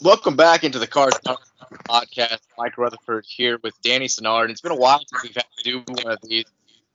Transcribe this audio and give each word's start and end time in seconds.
Welcome 0.00 0.36
back 0.36 0.62
into 0.62 0.78
the 0.78 0.86
Cards 0.86 1.18
podcast. 1.88 2.38
Mike 2.56 2.78
Rutherford 2.78 3.24
here 3.26 3.58
with 3.64 3.74
Danny 3.82 4.06
Sinnard. 4.06 4.48
It's 4.48 4.60
been 4.60 4.70
a 4.70 4.76
while 4.76 5.00
since 5.04 5.24
we've 5.24 5.34
had 5.34 5.44
to 5.56 5.64
do 5.64 5.82
one 5.88 6.12
of 6.12 6.18
these. 6.22 6.44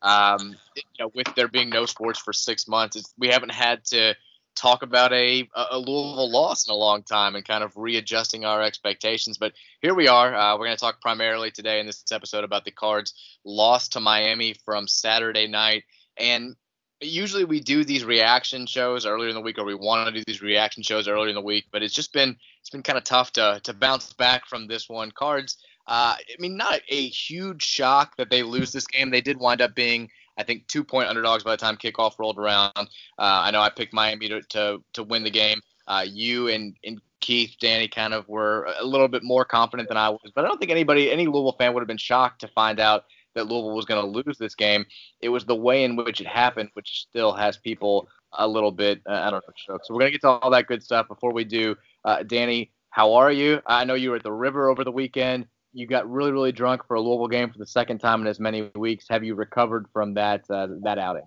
Um, 0.02 0.56
you 0.74 0.84
know, 0.98 1.12
with 1.14 1.28
there 1.36 1.50
being 1.50 1.70
no 1.70 1.86
sports 1.86 2.20
for 2.20 2.32
six 2.32 2.66
months, 2.66 3.14
we 3.18 3.28
haven't 3.28 3.52
had 3.52 3.84
to 3.88 4.16
talk 4.56 4.84
about 4.84 5.12
a, 5.12 5.50
a 5.54 5.78
Louisville 5.78 6.32
loss 6.32 6.66
in 6.66 6.74
a 6.74 6.78
long 6.78 7.04
time 7.04 7.36
and 7.36 7.46
kind 7.46 7.62
of 7.62 7.76
readjusting 7.76 8.46
our 8.46 8.62
expectations. 8.62 9.38
But 9.38 9.52
here 9.82 9.94
we 9.94 10.08
are. 10.08 10.34
Uh, 10.34 10.54
we're 10.54 10.68
going 10.68 10.78
to 10.78 10.82
talk 10.82 11.02
primarily 11.02 11.52
today 11.52 11.82
in 11.82 11.86
this 11.86 12.06
episode 12.10 12.46
about 12.46 12.64
the 12.64 12.72
Cards' 12.72 13.14
loss 13.44 13.90
to 13.90 14.00
Miami 14.00 14.56
from 14.64 14.88
Saturday 14.88 15.48
night. 15.48 15.84
And 16.16 16.56
usually 17.04 17.44
we 17.44 17.60
do 17.60 17.84
these 17.84 18.06
reaction 18.06 18.66
shows 18.66 19.06
earlier 19.06 19.30
in 19.30 19.36
the 19.36 19.42
week, 19.42 19.58
or 19.58 19.66
we 19.66 19.76
want 19.76 20.08
to 20.08 20.14
do 20.14 20.24
these 20.26 20.42
reaction 20.42 20.84
shows 20.84 21.08
earlier 21.08 21.30
in 21.30 21.36
the 21.36 21.42
week, 21.42 21.66
but 21.72 21.84
it's 21.84 21.94
just 21.94 22.14
been 22.14 22.36
it's 22.60 22.70
been 22.70 22.84
kind 22.84 22.98
of 22.98 23.04
tough 23.04 23.32
to 23.34 23.60
to 23.64 23.74
bounce 23.74 24.14
back 24.14 24.48
from 24.48 24.68
this 24.68 24.90
one. 24.90 25.12
Cards, 25.12 25.58
uh, 25.88 26.16
I 26.18 26.36
mean, 26.40 26.58
not 26.58 26.82
a 26.90 27.08
huge 27.08 27.64
shock 27.64 28.16
that 28.18 28.30
they 28.30 28.44
lose 28.44 28.72
this 28.72 28.88
game. 28.88 29.10
They 29.10 29.22
did 29.22 29.40
wind 29.40 29.62
up 29.62 29.76
being, 29.76 30.10
I 30.38 30.44
think, 30.44 30.68
two 30.68 30.84
point 30.84 31.10
underdogs 31.10 31.44
by 31.44 31.52
the 31.52 31.58
time 31.58 31.78
kickoff 31.78 32.18
rolled 32.18 32.38
around. 32.38 32.74
Uh, 32.76 32.86
I 33.18 33.52
know 33.52 33.62
I 33.62 33.70
picked 33.70 33.94
Miami 33.94 34.30
to 34.30 34.42
to, 34.42 34.84
to 34.94 35.04
win 35.04 35.24
the 35.24 35.32
game. 35.32 35.62
Uh, 35.88 36.06
you 36.08 36.48
and 36.48 36.76
and 36.86 37.02
Keith, 37.20 37.56
Danny, 37.60 37.88
kind 37.88 38.14
of 38.14 38.28
were 38.28 38.68
a 38.80 38.86
little 38.86 39.08
bit 39.08 39.24
more 39.24 39.46
confident 39.46 39.88
than 39.88 39.98
I 39.98 40.10
was, 40.10 40.32
but 40.36 40.44
I 40.44 40.48
don't 40.48 40.58
think 40.58 40.72
anybody, 40.72 41.10
any 41.10 41.26
Louisville 41.26 41.56
fan, 41.58 41.74
would 41.74 41.80
have 41.80 41.88
been 41.88 41.98
shocked 41.98 42.42
to 42.42 42.50
find 42.50 42.82
out 42.82 43.06
that 43.36 43.48
Louisville 43.48 43.76
was 43.76 43.86
going 43.86 44.02
to 44.02 44.08
lose 44.08 44.38
this 44.38 44.56
game. 44.56 44.86
It 45.22 45.30
was 45.30 45.46
the 45.46 45.56
way 45.56 45.84
in 45.84 45.96
which 45.96 46.22
it 46.22 46.28
happened, 46.28 46.70
which 46.74 47.06
still 47.10 47.34
has 47.34 47.58
people 47.58 48.08
a 48.34 48.48
little 48.48 48.72
bit, 48.72 49.02
uh, 49.08 49.14
I 49.14 49.30
don't 49.30 49.44
know, 49.48 49.54
shook. 49.56 49.86
So 49.86 49.94
we're 49.94 50.02
going 50.02 50.12
to 50.12 50.18
get 50.18 50.22
to 50.22 50.30
all 50.30 50.50
that 50.52 50.68
good 50.68 50.84
stuff. 50.84 51.08
Before 51.08 51.34
we 51.34 51.44
do, 51.44 51.76
uh, 52.06 52.24
Danny, 52.24 52.72
how 52.90 53.14
are 53.14 53.32
you? 53.32 53.62
I 53.66 53.86
know 53.86 53.96
you 53.96 54.12
were 54.12 54.18
at 54.18 54.24
the 54.24 54.32
river 54.32 54.70
over 54.70 54.84
the 54.84 54.92
weekend. 54.92 55.48
You 55.74 55.88
got 55.88 56.10
really, 56.10 56.32
really 56.32 56.52
drunk 56.52 56.86
for 56.86 56.96
a 56.96 57.02
Louisville 57.02 57.28
game 57.28 57.52
for 57.52 57.58
the 57.58 57.66
second 57.66 58.00
time 58.00 58.22
in 58.22 58.28
as 58.28 58.40
many 58.40 58.70
weeks. 58.76 59.08
Have 59.10 59.24
you 59.24 59.34
recovered 59.34 59.88
from 59.92 60.14
that 60.14 60.46
uh, 60.50 60.68
that 60.84 61.00
outing? 61.00 61.24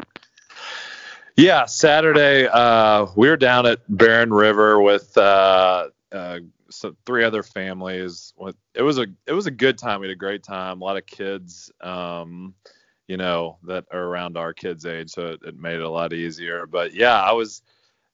Yeah, 1.36 1.66
Saturday 1.66 2.46
uh, 2.46 3.06
we 3.16 3.28
were 3.28 3.36
down 3.36 3.66
at 3.66 3.80
Barren 3.88 4.32
River 4.32 4.80
with 4.80 5.18
uh, 5.18 5.88
uh, 6.12 6.38
so 6.70 6.94
three 7.04 7.24
other 7.24 7.42
families. 7.42 8.34
It 8.74 8.82
was 8.82 8.98
a 8.98 9.06
it 9.26 9.32
was 9.32 9.46
a 9.46 9.50
good 9.50 9.78
time. 9.78 10.00
We 10.00 10.08
had 10.08 10.14
a 10.14 10.18
great 10.18 10.42
time. 10.42 10.80
A 10.80 10.84
lot 10.84 10.96
of 10.96 11.06
kids, 11.06 11.70
um, 11.80 12.54
you 13.06 13.16
know, 13.16 13.58
that 13.64 13.84
are 13.92 14.02
around 14.02 14.36
our 14.36 14.52
kids' 14.52 14.86
age, 14.86 15.10
so 15.10 15.26
it, 15.26 15.40
it, 15.44 15.58
made 15.58 15.76
it 15.76 15.82
a 15.82 15.88
lot 15.88 16.12
easier. 16.12 16.66
But 16.66 16.94
yeah, 16.94 17.20
I 17.20 17.32
was 17.32 17.62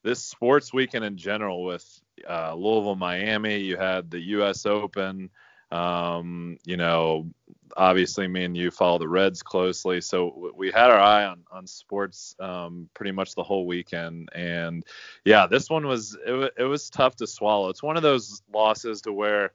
this 0.03 0.23
sports 0.23 0.73
weekend 0.73 1.05
in 1.05 1.17
general 1.17 1.63
with 1.63 2.01
uh, 2.29 2.53
Louisville, 2.53 2.95
Miami. 2.95 3.57
You 3.57 3.77
had 3.77 4.11
the 4.11 4.19
U.S. 4.19 4.65
Open. 4.65 5.29
Um, 5.71 6.57
you 6.65 6.77
know, 6.77 7.31
obviously 7.75 8.27
me 8.27 8.43
and 8.43 8.55
you 8.55 8.71
follow 8.71 8.97
the 8.97 9.07
Reds 9.07 9.41
closely, 9.43 10.01
so 10.01 10.51
we 10.55 10.71
had 10.71 10.89
our 10.89 10.99
eye 10.99 11.25
on 11.25 11.43
on 11.51 11.67
sports 11.67 12.35
um, 12.39 12.89
pretty 12.93 13.11
much 13.11 13.35
the 13.35 13.43
whole 13.43 13.65
weekend. 13.65 14.29
And 14.33 14.85
yeah, 15.25 15.47
this 15.47 15.69
one 15.69 15.87
was 15.87 16.17
it, 16.25 16.53
it 16.57 16.63
was 16.63 16.89
tough 16.89 17.15
to 17.17 17.27
swallow. 17.27 17.69
It's 17.69 17.83
one 17.83 17.97
of 17.97 18.03
those 18.03 18.41
losses 18.53 19.01
to 19.01 19.13
where 19.13 19.51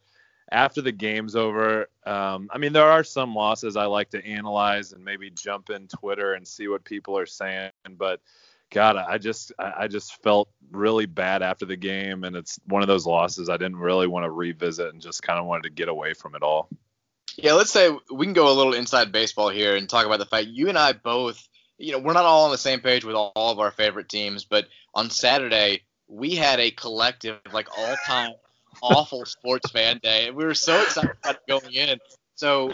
after 0.51 0.81
the 0.81 0.93
game's 0.93 1.37
over, 1.37 1.89
um, 2.07 2.49
I 2.51 2.59
mean 2.59 2.73
there 2.73 2.91
are 2.91 3.05
some 3.05 3.35
losses 3.35 3.77
I 3.77 3.87
like 3.87 4.11
to 4.11 4.25
analyze 4.25 4.93
and 4.93 5.05
maybe 5.05 5.31
jump 5.31 5.71
in 5.71 5.89
Twitter 5.89 6.35
and 6.35 6.47
see 6.47 6.69
what 6.69 6.85
people 6.85 7.19
are 7.19 7.27
saying, 7.27 7.71
but 7.97 8.21
God, 8.71 8.97
I 8.97 9.17
just 9.17 9.53
I 9.59 9.89
just 9.89 10.23
felt 10.23 10.51
really 10.71 11.07
bad 11.07 11.43
after 11.43 11.65
the 11.65 11.77
game, 11.77 12.25
and 12.25 12.37
it's 12.37 12.59
one 12.67 12.83
of 12.83 12.89
those 12.89 13.07
losses 13.07 13.49
I 13.49 13.57
didn't 13.57 13.77
really 13.77 14.07
want 14.07 14.25
to 14.25 14.31
revisit 14.31 14.93
and 14.93 15.01
just 15.01 15.23
kind 15.23 15.39
of 15.39 15.47
wanted 15.47 15.63
to 15.63 15.71
get 15.71 15.89
away 15.89 16.13
from 16.13 16.35
it 16.35 16.43
all. 16.43 16.69
Yeah, 17.41 17.53
let's 17.53 17.71
say 17.71 17.89
we 18.13 18.27
can 18.27 18.33
go 18.33 18.51
a 18.51 18.53
little 18.53 18.75
inside 18.75 19.13
baseball 19.13 19.49
here 19.49 19.77
and 19.77 19.89
talk 19.89 20.05
about 20.05 20.19
the 20.19 20.27
fact 20.27 20.49
you 20.49 20.69
and 20.69 20.77
I 20.77 20.93
both, 20.93 21.49
you 21.79 21.93
know, 21.93 22.01
we're 22.01 22.13
not 22.13 22.25
all 22.25 22.47
on 22.47 22.51
the 22.51 22.59
same 22.59 22.81
page 22.81 23.05
with 23.05 23.15
all, 23.15 23.33
of 23.37 23.61
our 23.61 23.71
favorite 23.71 24.09
teams, 24.09 24.45
but 24.45 24.67
on 24.93 25.09
Saturday 25.09 25.83
we 26.09 26.35
had 26.35 26.59
a 26.59 26.73
collective 26.73 27.39
like 27.53 27.69
all 27.79 27.95
time 28.05 28.33
awful 28.83 29.25
sports 29.25 29.71
fan 29.71 30.01
day. 30.03 30.33
We 30.33 30.45
were 30.45 30.55
so 30.55 30.83
excited 30.83 31.13
about 31.23 31.47
going 31.47 31.73
in. 31.73 32.01
So 32.35 32.73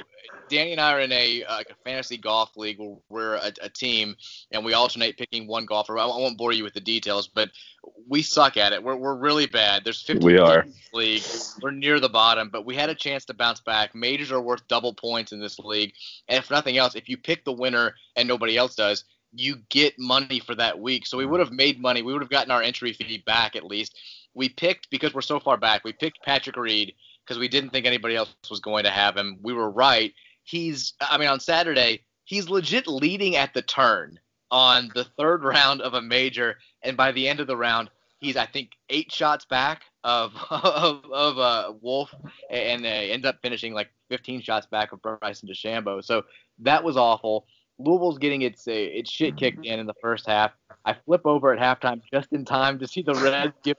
Danny 0.48 0.72
and 0.72 0.80
I 0.80 0.92
are 0.94 1.00
in 1.00 1.12
a 1.12 1.44
uh, 1.44 1.56
like 1.56 1.68
a 1.68 1.74
fantasy 1.84 2.16
golf 2.16 2.56
league 2.56 2.78
where 2.78 2.96
we're 3.10 3.34
a, 3.34 3.52
a, 3.60 3.68
team 3.68 4.16
and 4.50 4.64
we 4.64 4.72
alternate 4.72 5.18
picking 5.18 5.46
one 5.46 5.66
golfer. 5.66 5.98
I 5.98 6.06
won't 6.06 6.38
bore 6.38 6.52
you 6.52 6.64
with 6.64 6.74
the 6.74 6.80
details, 6.80 7.28
but 7.28 7.50
we 8.08 8.22
suck 8.22 8.56
at 8.56 8.72
it. 8.72 8.82
We're, 8.82 8.96
we're 8.96 9.14
really 9.14 9.46
bad. 9.46 9.84
There's 9.84 10.02
50 10.02 10.24
we 10.24 10.38
are. 10.38 10.66
league. 10.92 11.22
We're 11.62 11.70
near 11.70 12.00
the 12.00 12.08
bottom, 12.08 12.50
but 12.50 12.66
we 12.66 12.74
had 12.74 12.90
a 12.90 12.94
chance 12.94 13.24
to 13.26 13.34
bounce 13.34 13.60
back. 13.60 13.94
Majors 13.94 14.32
are 14.32 14.40
worth 14.40 14.66
double 14.68 14.94
points 14.94 15.32
in 15.32 15.40
this 15.40 15.58
league, 15.58 15.92
and 16.28 16.38
if 16.38 16.50
nothing 16.50 16.76
else, 16.76 16.94
if 16.94 17.08
you 17.08 17.16
pick 17.16 17.44
the 17.44 17.52
winner 17.52 17.94
and 18.16 18.28
nobody 18.28 18.56
else 18.56 18.74
does, 18.74 19.04
you 19.36 19.56
get 19.68 19.98
money 19.98 20.38
for 20.38 20.54
that 20.54 20.78
week. 20.78 21.06
So 21.06 21.18
we 21.18 21.26
would 21.26 21.40
have 21.40 21.52
made 21.52 21.80
money. 21.80 22.02
We 22.02 22.12
would 22.12 22.22
have 22.22 22.30
gotten 22.30 22.50
our 22.50 22.62
entry 22.62 22.92
fee 22.92 23.22
back 23.26 23.56
at 23.56 23.64
least. 23.64 23.98
We 24.34 24.48
picked 24.48 24.90
because 24.90 25.14
we're 25.14 25.22
so 25.22 25.40
far 25.40 25.56
back. 25.56 25.84
We 25.84 25.92
picked 25.92 26.22
Patrick 26.22 26.56
Reed 26.56 26.94
because 27.24 27.38
we 27.38 27.48
didn't 27.48 27.70
think 27.70 27.86
anybody 27.86 28.16
else 28.16 28.34
was 28.50 28.60
going 28.60 28.84
to 28.84 28.90
have 28.90 29.16
him. 29.16 29.38
We 29.42 29.52
were 29.52 29.70
right. 29.70 30.12
He's, 30.42 30.94
I 31.00 31.18
mean, 31.18 31.28
on 31.28 31.40
Saturday, 31.40 32.02
he's 32.24 32.48
legit 32.48 32.86
leading 32.86 33.36
at 33.36 33.54
the 33.54 33.62
turn 33.62 34.18
on 34.50 34.90
the 34.94 35.04
third 35.04 35.42
round 35.44 35.80
of 35.80 35.94
a 35.94 36.02
major, 36.02 36.58
and 36.84 36.96
by 36.96 37.12
the 37.12 37.28
end 37.28 37.40
of 37.40 37.46
the 37.46 37.56
round, 37.56 37.90
he's 38.18 38.36
I 38.36 38.46
think 38.46 38.70
eight 38.90 39.10
shots 39.10 39.44
back 39.44 39.82
of 40.02 40.32
of, 40.50 41.04
of 41.10 41.38
uh, 41.38 41.72
Wolff, 41.80 42.14
and 42.50 42.84
uh, 42.84 42.88
ends 42.88 43.26
up 43.26 43.38
finishing 43.42 43.74
like 43.74 43.88
15 44.10 44.42
shots 44.42 44.66
back 44.66 44.92
of 44.92 45.02
Bryson 45.02 45.48
DeChambeau. 45.48 46.04
So 46.04 46.22
that 46.60 46.84
was 46.84 46.96
awful. 46.96 47.46
Louisville's 47.78 48.18
getting 48.18 48.42
its 48.42 48.68
uh, 48.68 48.72
its 48.72 49.10
shit 49.10 49.36
kicked 49.36 49.64
in 49.64 49.80
in 49.80 49.86
the 49.86 49.94
first 50.00 50.26
half. 50.26 50.52
I 50.84 50.94
flip 51.06 51.22
over 51.24 51.52
at 51.52 51.58
halftime 51.58 52.02
just 52.12 52.32
in 52.32 52.44
time 52.44 52.78
to 52.78 52.86
see 52.86 53.02
the 53.02 53.14
Reds 53.14 53.54
give 53.64 53.76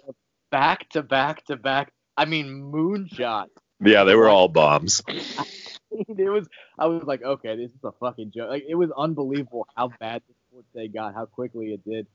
back 0.52 0.90
to 0.90 1.04
back 1.04 1.46
to 1.46 1.56
back 1.56 1.92
I 2.18 2.26
mean, 2.26 2.72
moonshot. 2.72 3.48
Yeah, 3.84 4.04
they 4.04 4.16
were 4.16 4.30
all 4.30 4.48
bombs. 4.48 5.02
it 5.08 6.30
was. 6.32 6.48
I 6.80 6.86
was 6.88 7.04
like, 7.04 7.24
okay, 7.24 7.56
this 7.56 7.72
is 7.72 7.84
a 7.84 7.92
fucking 7.92 8.32
joke. 8.32 8.50
Like, 8.50 8.66
it 8.68 8.76
was 8.76 8.90
unbelievable 8.98 9.68
how 9.76 9.90
bad 10.00 10.22
the 10.28 10.34
sports 10.50 10.68
day 10.74 10.88
got, 10.88 11.14
how 11.14 11.26
quickly 11.26 11.74
it 11.74 11.84
did. 11.88 12.08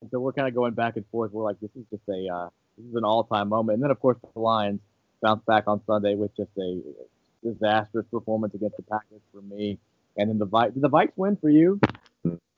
And 0.00 0.10
so 0.10 0.20
we're 0.20 0.32
kind 0.32 0.48
of 0.48 0.54
going 0.54 0.74
back 0.74 0.96
and 0.96 1.06
forth. 1.06 1.32
We're 1.32 1.44
like, 1.44 1.60
this 1.60 1.70
is 1.76 1.84
just 1.90 2.02
a, 2.08 2.28
uh, 2.32 2.48
this 2.76 2.86
is 2.86 2.94
an 2.94 3.04
all-time 3.04 3.48
moment. 3.48 3.76
And 3.76 3.82
then 3.82 3.90
of 3.90 4.00
course 4.00 4.18
the 4.34 4.40
Lions 4.40 4.80
bounced 5.20 5.46
back 5.46 5.64
on 5.66 5.80
Sunday 5.86 6.14
with 6.14 6.36
just 6.36 6.50
a 6.58 6.80
disastrous 7.42 8.06
performance 8.10 8.54
against 8.54 8.76
the 8.76 8.82
Packers 8.82 9.20
for 9.32 9.42
me. 9.42 9.78
And 10.16 10.28
then 10.28 10.38
the 10.38 10.46
Vikes. 10.46 10.74
Did 10.74 10.82
the 10.82 10.90
Vikes 10.90 11.12
win 11.16 11.36
for 11.36 11.48
you? 11.48 11.80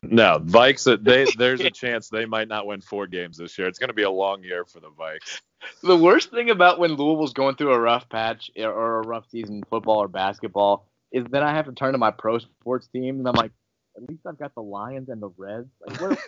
No, 0.02 0.40
Vikes. 0.42 1.04
They 1.04 1.26
there's 1.38 1.60
a 1.60 1.70
chance 1.70 2.08
they 2.08 2.24
might 2.24 2.48
not 2.48 2.66
win 2.66 2.80
four 2.80 3.06
games 3.06 3.36
this 3.36 3.58
year. 3.58 3.68
It's 3.68 3.78
going 3.78 3.88
to 3.88 3.94
be 3.94 4.02
a 4.02 4.10
long 4.10 4.42
year 4.42 4.64
for 4.64 4.80
the 4.80 4.88
Vikes. 4.88 5.40
The 5.82 5.96
worst 5.96 6.30
thing 6.30 6.48
about 6.48 6.78
when 6.78 6.94
Louisville's 6.94 7.34
going 7.34 7.56
through 7.56 7.72
a 7.72 7.78
rough 7.78 8.08
patch 8.08 8.50
or 8.56 9.00
a 9.00 9.06
rough 9.06 9.28
season 9.28 9.56
in 9.56 9.62
football 9.64 9.98
or 9.98 10.08
basketball 10.08 10.86
is 11.12 11.26
then 11.30 11.42
I 11.42 11.52
have 11.54 11.66
to 11.66 11.72
turn 11.72 11.92
to 11.92 11.98
my 11.98 12.10
pro 12.10 12.38
sports 12.38 12.86
team 12.88 13.18
and 13.18 13.28
I'm 13.28 13.34
like, 13.34 13.52
at 13.96 14.08
least 14.08 14.22
I've 14.26 14.38
got 14.38 14.54
the 14.54 14.62
Lions 14.62 15.08
and 15.08 15.20
the 15.20 15.30
Reds. 15.36 15.68
Like 15.86 16.00
what? 16.00 16.18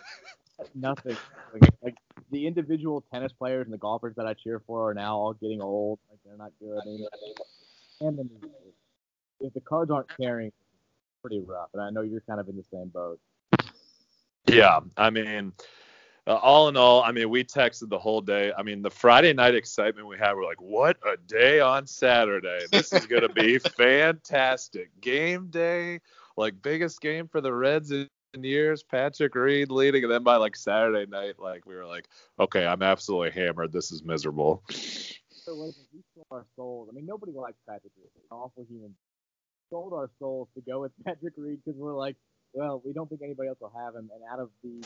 Nothing. 0.75 1.17
Like, 1.83 1.95
the 2.31 2.47
individual 2.47 3.05
tennis 3.13 3.33
players 3.33 3.67
and 3.67 3.73
the 3.73 3.79
golfers 3.79 4.15
that 4.17 4.27
I 4.27 4.35
cheer 4.35 4.63
for 4.67 4.91
are 4.91 4.95
now 4.95 5.17
all 5.17 5.35
getting 5.35 5.61
old. 5.61 5.99
Like 6.11 6.19
they're 6.25 6.37
not 6.37 6.53
good. 6.59 7.07
And 8.01 8.31
if 9.41 9.53
the 9.53 9.61
cards 9.61 9.91
aren't 9.91 10.09
caring, 10.17 10.51
pretty 11.21 11.41
rough. 11.41 11.69
And 11.75 11.83
I 11.83 11.91
know 11.91 12.01
you're 12.01 12.23
kind 12.23 12.41
of 12.41 12.49
in 12.49 12.57
the 12.57 12.65
same 12.73 12.89
boat. 12.89 13.21
Yeah, 14.47 14.81
I 14.97 15.11
mean, 15.11 15.53
uh, 16.27 16.35
all 16.35 16.69
in 16.69 16.77
all, 16.77 17.03
I 17.03 17.13
mean, 17.13 17.31
we 17.31 17.45
texted 17.45 17.89
the 17.89 17.99
whole 17.99 18.21
day. 18.21 18.53
I 18.57 18.63
mean, 18.63 18.83
the 18.83 18.91
Friday 18.91 19.33
night 19.33 19.55
excitement 19.55 20.07
we 20.07 20.19
had, 20.19 20.35
we're 20.35 20.45
like, 20.45 20.61
what 20.61 20.97
a 21.07 21.17
day 21.17 21.61
on 21.61 21.87
Saturday. 21.87 22.61
This 22.71 22.93
is 22.93 23.07
going 23.07 23.23
to 23.23 23.29
be 23.29 23.59
fantastic. 23.77 24.91
Game 25.01 25.49
day, 25.49 26.01
like 26.37 26.61
biggest 26.63 27.01
game 27.01 27.29
for 27.29 27.41
the 27.41 27.53
Reds 27.53 27.91
in 27.93 28.09
years. 28.41 28.83
Patrick 28.83 29.35
Reed 29.35 29.71
leading. 29.71 30.05
And 30.05 30.13
then 30.13 30.23
by 30.23 30.37
like 30.37 30.57
Saturday 30.57 31.07
night, 31.11 31.35
like 31.39 31.67
we 31.67 31.75
were 31.75 31.87
like, 31.87 32.09
okay, 32.41 32.67
I'm 32.67 32.83
absolutely 32.83 33.31
hammered. 33.31 33.73
This 33.73 33.93
is 33.93 34.03
miserable. 34.03 34.63
So, 34.71 35.55
like, 35.55 35.75
we 35.93 36.01
sold 36.15 36.27
our 36.31 36.47
souls. 36.57 36.89
I 36.91 36.95
mean, 36.95 37.05
nobody 37.05 37.33
likes 37.33 37.59
Patrick 37.69 37.93
Reed. 37.97 38.09
He's 38.15 38.23
an 38.31 38.37
awful 38.37 38.65
human. 38.69 38.95
Sold 39.71 39.93
our 39.93 40.09
souls 40.19 40.49
to 40.55 40.61
go 40.63 40.83
with 40.83 40.93
Patrick 41.05 41.35
Reed 41.37 41.59
because 41.65 41.79
we're 41.79 41.95
like, 41.95 42.17
well, 42.53 42.81
we 42.85 42.93
don't 42.93 43.09
think 43.09 43.23
anybody 43.23 43.49
else 43.49 43.59
will 43.61 43.73
have 43.77 43.95
him, 43.95 44.11
and 44.15 44.23
out 44.31 44.39
of 44.39 44.51
the 44.63 44.83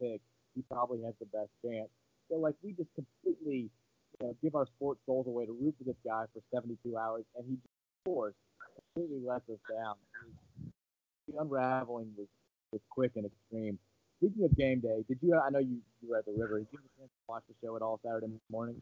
pick, 0.00 0.20
he 0.54 0.62
probably 0.70 1.02
has 1.04 1.14
the 1.20 1.26
best 1.26 1.50
chance. 1.64 1.88
So 2.30 2.36
like 2.36 2.54
we 2.62 2.72
just 2.72 2.90
completely 2.94 3.70
you 4.20 4.26
know, 4.26 4.36
give 4.42 4.54
our 4.54 4.66
sports 4.66 5.00
souls 5.06 5.26
away 5.26 5.46
to 5.46 5.52
root 5.52 5.74
for 5.78 5.84
this 5.84 5.96
guy 6.06 6.24
for 6.32 6.40
72 6.54 6.96
hours, 6.96 7.24
and 7.36 7.44
he 7.46 7.54
of 7.54 8.04
course 8.04 8.34
completely 8.94 9.20
lets 9.26 9.48
us 9.48 9.58
down. 9.68 9.94
The 11.28 11.40
unraveling 11.40 12.12
was, 12.16 12.26
was 12.72 12.80
quick 12.90 13.12
and 13.16 13.26
extreme. 13.26 13.78
Speaking 14.18 14.44
of 14.44 14.56
game 14.56 14.80
day, 14.80 15.04
did 15.08 15.18
you? 15.22 15.38
I 15.38 15.50
know 15.50 15.60
you, 15.60 15.78
you 16.02 16.10
were 16.10 16.18
at 16.18 16.26
the 16.26 16.32
river. 16.32 16.58
Did 16.58 16.68
you 16.72 16.78
watch 17.28 17.42
the 17.48 17.54
show 17.64 17.76
at 17.76 17.82
all 17.82 18.00
Saturday 18.02 18.26
morning? 18.50 18.80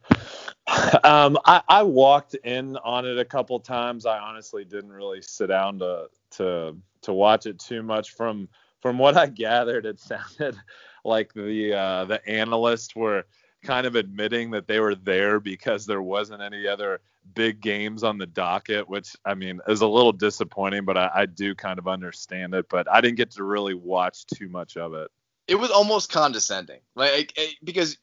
Um, 1.03 1.37
I, 1.45 1.61
I 1.67 1.83
walked 1.83 2.35
in 2.35 2.75
on 2.77 3.05
it 3.05 3.17
a 3.17 3.25
couple 3.25 3.59
times. 3.59 4.05
I 4.05 4.17
honestly 4.17 4.65
didn't 4.65 4.91
really 4.91 5.21
sit 5.21 5.47
down 5.47 5.79
to 5.79 6.07
to 6.31 6.75
to 7.03 7.13
watch 7.13 7.45
it 7.45 7.59
too 7.59 7.83
much. 7.83 8.11
From 8.11 8.49
from 8.81 8.97
what 8.97 9.15
I 9.17 9.27
gathered, 9.27 9.85
it 9.85 9.99
sounded 9.99 10.57
like 11.03 11.33
the 11.33 11.73
uh, 11.73 12.05
the 12.05 12.27
analysts 12.27 12.95
were 12.95 13.25
kind 13.63 13.87
of 13.87 13.95
admitting 13.95 14.51
that 14.51 14.67
they 14.67 14.79
were 14.79 14.95
there 14.95 15.39
because 15.39 15.85
there 15.85 16.01
wasn't 16.01 16.41
any 16.41 16.67
other 16.67 17.01
big 17.33 17.61
games 17.61 18.03
on 18.03 18.17
the 18.17 18.25
docket, 18.25 18.87
which 18.87 19.15
I 19.25 19.33
mean 19.33 19.59
is 19.67 19.81
a 19.81 19.87
little 19.87 20.13
disappointing, 20.13 20.85
but 20.85 20.97
I, 20.97 21.09
I 21.13 21.25
do 21.25 21.55
kind 21.55 21.79
of 21.79 21.87
understand 21.87 22.53
it. 22.53 22.67
But 22.69 22.89
I 22.89 23.01
didn't 23.01 23.17
get 23.17 23.31
to 23.31 23.43
really 23.43 23.73
watch 23.73 24.25
too 24.27 24.49
much 24.49 24.77
of 24.77 24.93
it. 24.93 25.09
It 25.47 25.55
was 25.55 25.71
almost 25.71 26.11
condescending, 26.11 26.81
like 26.95 27.33
eh, 27.37 27.51
because 27.63 27.97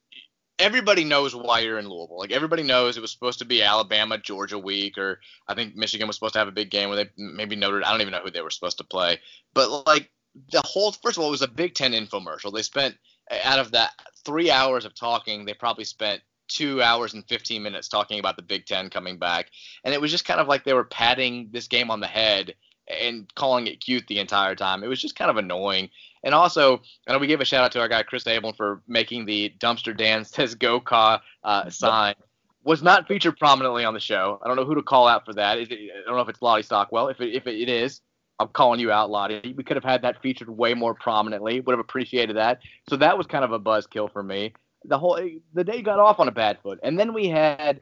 everybody 0.58 1.04
knows 1.04 1.34
why 1.34 1.60
you're 1.60 1.78
in 1.78 1.88
Louisville. 1.88 2.18
Like 2.18 2.32
everybody 2.32 2.62
knows 2.62 2.96
it 2.96 3.00
was 3.00 3.12
supposed 3.12 3.40
to 3.40 3.44
be 3.44 3.62
Alabama 3.62 4.18
Georgia 4.18 4.58
week, 4.58 4.98
or 4.98 5.20
I 5.48 5.54
think 5.54 5.76
Michigan 5.76 6.06
was 6.06 6.16
supposed 6.16 6.34
to 6.34 6.38
have 6.38 6.48
a 6.48 6.52
big 6.52 6.70
game 6.70 6.88
where 6.88 7.04
they 7.04 7.10
maybe 7.16 7.56
noted. 7.56 7.82
I 7.82 7.90
don't 7.90 8.00
even 8.00 8.12
know 8.12 8.22
who 8.22 8.30
they 8.30 8.42
were 8.42 8.50
supposed 8.50 8.78
to 8.78 8.84
play, 8.84 9.20
but 9.52 9.86
like 9.86 10.10
the 10.52 10.62
whole 10.64 10.92
first 10.92 11.16
of 11.16 11.22
all, 11.22 11.28
it 11.28 11.32
was 11.32 11.42
a 11.42 11.48
Big 11.48 11.74
Ten 11.74 11.92
infomercial. 11.92 12.52
They 12.52 12.62
spent 12.62 12.96
out 13.30 13.58
of 13.58 13.72
that 13.72 13.92
three 14.24 14.50
hours 14.50 14.84
of 14.84 14.94
talking, 14.94 15.44
they 15.44 15.54
probably 15.54 15.84
spent 15.84 16.22
two 16.48 16.82
hours 16.82 17.14
and 17.14 17.26
15 17.26 17.62
minutes 17.62 17.88
talking 17.88 18.18
about 18.18 18.36
the 18.36 18.42
Big 18.42 18.66
Ten 18.66 18.90
coming 18.90 19.18
back. 19.18 19.50
And 19.84 19.94
it 19.94 20.00
was 20.00 20.10
just 20.10 20.24
kind 20.24 20.40
of 20.40 20.48
like 20.48 20.64
they 20.64 20.74
were 20.74 20.84
patting 20.84 21.48
this 21.52 21.68
game 21.68 21.90
on 21.90 22.00
the 22.00 22.06
head 22.06 22.54
and 22.86 23.32
calling 23.34 23.66
it 23.66 23.80
cute 23.80 24.06
the 24.08 24.18
entire 24.18 24.54
time. 24.54 24.84
It 24.84 24.88
was 24.88 25.00
just 25.00 25.16
kind 25.16 25.30
of 25.30 25.36
annoying. 25.36 25.88
And 26.22 26.34
also, 26.34 26.80
I 27.06 27.12
know 27.12 27.18
we 27.18 27.26
gave 27.26 27.40
a 27.40 27.44
shout 27.44 27.64
out 27.64 27.72
to 27.72 27.80
our 27.80 27.88
guy 27.88 28.02
Chris 28.02 28.26
Abel 28.26 28.52
for 28.52 28.82
making 28.86 29.26
the 29.26 29.52
dumpster 29.58 29.96
Dan 29.96 30.24
says 30.24 30.54
go 30.54 30.80
Ka 30.80 31.22
uh, 31.42 31.70
sign. 31.70 32.14
Was 32.62 32.82
not 32.82 33.06
featured 33.06 33.38
prominently 33.38 33.84
on 33.84 33.92
the 33.92 34.00
show. 34.00 34.40
I 34.42 34.48
don't 34.48 34.56
know 34.56 34.64
who 34.64 34.74
to 34.74 34.82
call 34.82 35.06
out 35.06 35.26
for 35.26 35.34
that. 35.34 35.58
It, 35.58 35.70
I 35.70 36.06
don't 36.06 36.16
know 36.16 36.22
if 36.22 36.30
it's 36.30 36.40
Lottie 36.40 36.62
Stockwell. 36.62 37.08
If 37.08 37.20
it, 37.20 37.34
if 37.34 37.46
it 37.46 37.68
is, 37.68 38.00
I'm 38.40 38.48
calling 38.48 38.80
you 38.80 38.90
out, 38.90 39.10
Lottie. 39.10 39.54
We 39.56 39.62
could 39.62 39.76
have 39.76 39.84
had 39.84 40.02
that 40.02 40.20
featured 40.20 40.48
way 40.48 40.74
more 40.74 40.94
prominently. 40.94 41.60
Would 41.60 41.72
have 41.72 41.80
appreciated 41.80 42.36
that. 42.36 42.60
So 42.88 42.96
that 42.96 43.16
was 43.16 43.26
kind 43.26 43.44
of 43.44 43.52
a 43.52 43.60
buzzkill 43.60 44.12
for 44.12 44.22
me. 44.22 44.52
The 44.84 44.98
whole 44.98 45.18
the 45.54 45.64
day 45.64 45.82
got 45.82 45.98
off 45.98 46.20
on 46.20 46.28
a 46.28 46.32
bad 46.32 46.58
foot, 46.62 46.78
and 46.82 46.98
then 46.98 47.14
we 47.14 47.28
had, 47.28 47.80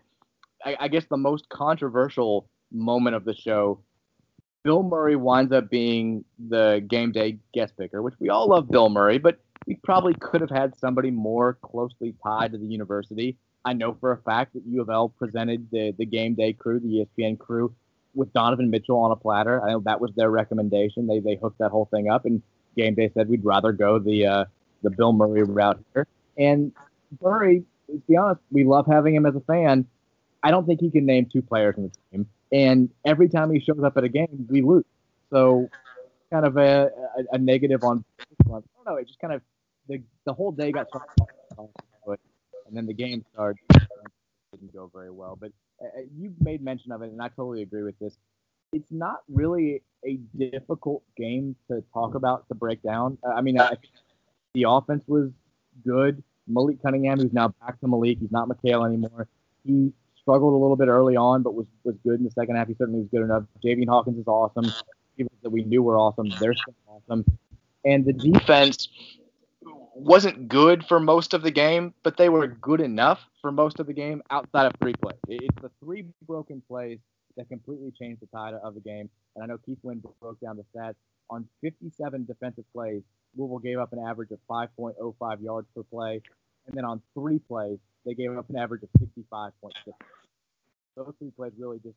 I, 0.64 0.76
I 0.80 0.88
guess, 0.88 1.04
the 1.06 1.16
most 1.16 1.48
controversial 1.48 2.48
moment 2.70 3.16
of 3.16 3.24
the 3.24 3.34
show. 3.34 3.80
Bill 4.62 4.84
Murray 4.84 5.16
winds 5.16 5.52
up 5.52 5.68
being 5.68 6.24
the 6.48 6.84
game 6.86 7.10
day 7.10 7.38
guest 7.52 7.76
picker, 7.76 8.00
which 8.00 8.14
we 8.20 8.28
all 8.28 8.48
love 8.48 8.70
Bill 8.70 8.88
Murray, 8.88 9.18
but 9.18 9.40
we 9.66 9.74
probably 9.82 10.14
could 10.14 10.40
have 10.40 10.50
had 10.50 10.76
somebody 10.78 11.10
more 11.10 11.54
closely 11.62 12.14
tied 12.22 12.52
to 12.52 12.58
the 12.58 12.66
university. 12.66 13.36
I 13.64 13.72
know 13.72 13.96
for 13.98 14.12
a 14.12 14.18
fact 14.18 14.54
that 14.54 14.62
U 14.66 14.82
of 14.82 14.90
L 14.90 15.08
presented 15.08 15.68
the 15.72 15.92
the 15.98 16.06
game 16.06 16.34
day 16.34 16.52
crew, 16.52 16.78
the 16.78 17.06
ESPN 17.18 17.38
crew, 17.38 17.74
with 18.14 18.32
Donovan 18.32 18.70
Mitchell 18.70 18.98
on 18.98 19.10
a 19.10 19.16
platter. 19.16 19.62
I 19.62 19.72
know 19.72 19.80
that 19.80 20.00
was 20.00 20.12
their 20.14 20.30
recommendation. 20.30 21.06
They 21.06 21.20
they 21.20 21.36
hooked 21.36 21.58
that 21.58 21.70
whole 21.70 21.86
thing 21.86 22.08
up, 22.08 22.24
and 22.24 22.42
game 22.76 22.94
day 22.94 23.10
said 23.14 23.28
we'd 23.28 23.44
rather 23.44 23.72
go 23.72 23.98
the 23.98 24.26
uh, 24.26 24.44
the 24.82 24.90
Bill 24.90 25.12
Murray 25.12 25.42
route 25.42 25.82
here. 25.94 26.06
And 26.38 26.72
Murray, 27.20 27.64
to 27.88 28.02
be 28.08 28.16
honest, 28.16 28.40
we 28.50 28.64
love 28.64 28.86
having 28.86 29.14
him 29.14 29.26
as 29.26 29.34
a 29.34 29.40
fan. 29.40 29.86
I 30.42 30.50
don't 30.50 30.66
think 30.66 30.80
he 30.80 30.90
can 30.90 31.06
name 31.06 31.28
two 31.32 31.42
players 31.42 31.76
in 31.76 31.84
the 31.84 31.92
team, 32.10 32.26
and 32.50 32.90
every 33.04 33.28
time 33.28 33.50
he 33.50 33.60
shows 33.60 33.82
up 33.84 33.96
at 33.96 34.04
a 34.04 34.08
game, 34.08 34.46
we 34.48 34.62
lose. 34.62 34.84
So 35.30 35.68
kind 36.30 36.44
of 36.44 36.56
a, 36.56 36.90
a, 37.16 37.34
a 37.34 37.38
negative 37.38 37.84
on. 37.84 38.04
I 38.20 38.24
don't 38.50 38.64
know. 38.86 38.96
It 38.96 39.06
just 39.06 39.20
kind 39.20 39.34
of 39.34 39.42
the 39.88 40.02
the 40.24 40.32
whole 40.32 40.52
day 40.52 40.72
got 40.72 40.88
started, 40.88 41.08
and 42.66 42.76
then 42.76 42.86
the 42.86 42.94
game 42.94 43.24
started 43.32 43.58
didn't 44.62 44.74
go 44.74 44.90
very 44.92 45.10
well. 45.10 45.36
But 45.38 45.52
you 46.16 46.32
made 46.40 46.62
mention 46.62 46.92
of 46.92 47.02
it, 47.02 47.10
and 47.10 47.20
I 47.20 47.28
totally 47.28 47.62
agree 47.62 47.82
with 47.82 47.98
this. 47.98 48.16
It's 48.72 48.90
not 48.90 49.22
really 49.28 49.82
a 50.06 50.18
difficult 50.38 51.02
game 51.16 51.56
to 51.68 51.82
talk 51.92 52.14
about 52.14 52.48
to 52.48 52.54
break 52.54 52.82
down. 52.82 53.18
I 53.26 53.40
mean, 53.40 53.60
I, 53.60 53.76
the 54.54 54.64
offense 54.68 55.02
was 55.06 55.30
good. 55.86 56.22
Malik 56.48 56.82
Cunningham, 56.82 57.18
who's 57.18 57.32
now 57.32 57.48
back 57.60 57.80
to 57.80 57.88
Malik, 57.88 58.18
he's 58.20 58.32
not 58.32 58.48
Micale 58.48 58.84
anymore. 58.84 59.28
He 59.64 59.92
struggled 60.20 60.54
a 60.54 60.56
little 60.56 60.76
bit 60.76 60.88
early 60.88 61.16
on, 61.16 61.42
but 61.42 61.54
was 61.54 61.66
was 61.84 61.96
good 62.04 62.18
in 62.18 62.24
the 62.24 62.30
second 62.30 62.56
half. 62.56 62.68
He 62.68 62.74
certainly 62.74 63.00
was 63.00 63.08
good 63.10 63.22
enough. 63.22 63.44
Javian 63.64 63.88
Hawkins 63.88 64.18
is 64.18 64.26
awesome. 64.26 64.72
People 65.16 65.32
that 65.42 65.50
we 65.50 65.64
knew 65.64 65.82
were 65.82 65.98
awesome, 65.98 66.30
they're 66.40 66.54
awesome. 66.86 67.24
And 67.84 68.04
the 68.04 68.12
defense 68.12 68.88
wasn't 69.94 70.48
good 70.48 70.84
for 70.84 71.00
most 71.00 71.34
of 71.34 71.42
the 71.42 71.50
game, 71.50 71.94
but 72.02 72.16
they 72.16 72.28
were 72.28 72.46
good 72.46 72.80
enough 72.80 73.20
for 73.40 73.52
most 73.52 73.80
of 73.80 73.86
the 73.86 73.92
game 73.92 74.22
outside 74.30 74.66
of 74.66 74.72
three 74.80 74.94
plays. 74.94 75.18
It's 75.28 75.62
the 75.62 75.70
three 75.80 76.04
broken 76.26 76.62
plays 76.66 76.98
that 77.36 77.48
completely 77.48 77.92
changed 77.98 78.22
the 78.22 78.26
tide 78.26 78.54
of 78.54 78.74
the 78.74 78.80
game. 78.80 79.08
And 79.34 79.42
I 79.42 79.46
know 79.46 79.58
Keith 79.58 79.78
Wynn 79.82 80.02
broke 80.20 80.40
down 80.40 80.56
the 80.56 80.64
stats. 80.74 80.94
On 81.30 81.48
57 81.62 82.26
defensive 82.26 82.64
plays, 82.74 83.02
Louisville 83.36 83.58
gave 83.58 83.78
up 83.78 83.92
an 83.92 83.98
average 83.98 84.30
of 84.30 84.38
5.05 84.50 85.42
yards 85.42 85.66
per 85.74 85.82
play. 85.82 86.20
And 86.66 86.76
then 86.76 86.84
on 86.84 87.00
three 87.14 87.38
plays, 87.38 87.78
they 88.04 88.14
gave 88.14 88.36
up 88.36 88.48
an 88.50 88.56
average 88.56 88.82
of 88.82 88.90
65.6. 89.00 89.60
Those 90.96 91.14
three 91.18 91.30
plays 91.30 91.52
really 91.58 91.78
just 91.78 91.96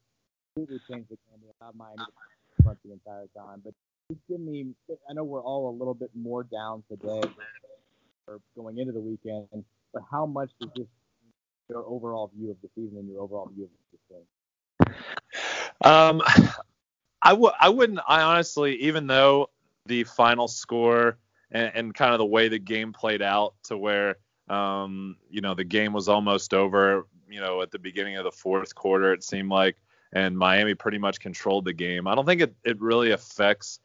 completely 0.56 0.80
changed 0.90 1.10
the 1.10 1.18
game. 1.30 1.42
They 1.42 1.52
allowed 1.60 1.76
Miami 1.76 2.78
the 2.84 2.94
entire 2.94 3.28
time. 3.38 3.62
But 3.64 3.74
just 4.10 4.22
give 4.30 4.40
me, 4.40 4.68
I 5.10 5.14
know 5.14 5.24
we're 5.24 5.42
all 5.42 5.70
a 5.70 5.76
little 5.78 5.94
bit 5.94 6.12
more 6.16 6.44
down 6.44 6.84
today 6.90 7.22
or 8.28 8.40
going 8.56 8.78
into 8.78 8.94
the 8.94 9.00
weekend, 9.00 9.66
but 9.94 10.04
how 10.10 10.26
much 10.26 10.52
does 10.60 10.70
this 10.76 10.88
your 11.70 11.84
overall 11.88 12.32
view 12.38 12.52
of 12.52 12.58
the 12.62 12.70
season 12.76 13.00
and 13.00 13.10
your 13.10 13.22
overall 13.22 13.50
view 13.54 13.64
of 13.64 13.70
this 13.92 14.88
game? 14.88 14.96
Um, 15.84 16.22
I 17.22 17.70
wouldn't. 17.70 18.00
I 18.08 18.22
honestly, 18.22 18.76
even 18.84 19.08
though 19.08 19.50
the 19.86 20.04
final 20.04 20.48
score 20.48 21.18
and, 21.52 21.72
and 21.74 21.94
kind 21.94 22.14
of 22.14 22.20
the 22.20 22.26
way 22.26 22.48
the 22.48 22.60
game 22.60 22.94
played 22.94 23.22
out 23.22 23.56
to 23.64 23.78
where 23.78 24.18
um, 24.50 25.18
you 25.30 25.42
know 25.42 25.56
the 25.56 25.64
game 25.64 25.94
was 25.94 26.08
almost 26.08 26.54
over. 26.54 27.08
You 27.28 27.42
know, 27.42 27.62
at 27.62 27.72
the 27.72 27.80
beginning 27.80 28.18
of 28.18 28.24
the 28.24 28.32
fourth 28.32 28.76
quarter, 28.76 29.12
it 29.12 29.24
seemed 29.24 29.50
like, 29.50 29.78
and 30.14 30.38
Miami 30.38 30.76
pretty 30.76 31.00
much 31.00 31.20
controlled 31.20 31.66
the 31.66 31.74
game. 31.74 32.08
I 32.08 32.14
don't 32.14 32.26
think 32.26 32.42
it, 32.42 32.54
it 32.64 32.80
really 32.80 33.12
affects 33.12 33.80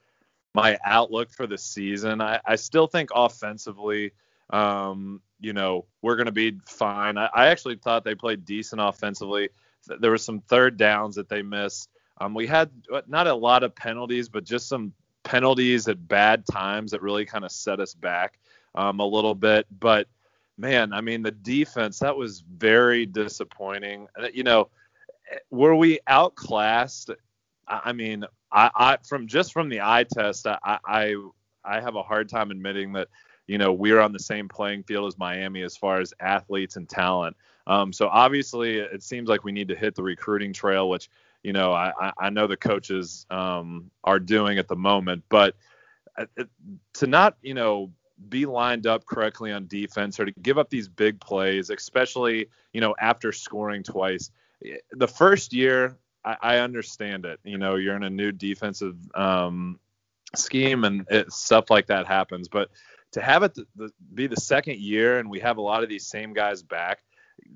my 0.55 0.79
outlook 0.85 1.31
for 1.31 1.47
the 1.47 1.57
season. 1.57 2.21
I, 2.21 2.41
I 2.45 2.57
still 2.57 2.87
think 2.87 3.09
offensively, 3.15 4.13
um, 4.51 5.21
you 5.41 5.53
know, 5.53 5.87
we're 6.03 6.17
going 6.17 6.27
to 6.27 6.33
be 6.33 6.59
fine. 6.67 7.17
I, 7.17 7.31
I, 7.35 7.47
actually 7.49 7.77
thought 7.77 8.05
they 8.05 8.15
played 8.15 8.45
decent 8.45 8.81
offensively. 8.83 9.49
There 10.01 10.11
were 10.11 10.19
some 10.19 10.41
third 10.41 10.77
downs 10.77 11.17
that 11.17 11.29
they 11.29 11.43
missed. 11.43 11.89
Um, 12.21 12.35
we 12.35 12.47
had 12.47 12.71
not 13.07 13.27
a 13.27 13.35
lot 13.35 13.63
of 13.63 13.75
penalties, 13.75 14.29
but 14.29 14.45
just 14.45 14.69
some 14.69 14.93
penalties 15.23 15.89
at 15.89 16.07
bad 16.07 16.45
times 16.47 16.91
that 16.91 17.03
really 17.03 17.25
kind 17.25 17.45
of 17.45 17.53
set 17.53 17.81
us 17.81 17.95
back 17.95 18.39
um, 18.75 19.01
a 19.01 19.07
little 19.07 19.35
bit. 19.35 19.67
But 19.79 20.09
man, 20.59 20.93
I 20.93 21.01
mean, 21.01 21.23
the 21.23 21.31
defense 21.31 22.01
that 22.01 22.17
was 22.17 22.41
very 22.41 23.07
disappointing. 23.07 24.07
Uh, 24.21 24.29
you 24.33 24.43
know, 24.43 24.69
were 25.51 25.75
we 25.75 26.01
outclassed? 26.07 27.11
I 27.67 27.93
mean, 27.93 28.25
I, 28.53 28.71
I 28.75 28.97
from 29.07 29.27
just 29.27 29.53
from 29.53 29.69
the 29.69 29.81
eye 29.81 30.05
test, 30.05 30.47
I, 30.47 30.79
I 30.85 31.15
I 31.65 31.81
have 31.81 31.95
a 31.95 32.03
hard 32.03 32.29
time 32.29 32.51
admitting 32.51 32.93
that 32.95 33.09
you 33.51 33.59
know, 33.59 33.73
we're 33.73 33.99
on 33.99 34.13
the 34.13 34.21
same 34.21 34.49
playing 34.49 34.85
field 34.85 35.09
as 35.09 35.19
Miami 35.19 35.63
as 35.63 35.77
far 35.77 36.01
as 36.01 36.15
athletes 36.21 36.77
and 36.77 36.89
talent. 36.89 37.37
Um, 37.67 37.93
so 37.93 38.07
obviously, 38.07 38.79
it 38.79 39.03
seems 39.03 39.29
like 39.29 39.43
we 39.43 39.51
need 39.51 39.67
to 39.69 39.75
hit 39.75 39.97
the 39.97 40.05
recruiting 40.05 40.53
trail, 40.53 40.89
which 40.89 41.11
you 41.43 41.53
know 41.53 41.73
I, 41.73 42.13
I 42.17 42.31
know 42.31 42.47
the 42.47 42.57
coaches 42.57 43.27
um, 43.29 43.91
are 44.05 44.21
doing 44.21 44.59
at 44.59 44.69
the 44.69 44.77
moment. 44.77 45.25
But 45.29 45.57
uh, 46.17 46.27
to 46.95 47.07
not 47.09 47.39
you 47.43 47.55
know 47.55 47.91
be 48.29 48.47
lined 48.47 48.87
up 48.87 49.05
correctly 49.05 49.51
on 49.51 49.67
defense 49.67 50.21
or 50.21 50.27
to 50.27 50.33
give 50.43 50.57
up 50.57 50.71
these 50.71 50.87
big 50.87 51.21
plays, 51.21 51.71
especially 51.71 52.47
you 52.73 52.81
know 52.81 52.95
after 53.01 53.33
scoring 53.33 53.83
twice. 53.83 54.31
The 54.93 55.09
first 55.09 55.53
year, 55.53 55.97
I, 56.25 56.37
I 56.41 56.59
understand 56.59 57.25
it. 57.25 57.41
You 57.43 57.59
know, 57.59 57.75
you're 57.75 57.97
in 57.97 58.05
a 58.05 58.11
new 58.11 58.31
defensive 58.31 58.97
um, 59.17 59.81
scheme 60.37 60.85
and 60.85 61.05
it, 61.11 61.33
stuff 61.33 61.69
like 61.69 61.87
that 61.89 62.07
happens. 62.07 62.47
But 62.47 62.71
to 63.13 63.21
have 63.21 63.43
it 63.43 63.59
be 64.15 64.27
the 64.27 64.37
second 64.37 64.79
year 64.79 65.19
and 65.19 65.29
we 65.29 65.41
have 65.41 65.59
a 65.59 65.63
lot 65.63 65.83
of 65.83 65.89
these 65.89 66.07
same 66.07 66.33
guys 66.33 66.63
back, 66.63 67.01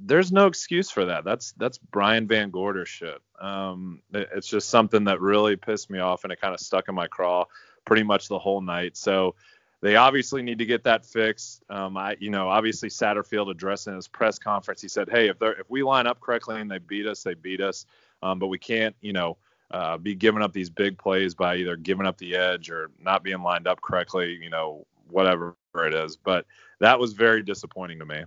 there's 0.04 0.32
no 0.32 0.46
excuse 0.46 0.90
for 0.90 1.04
that. 1.04 1.24
That's 1.24 1.52
that's 1.52 1.78
Brian 1.78 2.26
VanGorder 2.26 2.86
shit. 2.86 3.20
Um, 3.40 4.00
it, 4.12 4.28
it's 4.34 4.48
just 4.48 4.68
something 4.68 5.04
that 5.04 5.20
really 5.20 5.56
pissed 5.56 5.90
me 5.90 5.98
off 5.98 6.24
and 6.24 6.32
it 6.32 6.40
kind 6.40 6.54
of 6.54 6.60
stuck 6.60 6.88
in 6.88 6.94
my 6.94 7.06
craw 7.06 7.44
pretty 7.84 8.02
much 8.02 8.28
the 8.28 8.38
whole 8.38 8.60
night. 8.60 8.96
So 8.96 9.34
they 9.80 9.96
obviously 9.96 10.42
need 10.42 10.58
to 10.58 10.66
get 10.66 10.84
that 10.84 11.04
fixed. 11.04 11.62
Um, 11.68 11.96
I, 11.96 12.16
you 12.18 12.30
know, 12.30 12.48
obviously 12.48 12.88
Satterfield 12.88 13.50
addressed 13.50 13.86
in 13.86 13.94
his 13.94 14.08
press 14.08 14.38
conference, 14.38 14.80
he 14.80 14.88
said, 14.88 15.08
"Hey, 15.10 15.28
if 15.28 15.38
they 15.38 15.48
if 15.48 15.68
we 15.68 15.82
line 15.82 16.06
up 16.06 16.20
correctly 16.20 16.60
and 16.60 16.70
they 16.70 16.78
beat 16.78 17.06
us, 17.06 17.22
they 17.22 17.34
beat 17.34 17.60
us. 17.60 17.86
Um, 18.22 18.38
but 18.38 18.48
we 18.48 18.58
can't, 18.58 18.96
you 19.00 19.12
know." 19.12 19.36
Uh, 19.70 19.96
be 19.96 20.14
giving 20.14 20.42
up 20.42 20.52
these 20.52 20.70
big 20.70 20.96
plays 20.98 21.34
by 21.34 21.56
either 21.56 21.74
giving 21.74 22.06
up 22.06 22.16
the 22.18 22.36
edge 22.36 22.70
or 22.70 22.90
not 23.00 23.24
being 23.24 23.42
lined 23.42 23.66
up 23.66 23.80
correctly, 23.80 24.38
you 24.40 24.50
know, 24.50 24.86
whatever 25.08 25.56
it 25.74 25.94
is. 25.94 26.16
But 26.16 26.46
that 26.80 26.98
was 26.98 27.12
very 27.12 27.42
disappointing 27.42 28.00
to 28.00 28.06
me. 28.06 28.24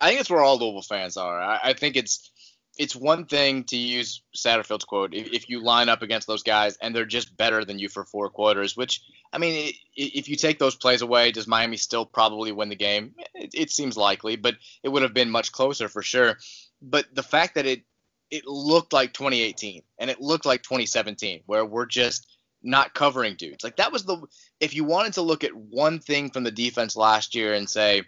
I 0.00 0.08
think 0.08 0.20
it's 0.20 0.30
where 0.30 0.42
all 0.42 0.58
Louisville 0.58 0.82
fans 0.82 1.16
are. 1.16 1.40
I, 1.40 1.60
I 1.62 1.72
think 1.72 1.96
it's 1.96 2.30
it's 2.76 2.96
one 2.96 3.24
thing 3.26 3.64
to 3.64 3.76
use 3.76 4.22
Satterfield's 4.36 4.84
quote 4.84 5.14
if, 5.14 5.32
if, 5.32 5.48
you 5.48 5.62
line 5.62 5.88
up 5.88 6.02
against 6.02 6.26
those 6.26 6.42
guys 6.42 6.76
and 6.80 6.94
they're 6.94 7.04
just 7.04 7.36
better 7.36 7.64
than 7.64 7.78
you 7.78 7.88
for 7.88 8.04
four 8.04 8.28
quarters. 8.30 8.76
Which 8.76 9.00
I 9.32 9.38
mean, 9.38 9.72
if 9.96 10.28
you 10.28 10.36
take 10.36 10.58
those 10.58 10.74
plays 10.74 11.02
away, 11.02 11.30
does 11.30 11.46
Miami 11.46 11.76
still 11.76 12.04
probably 12.04 12.52
win 12.52 12.68
the 12.68 12.76
game? 12.76 13.14
It, 13.34 13.50
it 13.54 13.70
seems 13.70 13.96
likely, 13.96 14.36
but 14.36 14.56
it 14.82 14.88
would 14.88 15.02
have 15.02 15.14
been 15.14 15.30
much 15.30 15.52
closer 15.52 15.88
for 15.88 16.02
sure. 16.02 16.38
But 16.82 17.06
the 17.14 17.22
fact 17.22 17.54
that 17.54 17.66
it 17.66 17.82
it 18.30 18.46
looked 18.46 18.92
like 18.92 19.12
2018 19.12 19.82
and 19.98 20.10
it 20.10 20.20
looked 20.20 20.46
like 20.46 20.62
2017, 20.62 21.42
where 21.46 21.64
we're 21.64 21.86
just 21.86 22.26
not 22.64 22.94
covering 22.94 23.36
dudes. 23.36 23.62
Like 23.62 23.76
that 23.76 23.92
was 23.92 24.04
the 24.04 24.26
if 24.60 24.74
you 24.74 24.84
wanted 24.84 25.14
to 25.14 25.22
look 25.22 25.44
at 25.44 25.54
one 25.54 26.00
thing 26.00 26.30
from 26.30 26.44
the 26.44 26.50
defense 26.50 26.96
last 26.96 27.34
year 27.34 27.54
and 27.54 27.68
say 27.68 28.02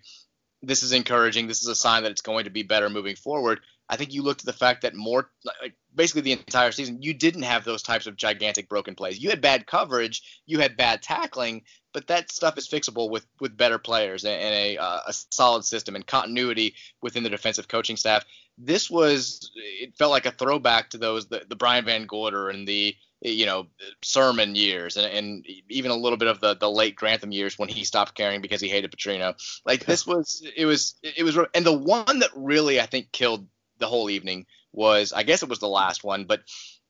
this 0.63 0.83
is 0.83 0.93
encouraging, 0.93 1.47
this 1.47 1.63
is 1.63 1.69
a 1.69 1.75
sign 1.75 2.03
that 2.03 2.13
it's 2.13 2.23
going 2.23 2.45
to 2.45 2.51
be 2.51 2.63
better 2.63 2.89
moving 2.91 3.17
forward 3.17 3.61
I 3.89 3.97
think 3.97 4.13
you 4.13 4.23
looked 4.23 4.41
at 4.41 4.47
the 4.47 4.53
fact 4.53 4.83
that 4.83 4.95
more, 4.95 5.31
like 5.45 5.75
basically 5.95 6.23
the 6.23 6.33
entire 6.33 6.73
season, 6.73 7.03
you 7.03 7.15
didn't 7.15 7.43
have 7.43 7.65
those 7.65 7.83
types 7.83 8.07
of 8.07 8.17
gigantic 8.17 8.69
broken 8.69 8.95
plays. 8.95 9.23
You 9.23 9.31
had 9.31 9.41
bad 9.41 9.67
coverage, 9.67 10.23
you 10.45 10.59
had 10.59 10.77
bad 10.77 11.03
tackling, 11.03 11.63
but 11.93 12.09
that 12.09 12.33
stuff 12.33 12.59
is 12.59 12.69
fixable 12.69 13.11
with 13.11 13.27
with 13.41 13.57
better 13.57 13.79
players 13.79 14.25
and, 14.25 14.55
a, 14.55 14.77
uh, 14.77 15.01
a 15.07 15.13
solid 15.31 15.65
system 15.65 15.95
and 15.95 16.07
continuity 16.07 16.75
within 17.01 17.23
the 17.23 17.31
defensive 17.31 17.69
coaching 17.69 17.97
staff. 17.97 18.25
This 18.59 18.91
was, 18.91 19.51
it 19.55 19.97
felt 19.97 20.11
like 20.11 20.27
a 20.27 20.33
throwback 20.33 20.91
to 20.91 20.99
those 20.99 21.29
the, 21.29 21.45
the 21.49 21.57
Brian 21.57 21.85
VanGorder 21.85 22.53
and 22.53 22.67
the 22.67 22.97
you 23.21 23.47
know 23.47 23.67
Sirmon 24.03 24.57
years 24.57 24.97
and, 24.97 25.07
and 25.07 25.47
even 25.69 25.91
a 25.91 25.97
little 25.97 26.19
bit 26.19 26.29
of 26.29 26.41
the 26.41 26.55
the 26.55 26.71
late 26.71 26.97
Grantham 26.97 27.33
years 27.33 27.59
when 27.59 27.69
he 27.69 27.85
stopped 27.85 28.15
caring 28.15 28.41
because 28.41 28.61
he 28.61 28.69
hated 28.69 28.93
Petrino. 28.93 29.35
Like 29.65 29.85
this 29.85 30.07
was 30.07 30.47
it 30.57 30.67
was 30.67 30.95
it 31.03 31.23
was 31.23 31.39
and 31.55 31.65
the 31.65 31.77
one 31.77 32.21
that 32.21 32.31
really 32.35 32.81
I 32.81 32.87
think 32.87 33.13
killed 33.13 33.47
the 33.79 33.87
whole 33.87 34.11
evening 34.11 34.47
was 34.73 35.13
I 35.13 35.23
guess 35.23 35.43
it 35.43 35.49
was 35.49 35.59
the 35.59 35.69
last 35.69 36.05
one, 36.05 36.25
but 36.25 36.43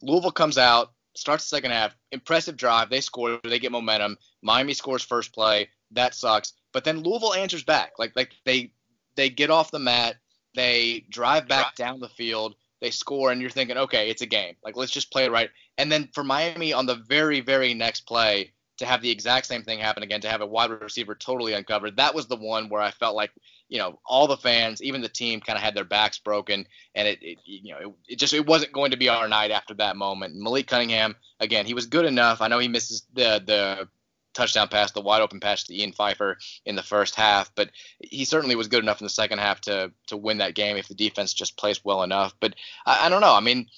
Louisville 0.02 0.33
comes 0.33 0.59
out, 0.59 0.92
starts 1.14 1.45
the 1.45 1.56
second 1.56 1.71
half, 1.71 1.97
impressive 2.12 2.56
drive, 2.56 2.90
they 2.90 3.00
score, 3.00 3.40
they 3.45 3.59
get 3.59 3.73
momentum. 3.73 4.18
Miami 4.42 4.75
scores 4.75 5.02
first 5.02 5.33
play, 5.33 5.68
that 5.92 6.14
sucks. 6.14 6.52
But 6.73 6.85
then 6.85 7.00
Louisville 7.00 7.35
answers 7.35 7.64
back. 7.64 7.92
Like 7.99 8.12
like 8.16 8.33
they 8.45 8.73
they 9.14 9.30
get 9.30 9.50
off 9.50 9.71
the 9.71 9.78
mat, 9.78 10.16
they 10.54 11.06
drive 11.09 11.49
back 11.49 11.76
down 11.76 12.00
the 12.00 12.09
field, 12.09 12.56
they 12.80 12.90
score, 12.90 13.33
and 13.33 13.40
you're 13.40 13.50
thinking, 13.50 13.76
okay, 13.76 14.11
it's 14.11 14.23
a 14.23 14.26
game. 14.26 14.54
Like 14.62 14.76
let's 14.76 14.92
just 14.92 15.11
play 15.11 15.25
it 15.25 15.33
right. 15.33 15.50
And 15.78 15.90
then 15.90 16.09
for 16.12 16.25
Miami 16.25 16.73
on 16.73 16.87
the 16.87 16.97
very 16.97 17.40
very 17.40 17.75
next 17.75 18.02
play 18.02 18.52
to 18.78 18.87
have 18.87 19.02
the 19.02 19.11
exact 19.11 19.47
same 19.47 19.62
thing 19.62 19.78
happen 19.78 20.02
again, 20.02 20.21
to 20.21 20.28
have 20.28 20.42
a 20.42 20.47
wide 20.47 20.71
receiver 20.71 21.14
totally 21.14 21.54
uncovered, 21.54 21.97
that 21.97 22.14
was 22.14 22.26
the 22.26 22.37
one 22.37 22.68
where 22.68 22.83
I 22.83 22.90
felt 22.90 23.16
like 23.16 23.30
you 23.68 23.78
know 23.78 23.99
all 24.06 24.26
the 24.26 24.37
fans, 24.37 24.83
even 24.83 25.00
the 25.00 25.09
team, 25.09 25.40
kind 25.40 25.56
of 25.56 25.62
had 25.62 25.75
their 25.75 25.85
backs 25.85 26.18
broken, 26.18 26.66
and 26.95 27.09
it, 27.09 27.18
it 27.23 27.38
you 27.45 27.73
know 27.73 27.78
it, 27.78 28.12
it, 28.12 28.18
just 28.18 28.35
it 28.35 28.47
wasn't 28.47 28.73
going 28.73 28.90
to 28.90 28.97
be 28.97 29.09
our 29.09 29.28
night 29.28 29.50
after 29.50 29.75
that 29.75 29.97
moment. 29.97 30.35
Malik 30.37 30.66
Cunningham, 30.66 31.16
again, 31.40 31.66
he 31.66 31.75
was 31.75 31.87
good 31.87 32.04
enough. 32.04 32.40
I 32.40 32.49
know 32.49 32.59
he 32.59 32.68
misses 32.68 33.06
the 33.14 33.42
the 33.45 33.88
touchdown 34.37 34.69
pass, 34.69 34.93
the 34.93 35.00
wide 35.00 35.23
open 35.23 35.40
pass 35.40 35.64
to 35.64 35.75
Ean 35.75 35.93
Pfeifer 35.93 36.37
in 36.64 36.76
the 36.76 36.83
first 36.83 37.14
half, 37.14 37.52
but 37.55 37.71
he 38.00 38.25
certainly 38.25 38.57
was 38.57 38.69
good 38.69 38.83
enough 38.83 39.00
in 39.00 39.05
the 39.05 39.11
second 39.11 39.38
half 39.38 39.61
to 39.62 39.93
to 40.09 40.16
win 40.16 40.38
that 40.38 40.55
game 40.55 40.76
if 40.76 40.88
the 40.88 40.95
defense 40.95 41.35
just 41.35 41.57
plays 41.57 41.85
well 41.85 42.02
enough. 42.02 42.35
But 42.38 42.55
I, 42.85 43.07
I 43.07 43.09
don't 43.09 43.21
know. 43.21 43.35
I 43.35 43.40
mean, 43.40 43.69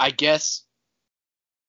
I 0.00 0.10
guess 0.10 0.62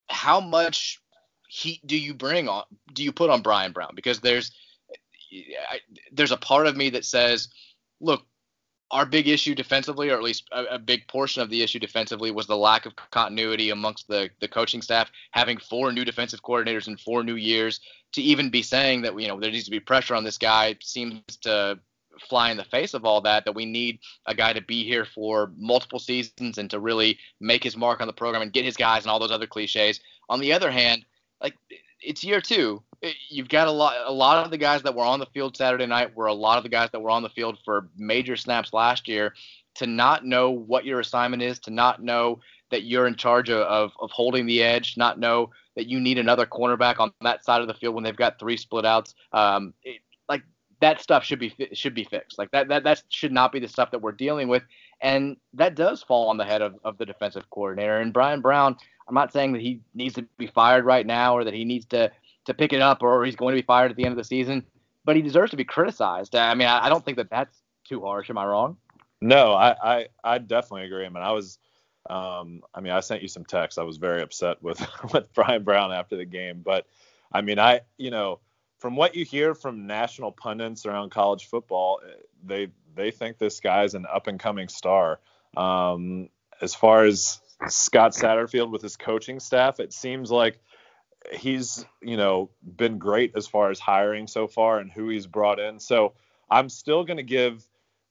how 0.09 0.39
much 0.39 1.01
heat 1.47 1.85
do 1.85 1.97
you 1.97 2.13
bring 2.13 2.47
on 2.47 2.63
do 2.93 3.03
you 3.03 3.11
put 3.11 3.29
on 3.29 3.41
Brian 3.41 3.71
Brown 3.71 3.91
because 3.95 4.19
there's 4.19 4.51
I, 5.69 5.79
there's 6.11 6.31
a 6.31 6.37
part 6.37 6.67
of 6.67 6.75
me 6.75 6.91
that 6.91 7.05
says, 7.05 7.49
look, 7.99 8.25
our 8.91 9.05
big 9.05 9.27
issue 9.27 9.53
defensively, 9.53 10.09
or 10.09 10.15
at 10.15 10.23
least 10.23 10.47
a, 10.51 10.75
a, 10.75 10.79
big 10.79 11.07
portion 11.07 11.41
of 11.41 11.49
the 11.49 11.61
issue 11.61 11.79
defensively, 11.79 12.31
was 12.31 12.47
the 12.47 12.57
lack 12.57 12.85
of 12.85 12.95
continuity 13.11 13.69
amongst 13.69 14.07
the 14.07 14.29
the 14.39 14.47
coaching 14.47 14.81
staff. 14.81 15.11
Having 15.31 15.59
four 15.59 15.91
new 15.91 16.05
defensive 16.05 16.41
coordinators 16.41 16.87
in 16.87 16.97
four 16.97 17.23
new 17.23 17.35
years, 17.35 17.79
to 18.13 18.21
even 18.21 18.49
be 18.49 18.63
saying 18.63 19.03
that 19.03 19.19
you 19.19 19.27
know 19.27 19.39
there 19.39 19.51
needs 19.51 19.65
to 19.65 19.71
be 19.71 19.79
pressure 19.79 20.15
on 20.15 20.23
this 20.23 20.37
guy 20.37 20.75
seems 20.81 21.21
to 21.41 21.79
fly 22.27 22.51
in 22.51 22.57
the 22.57 22.63
face 22.63 22.93
of 22.93 23.05
all 23.05 23.21
that. 23.21 23.45
That 23.45 23.55
we 23.55 23.65
need 23.65 23.99
a 24.25 24.33
guy 24.33 24.53
to 24.53 24.61
be 24.61 24.83
here 24.83 25.05
for 25.05 25.51
multiple 25.57 25.99
seasons 25.99 26.57
and 26.57 26.69
to 26.71 26.79
really 26.79 27.17
make 27.39 27.63
his 27.63 27.77
mark 27.77 28.01
on 28.01 28.07
the 28.07 28.13
program 28.13 28.41
and 28.41 28.53
get 28.53 28.65
his 28.65 28.77
guys 28.77 29.03
and 29.03 29.11
all 29.11 29.19
those 29.19 29.31
other 29.31 29.47
cliches. 29.47 29.99
On 30.29 30.39
the 30.39 30.53
other 30.53 30.71
hand, 30.71 31.05
like 31.41 31.55
it's 32.01 32.23
year 32.23 32.41
two. 32.41 32.81
You've 33.29 33.47
got 33.47 33.67
a 33.67 33.71
lot. 33.71 33.95
A 34.05 34.11
lot 34.11 34.43
of 34.43 34.51
the 34.51 34.57
guys 34.57 34.81
that 34.83 34.93
were 34.93 35.05
on 35.05 35.19
the 35.19 35.25
field 35.27 35.55
Saturday 35.55 35.85
night 35.85 36.15
were 36.15 36.25
a 36.25 36.33
lot 36.33 36.57
of 36.57 36.63
the 36.63 36.69
guys 36.69 36.89
that 36.91 36.99
were 36.99 37.09
on 37.09 37.23
the 37.23 37.29
field 37.29 37.57
for 37.63 37.87
major 37.97 38.35
snaps 38.35 38.73
last 38.73 39.07
year. 39.07 39.33
To 39.75 39.87
not 39.87 40.25
know 40.25 40.49
what 40.51 40.83
your 40.83 40.99
assignment 40.99 41.41
is, 41.41 41.59
to 41.59 41.71
not 41.71 42.03
know 42.03 42.41
that 42.71 42.83
you're 42.83 43.07
in 43.07 43.15
charge 43.15 43.49
of, 43.49 43.91
of, 43.99 44.11
holding 44.11 44.45
the 44.45 44.61
edge, 44.61 44.97
not 44.97 45.19
know 45.19 45.51
that 45.75 45.87
you 45.87 45.99
need 45.99 46.17
another 46.17 46.45
cornerback 46.45 46.99
on 46.99 47.11
that 47.21 47.45
side 47.45 47.61
of 47.61 47.67
the 47.67 47.73
field 47.73 47.95
when 47.95 48.03
they've 48.03 48.15
got 48.15 48.39
three 48.39 48.57
split 48.57 48.85
outs. 48.85 49.15
Um, 49.31 49.73
it, 49.83 50.01
like 50.27 50.43
that 50.81 51.01
stuff 51.01 51.23
should 51.23 51.39
be 51.39 51.55
should 51.73 51.95
be 51.95 52.03
fixed. 52.03 52.37
Like 52.37 52.51
that 52.51 52.67
that 52.67 52.83
that 52.83 53.03
should 53.09 53.31
not 53.31 53.51
be 53.51 53.59
the 53.59 53.67
stuff 53.67 53.91
that 53.91 54.01
we're 54.01 54.11
dealing 54.11 54.49
with, 54.49 54.63
and 55.01 55.37
that 55.53 55.75
does 55.75 56.03
fall 56.03 56.29
on 56.29 56.37
the 56.37 56.45
head 56.45 56.61
of, 56.61 56.75
of 56.83 56.97
the 56.97 57.05
defensive 57.05 57.49
coordinator. 57.49 58.01
And 58.01 58.11
Brian 58.11 58.41
Brown, 58.41 58.75
I'm 59.07 59.15
not 59.15 59.31
saying 59.31 59.53
that 59.53 59.61
he 59.61 59.81
needs 59.93 60.15
to 60.15 60.23
be 60.37 60.47
fired 60.47 60.83
right 60.83 61.05
now 61.05 61.35
or 61.35 61.43
that 61.43 61.53
he 61.53 61.63
needs 61.63 61.85
to 61.87 62.11
to 62.49 62.53
pick 62.53 62.73
it 62.73 62.81
up 62.81 63.01
or 63.01 63.23
he's 63.25 63.35
going 63.35 63.55
to 63.55 63.61
be 63.61 63.65
fired 63.65 63.91
at 63.91 63.97
the 63.97 64.03
end 64.03 64.11
of 64.11 64.17
the 64.17 64.23
season, 64.23 64.65
but 65.05 65.15
he 65.15 65.21
deserves 65.21 65.51
to 65.51 65.57
be 65.57 65.63
criticized. 65.63 66.35
I 66.35 66.53
mean, 66.53 66.67
I, 66.67 66.85
I 66.85 66.89
don't 66.89 67.03
think 67.03 67.17
that 67.17 67.29
that's 67.29 67.57
too 67.85 68.01
harsh. 68.01 68.29
Am 68.29 68.37
I 68.37 68.45
wrong? 68.45 68.77
No, 69.21 69.53
I 69.53 69.75
I, 69.81 70.07
I 70.23 70.37
definitely 70.37 70.85
agree. 70.85 71.05
I 71.05 71.09
mean, 71.09 71.23
I 71.23 71.31
was. 71.31 71.57
Um, 72.09 72.61
I 72.73 72.79
mean, 72.79 72.93
I 72.93 73.01
sent 73.01 73.21
you 73.21 73.27
some 73.27 73.45
text. 73.45 73.77
I 73.77 73.83
was 73.83 73.97
very 73.97 74.21
upset 74.21 74.63
with 74.63 74.85
with 75.13 75.33
Brian 75.33 75.63
Brown 75.63 75.91
after 75.91 76.15
the 76.15 76.25
game, 76.25 76.61
but 76.63 76.85
I 77.31 77.41
mean, 77.41 77.59
I 77.59 77.81
you 77.97 78.11
know, 78.11 78.39
from 78.79 78.95
what 78.95 79.15
you 79.15 79.25
hear 79.25 79.53
from 79.53 79.87
national 79.87 80.31
pundits 80.31 80.85
around 80.85 81.11
college 81.11 81.47
football, 81.47 81.99
they 82.43 82.69
they 82.95 83.11
think 83.11 83.37
this 83.37 83.59
guy's 83.59 83.93
an 83.93 84.05
up 84.11 84.27
and 84.27 84.39
coming 84.39 84.69
star. 84.69 85.19
Um, 85.55 86.29
as 86.61 86.75
far 86.75 87.03
as 87.03 87.41
Scott 87.67 88.11
Satterfield 88.11 88.71
with 88.71 88.81
his 88.81 88.95
coaching 88.95 89.39
staff, 89.39 89.79
it 89.79 89.93
seems 89.93 90.31
like 90.31 90.59
he's 91.31 91.85
you 92.01 92.17
know 92.17 92.49
been 92.63 92.97
great 92.97 93.33
as 93.35 93.47
far 93.47 93.69
as 93.69 93.79
hiring 93.79 94.27
so 94.27 94.47
far 94.47 94.79
and 94.79 94.91
who 94.91 95.09
he's 95.09 95.27
brought 95.27 95.59
in. 95.59 95.79
So 95.79 96.13
I'm 96.49 96.69
still 96.69 97.03
going 97.03 97.17
to 97.17 97.23
give 97.23 97.65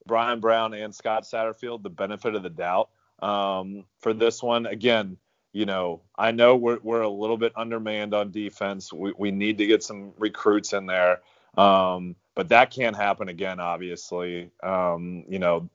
Brian 0.07 0.41
Brown 0.41 0.75
and 0.75 0.95
Scott 0.95 1.25
Satterfield 1.25 1.83
the 1.83 1.91
benefit 1.91 2.35
of 2.35 2.43
the 2.43 2.50
doubt 2.50 2.91
um, 3.21 3.85
for 4.00 4.12
this 4.15 4.43
one. 4.43 4.67
Again, 4.67 5.17
you 5.53 5.67
know 5.67 6.03
I 6.17 6.33
know 6.33 6.57
we're 6.57 6.79
we're 6.83 7.03
a 7.03 7.09
little 7.09 7.38
bit 7.38 7.53
undermanned 7.57 8.15
on 8.15 8.31
defense. 8.31 8.93
We 8.93 9.12
we 9.17 9.31
need 9.31 9.59
to 9.59 9.67
get 9.67 9.83
some 9.83 10.12
recruits 10.19 10.73
in 10.73 10.87
there. 10.87 11.21
Um, 11.57 12.15
but 12.35 12.50
that 12.50 12.71
can't 12.71 12.95
happen 12.95 13.29
again, 13.29 13.59
obviously. 13.59 14.50
Um, 14.62 15.25
you 15.29 15.41
know, 15.41 15.69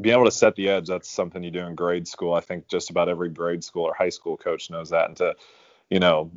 being 0.00 0.14
able 0.14 0.24
to 0.24 0.30
set 0.32 0.56
the 0.56 0.68
edge, 0.68 0.88
that's 0.88 1.08
something 1.08 1.42
you 1.42 1.52
do 1.52 1.60
in 1.60 1.76
grade 1.76 2.08
school. 2.08 2.34
I 2.34 2.40
think 2.40 2.66
just 2.66 2.90
about 2.90 3.08
every 3.08 3.28
grade 3.28 3.62
school 3.62 3.84
or 3.84 3.94
high 3.94 4.08
school 4.08 4.36
coach 4.36 4.70
knows 4.70 4.90
that. 4.90 5.06
And 5.06 5.16
to, 5.18 5.36
you 5.90 6.00
know, 6.00 6.30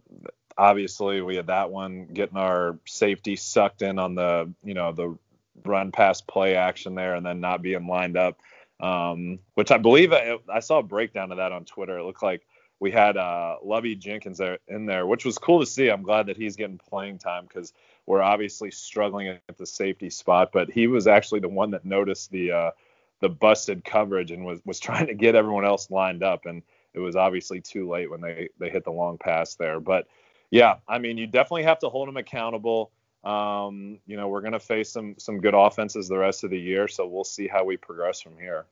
obviously 0.58 1.22
we 1.22 1.36
had 1.36 1.48
that 1.48 1.72
one 1.72 2.08
getting 2.08 2.38
our 2.38 2.78
safety 2.86 3.36
sucked 3.36 3.82
in 3.82 4.00
on 4.00 4.16
the, 4.16 4.52
you 4.64 4.74
know, 4.74 4.92
the 4.92 5.18
run 5.66 5.92
pass 5.92 6.22
play 6.22 6.56
action 6.56 6.96
there 6.96 7.16
and 7.16 7.26
then 7.26 7.40
not 7.40 7.62
being 7.62 7.88
lined 7.88 8.18
up. 8.18 8.38
Um, 8.80 9.40
which 9.56 9.72
I 9.72 9.78
believe 9.78 10.14
I, 10.14 10.38
I 10.52 10.60
saw 10.60 10.80
a 10.80 10.84
breakdown 10.84 11.32
of 11.32 11.38
that 11.38 11.52
on 11.52 11.66
Twitter. 11.66 11.98
It 11.98 12.04
looked 12.04 12.22
like 12.22 12.46
we 12.80 12.92
had 12.92 13.18
uh, 13.18 13.56
Lovey 13.64 13.96
Jenkins 13.96 14.38
there 14.38 14.60
in 14.68 14.86
there, 14.86 15.08
which 15.08 15.26
was 15.26 15.38
cool 15.38 15.60
to 15.60 15.66
see. 15.66 15.90
I'm 15.90 16.04
glad 16.04 16.28
that 16.28 16.38
he's 16.38 16.56
getting 16.56 16.78
playing 16.78 17.18
time 17.18 17.46
because 17.48 17.74
we're 18.06 18.22
obviously 18.22 18.70
struggling 18.70 19.30
at 19.30 19.58
the 19.58 19.66
safety 19.66 20.12
spot. 20.12 20.52
But 20.54 20.70
he 20.70 20.86
was 20.86 21.08
actually 21.08 21.40
the 21.40 21.50
one 21.50 21.72
that 21.72 21.86
noticed 21.86 22.30
the 22.30 22.52
uh, 22.52 22.72
the 23.20 23.30
busted 23.30 23.84
coverage 23.84 24.30
and 24.30 24.46
was 24.46 24.60
was 24.64 24.80
trying 24.80 25.08
to 25.08 25.16
get 25.16 25.36
everyone 25.36 25.66
else 25.66 25.90
lined 25.90 26.24
up 26.24 26.46
and 26.46 26.62
it 26.98 27.02
was 27.02 27.16
obviously 27.16 27.62
too 27.62 27.90
late 27.90 28.10
when 28.10 28.22
they 28.22 28.50
they 28.60 28.70
hit 28.70 28.84
the 28.84 28.92
long 28.92 29.18
pass 29.18 29.56
there. 29.56 29.80
But 29.80 30.08
yeah 30.52 30.76
i 30.88 30.98
mean 30.98 31.18
you 31.18 31.28
definitely 31.28 31.64
have 31.64 31.80
to 31.80 31.90
hold 31.90 32.08
them 32.08 32.18
accountable. 32.18 32.92
Um, 33.24 34.00
you 34.06 34.16
know 34.16 34.30
we're 34.30 34.42
going 34.42 34.54
to 34.54 34.60
face 34.60 34.90
some 34.90 35.16
some 35.18 35.42
good 35.42 35.54
offenses 35.54 36.08
the 36.08 36.18
rest 36.18 36.44
of 36.44 36.50
the 36.50 36.60
year 36.60 36.88
so 36.88 37.06
we'll 37.06 37.26
see 37.26 37.48
how 37.48 37.66
we 37.66 37.76
progress 37.76 38.22
from 38.22 38.38
here. 38.38 38.66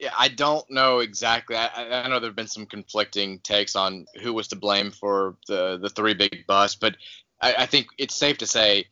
Yeah 0.00 0.12
i 0.18 0.28
don't 0.28 0.68
know 0.70 1.00
exactly. 1.00 1.56
I, 1.56 2.02
I 2.02 2.08
know 2.08 2.18
there 2.18 2.30
have 2.30 2.36
been 2.36 2.48
some 2.48 2.66
conflicting 2.66 3.38
takes 3.40 3.76
on 3.76 4.06
who 4.22 4.32
was 4.32 4.48
to 4.48 4.56
blame 4.56 4.90
for 4.90 5.36
the 5.46 5.78
the 5.80 5.90
three 5.90 6.14
big 6.14 6.44
busts 6.48 6.76
but 6.76 6.96
I, 7.40 7.54
I 7.58 7.66
think 7.66 7.86
it's 7.98 8.16
safe 8.16 8.38
to 8.38 8.46
say 8.46 8.86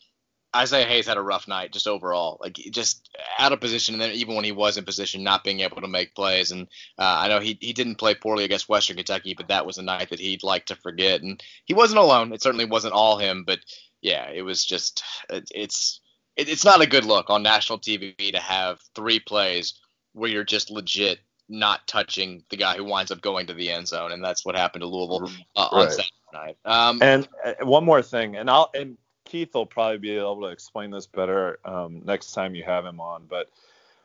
Isaiah 0.54 0.86
Hayes 0.86 1.06
had 1.06 1.16
a 1.16 1.22
rough 1.22 1.48
night 1.48 1.72
just 1.72 1.88
overall, 1.88 2.38
like 2.40 2.54
just 2.54 3.10
out 3.38 3.52
of 3.52 3.60
position, 3.60 3.94
and 3.94 4.02
then 4.02 4.12
even 4.12 4.34
when 4.34 4.44
he 4.44 4.52
was 4.52 4.76
in 4.76 4.84
position, 4.84 5.24
not 5.24 5.44
being 5.44 5.60
able 5.60 5.80
to 5.80 5.88
make 5.88 6.14
plays. 6.14 6.52
And 6.52 6.68
uh, 6.98 7.18
I 7.20 7.28
know 7.28 7.40
he 7.40 7.58
he 7.60 7.72
didn't 7.72 7.96
play 7.96 8.14
poorly 8.14 8.44
against 8.44 8.68
Western 8.68 8.96
Kentucky, 8.96 9.34
but 9.34 9.48
that 9.48 9.66
was 9.66 9.78
a 9.78 9.82
night 9.82 10.10
that 10.10 10.20
he'd 10.20 10.42
like 10.42 10.66
to 10.66 10.76
forget. 10.76 11.22
And 11.22 11.42
he 11.64 11.74
wasn't 11.74 11.98
alone. 11.98 12.32
It 12.32 12.42
certainly 12.42 12.66
wasn't 12.66 12.94
all 12.94 13.18
him, 13.18 13.44
but 13.44 13.60
yeah, 14.00 14.30
it 14.30 14.42
was 14.42 14.64
just 14.64 15.02
it, 15.30 15.48
it's 15.54 16.00
it, 16.36 16.48
it's 16.48 16.64
not 16.64 16.82
a 16.82 16.86
good 16.86 17.04
look 17.04 17.30
on 17.30 17.42
national 17.42 17.78
TV 17.78 18.32
to 18.32 18.40
have 18.40 18.80
three 18.94 19.18
plays 19.18 19.74
where 20.12 20.30
you're 20.30 20.44
just 20.44 20.70
legit 20.70 21.18
not 21.48 21.86
touching 21.86 22.42
the 22.50 22.56
guy 22.56 22.76
who 22.76 22.84
winds 22.84 23.10
up 23.10 23.20
going 23.20 23.46
to 23.46 23.54
the 23.54 23.70
end 23.70 23.88
zone, 23.88 24.12
and 24.12 24.24
that's 24.24 24.44
what 24.44 24.56
happened 24.56 24.82
to 24.82 24.86
Louisville 24.86 25.30
uh, 25.56 25.68
on 25.70 25.90
Saturday 25.90 26.10
night. 26.32 26.56
Um, 26.64 27.02
and 27.02 27.28
uh, 27.44 27.64
one 27.64 27.84
more 27.84 28.02
thing, 28.02 28.36
and 28.36 28.48
I'll 28.48 28.70
and 28.74 28.96
Keith 29.34 29.52
will 29.52 29.66
probably 29.66 29.98
be 29.98 30.12
able 30.12 30.42
to 30.42 30.46
explain 30.46 30.92
this 30.92 31.08
better 31.08 31.58
um, 31.64 32.02
next 32.04 32.34
time 32.34 32.54
you 32.54 32.62
have 32.62 32.86
him 32.86 33.00
on, 33.00 33.24
but 33.28 33.50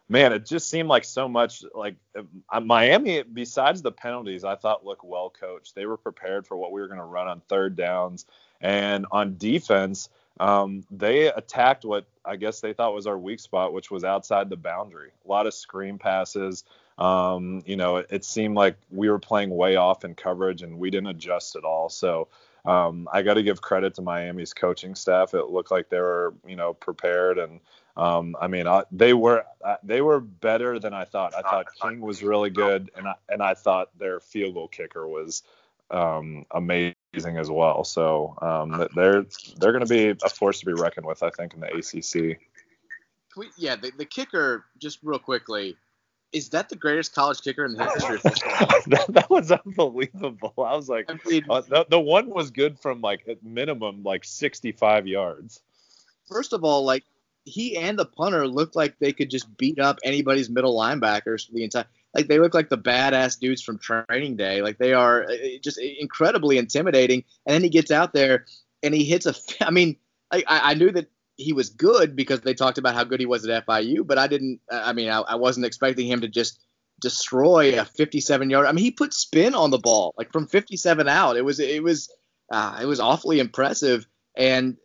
man, 0.09 0.33
it 0.33 0.43
just 0.43 0.71
seemed 0.71 0.89
like 0.89 1.03
so 1.03 1.27
much 1.29 1.63
like 1.75 1.98
uh, 2.17 2.59
Miami. 2.59 3.21
Besides 3.21 3.83
the 3.83 3.91
penalties, 3.91 4.43
I 4.43 4.55
thought 4.55 4.83
looked 4.83 5.03
well 5.03 5.29
coached. 5.29 5.75
They 5.75 5.86
were 5.86 5.98
prepared 5.98 6.48
for 6.48 6.57
what 6.57 6.71
we 6.71 6.81
were 6.81 6.88
going 6.88 7.00
to 7.00 7.05
run 7.05 7.27
on 7.27 7.43
third 7.48 7.75
downs, 7.75 8.25
and 8.59 9.05
on 9.12 9.38
defense, 9.38 10.09
um, 10.39 10.83
they 10.89 11.27
attacked 11.27 11.86
what 11.86 12.07
I 12.25 12.36
guess 12.36 12.59
they 12.59 12.74
thought 12.74 12.95
was 12.95 13.05
our 13.05 13.19
weak 13.19 13.39
spot, 13.39 13.71
which 13.71 13.91
was 13.91 14.03
outside 14.03 14.50
the 14.50 14.57
boundary. 14.57 15.12
A 15.25 15.29
lot 15.29 15.45
of 15.45 15.53
screen 15.53 16.00
passes. 16.00 16.63
Um, 16.98 17.62
you 17.67 17.75
know, 17.75 17.98
it, 17.98 18.07
it, 18.09 18.25
seemed 18.25 18.55
like 18.55 18.77
we 18.89 19.12
were 19.12 19.19
playing 19.19 19.51
way 19.51 19.75
off 19.75 20.03
in 20.03 20.15
coverage, 20.15 20.63
and 20.63 20.79
we 20.79 20.89
didn't 20.89 21.09
adjust 21.09 21.55
at 21.55 21.65
all. 21.65 21.88
So 21.88 22.29
um, 22.66 23.08
I 23.12 23.22
got 23.22 23.36
to 23.36 23.44
give 23.44 23.62
credit 23.62 23.96
to 23.96 24.01
Miami's 24.01 24.54
coaching 24.54 24.96
staff. 24.96 25.34
It 25.34 25.48
looked 25.50 25.72
like 25.72 25.89
they 25.89 26.00
were, 26.00 26.34
you 26.48 26.56
know, 26.56 26.74
prepared 26.74 27.38
and 27.38 27.60
um, 28.00 28.38
I 28.39 28.48
mean, 28.48 28.66
I, 28.66 28.84
they 28.92 29.13
were 29.13 29.44
uh, 29.63 29.75
they 29.84 30.01
were 30.01 30.22
better 30.22 30.80
than 30.80 30.94
I 30.94 31.04
thought. 31.04 31.36
I 31.36 31.42
thought 31.42 31.66
King 31.82 32.00
was 32.00 32.24
really 32.24 32.50
good, 32.50 32.89
and 32.96 33.06
I 33.08 33.16
and 33.28 33.44
I 33.44 33.54
thought 33.54 33.89
their 33.98 34.22
field 34.22 34.54
goal 34.54 34.70
kicker 34.70 35.06
was 35.06 35.44
um, 35.92 36.46
amazing 36.51 36.96
as 37.13 37.50
well. 37.50 37.84
So 37.84 38.38
um, 38.42 38.88
they're 38.96 39.25
they're 39.58 39.74
going 39.74 39.86
to 39.86 39.89
be 39.89 40.16
a 40.24 40.30
force 40.30 40.62
to 40.62 40.66
be 40.66 40.72
reckoned 40.72 41.06
with, 41.06 41.24
I 41.24 41.30
think, 41.30 41.54
in 41.54 41.60
the 41.60 41.68
ACC. 41.68 42.39
We, 43.36 43.50
yeah, 43.58 43.75
the, 43.75 43.92
the 43.98 44.06
kicker, 44.06 44.66
just 44.80 45.00
real 45.04 45.20
quickly, 45.20 45.75
is 46.31 46.50
that 46.50 46.69
the 46.69 46.75
greatest 46.75 47.13
college 47.13 47.41
kicker 47.41 47.65
in 47.65 47.74
the 47.74 47.83
history 47.86 48.15
of 48.15 48.21
football? 48.21 48.81
that, 48.88 49.05
that, 49.09 49.29
was 49.29 49.51
unbelievable. 49.51 50.53
I 50.57 50.75
was 50.75 50.89
like, 50.89 51.09
I 51.09 51.17
mean, 51.27 51.45
uh, 51.50 51.62
the, 51.62 51.86
the 51.89 52.00
one 52.00 52.29
was 52.29 52.51
good 52.51 52.79
from 52.79 53.01
like 53.01 53.27
at 53.27 53.43
minimum 53.43 54.03
like 54.03 54.24
65 54.25 55.07
yards. 55.07 55.62
First 56.27 56.53
of 56.53 56.63
all, 56.63 56.86
like 56.86 57.03
he 57.45 57.77
and 57.77 57.98
the 57.98 58.05
punter 58.05 58.48
looked 58.48 58.75
like 58.75 59.00
they 59.00 59.13
could 59.13 59.29
just 59.29 59.55
beat 59.57 59.79
up 59.79 59.98
anybody's 60.03 60.50
middle 60.50 60.77
linebackers 60.77 61.48
for 61.48 61.53
the 61.53 61.63
entire. 61.63 61.86
Like 62.13 62.27
they 62.27 62.39
look 62.39 62.53
like 62.53 62.69
the 62.69 62.77
badass 62.77 63.39
dudes 63.39 63.62
from 63.62 63.77
Training 63.79 64.36
Day. 64.36 64.62
Like 64.62 64.77
they 64.77 64.93
are 64.93 65.24
uh, 65.24 65.36
just 65.62 65.79
incredibly 65.79 66.57
intimidating. 66.57 67.24
And 67.45 67.53
then 67.53 67.63
he 67.63 67.69
gets 67.69 67.91
out 67.91 68.13
there 68.13 68.45
and 68.83 68.93
he 68.93 69.03
hits 69.03 69.25
a. 69.25 69.36
I 69.65 69.71
mean, 69.71 69.95
I, 70.31 70.43
I 70.48 70.74
knew 70.75 70.91
that 70.91 71.07
he 71.39 71.53
was 71.53 71.69
good 71.69 72.15
because 72.15 72.41
they 72.41 72.53
talked 72.53 72.77
about 72.77 72.96
how 72.96 73.03
good 73.03 73.19
he 73.19 73.25
was 73.25 73.48
at 73.48 73.65
FIU, 73.65 74.05
but 74.05 74.17
I 74.17 74.27
didn't. 74.27 74.60
I 74.69 74.93
mean, 74.93 75.10
I, 75.10 75.19
I 75.22 75.36
wasn't 75.36 75.65
expecting 75.65 76.08
him 76.08 76.22
to 76.22 76.27
just 76.27 76.60
destroy 77.00 77.79
a 77.79 77.86
57 77.86 78.50
yard. 78.50 78.67
I 78.67 78.72
mean, 78.74 78.84
he 78.84 78.91
put 78.91 79.13
spin 79.13 79.55
on 79.55 79.72
the 79.72 79.77
ball 79.77 80.13
like 80.17 80.31
from 80.31 80.48
57 80.48 81.08
out. 81.08 81.38
It 81.38 81.46
was 81.46 81.60
it 81.60 81.81
was 81.81 82.12
uh, 82.51 82.79
it 82.81 82.86
was 82.86 83.00
awfully 83.00 83.39
impressive. 83.39 84.05
And 84.36 84.77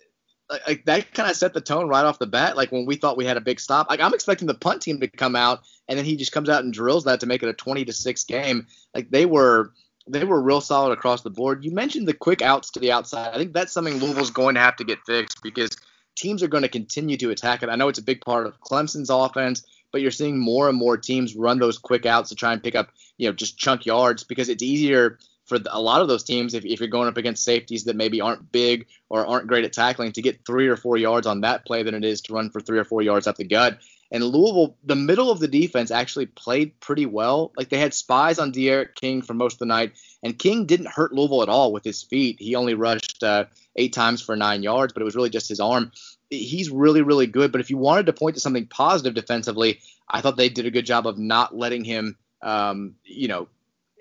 like 0.67 0.85
that 0.85 1.13
kind 1.13 1.31
of 1.31 1.37
set 1.37 1.55
the 1.55 1.61
tone 1.61 1.89
right 1.89 2.05
off 2.05 2.19
the 2.19 2.27
bat. 2.27 2.57
Like 2.57 2.71
when 2.71 2.87
we 2.87 2.97
thought 2.97 3.17
we 3.17 3.27
had 3.27 3.37
a 3.37 3.43
big 3.43 3.59
stop, 3.59 3.89
like 3.91 4.01
I'm 4.01 4.15
expecting 4.15 4.47
the 4.47 4.55
punt 4.55 4.83
team 4.83 5.01
to 5.01 5.09
come 5.09 5.35
out 5.35 5.63
and 5.89 5.99
then 5.99 6.05
he 6.05 6.17
just 6.17 6.33
comes 6.33 6.49
out 6.49 6.63
and 6.63 6.73
drills 6.73 7.05
that 7.05 7.21
to 7.21 7.27
make 7.27 7.43
it 7.43 7.49
a 7.49 7.55
20 7.55 7.85
to 7.87 7.93
six 7.93 8.25
game. 8.25 8.67
Like 8.95 9.11
they 9.11 9.27
were 9.27 9.73
they 10.07 10.23
were 10.25 10.43
real 10.43 10.61
solid 10.61 10.93
across 10.93 11.23
the 11.23 11.31
board. 11.31 11.65
You 11.65 11.73
mentioned 11.73 12.07
the 12.07 12.15
quick 12.15 12.43
outs 12.43 12.71
to 12.73 12.81
the 12.81 12.93
outside. 12.93 13.33
I 13.33 13.39
think 13.39 13.55
that's 13.55 13.73
something 13.73 13.95
Louisville's 13.95 14.31
going 14.31 14.55
to 14.55 14.61
have 14.61 14.77
to 14.77 14.85
get 14.85 14.99
fixed 15.07 15.43
because 15.43 15.71
teams 16.17 16.43
are 16.43 16.49
going 16.49 16.63
to 16.63 16.69
continue 16.69 17.17
to 17.19 17.31
attack 17.31 17.63
it. 17.63 17.69
I 17.69 17.77
know 17.77 17.89
it's 17.89 17.99
a 17.99 18.03
big 18.03 18.21
part 18.21 18.47
of 18.47 18.61
Clemson's 18.61 19.11
offense, 19.11 19.65
but 19.93 20.01
you're 20.01 20.11
seeing 20.11 20.39
more 20.39 20.69
and 20.69 20.79
more 20.79 20.97
teams 20.97 21.37
run 21.37 21.59
those 21.59 21.79
quick 21.79 22.07
outs 22.07 22.31
to 22.31 22.35
try 22.35 22.53
and 22.53 22.63
pick 22.63 22.75
up, 22.75 22.91
you 23.17 23.29
know, 23.29 23.33
just 23.33 23.59
chunk 23.59 23.87
yards 23.87 24.25
because 24.25 24.49
it's 24.49 24.63
easier 24.63 25.19
for 25.47 25.59
a 25.71 25.81
lot 25.81 26.01
of 26.01 26.09
those 26.09 26.25
teams, 26.25 26.55
if, 26.55 26.65
if 26.65 26.81
you're 26.81 26.89
going 26.89 27.09
up 27.09 27.17
against 27.17 27.45
safeties 27.45 27.85
that 27.85 27.97
maybe 27.97 28.21
aren't 28.21 28.51
big 28.51 28.87
or 29.11 29.27
aren't 29.27 29.47
great 29.47 29.65
at 29.65 29.73
tackling, 29.73 30.13
to 30.13 30.23
get 30.23 30.45
three 30.47 30.69
or 30.69 30.77
four 30.77 30.97
yards 30.97 31.27
on 31.27 31.43
that 31.43 31.67
play 31.67 31.83
than 31.83 31.95
it 31.95 32.05
is 32.05 32.23
to 32.23 32.33
run 32.33 32.51
for 32.51 32.61
three 32.61 32.79
or 32.79 32.85
four 32.85 33.03
yards 33.03 33.27
up 33.27 33.37
the 33.37 33.45
gut. 33.45 33.79
And 34.15 34.23
Louisville, 34.23 34.77
the 34.85 34.95
middle 34.95 35.33
of 35.33 35.41
the 35.41 35.49
defense 35.49 35.91
actually 35.91 36.27
played 36.27 36.79
pretty 36.79 37.05
well. 37.05 37.51
Like 37.57 37.69
they 37.69 37.81
had 37.81 37.93
spies 37.93 38.39
on 38.39 38.53
D'Eriq 38.53 38.95
King 38.95 39.23
for 39.23 39.35
most 39.35 39.55
of 39.55 39.59
the 39.59 39.67
night, 39.67 39.95
and 40.23 40.39
King 40.39 40.67
didn't 40.67 40.87
hurt 40.87 41.13
Louisville 41.13 41.43
at 41.43 41.49
all 41.49 41.73
with 41.73 41.83
his 41.83 42.05
feet. 42.05 42.37
He 42.39 42.55
only 42.55 42.75
rushed 42.75 43.25
uh, 43.25 43.47
eight 43.75 43.93
times 43.93 44.23
for 44.23 44.37
nine 44.37 44.63
yards, 44.63 44.93
but 44.93 45.01
it 45.03 45.05
was 45.05 45.17
really 45.17 45.31
just 45.31 45.49
his 45.49 45.59
arm. 45.59 45.91
He's 46.31 46.71
really, 46.71 47.03
really 47.03 47.27
good. 47.27 47.51
But 47.51 47.61
if 47.61 47.71
you 47.71 47.77
wanted 47.77 48.07
to 48.07 48.13
point 48.13 48.37
to 48.37 48.41
something 48.41 48.69
positive 48.69 49.15
defensively, 49.15 49.81
I 50.09 50.21
thought 50.21 50.37
they 50.37 50.49
did 50.49 50.67
a 50.67 50.71
good 50.71 50.87
job 50.87 51.09
of 51.09 51.19
not 51.19 51.57
letting 51.57 51.83
him, 51.85 52.17
um, 52.41 52.95
you 53.03 53.27
know, 53.27 53.49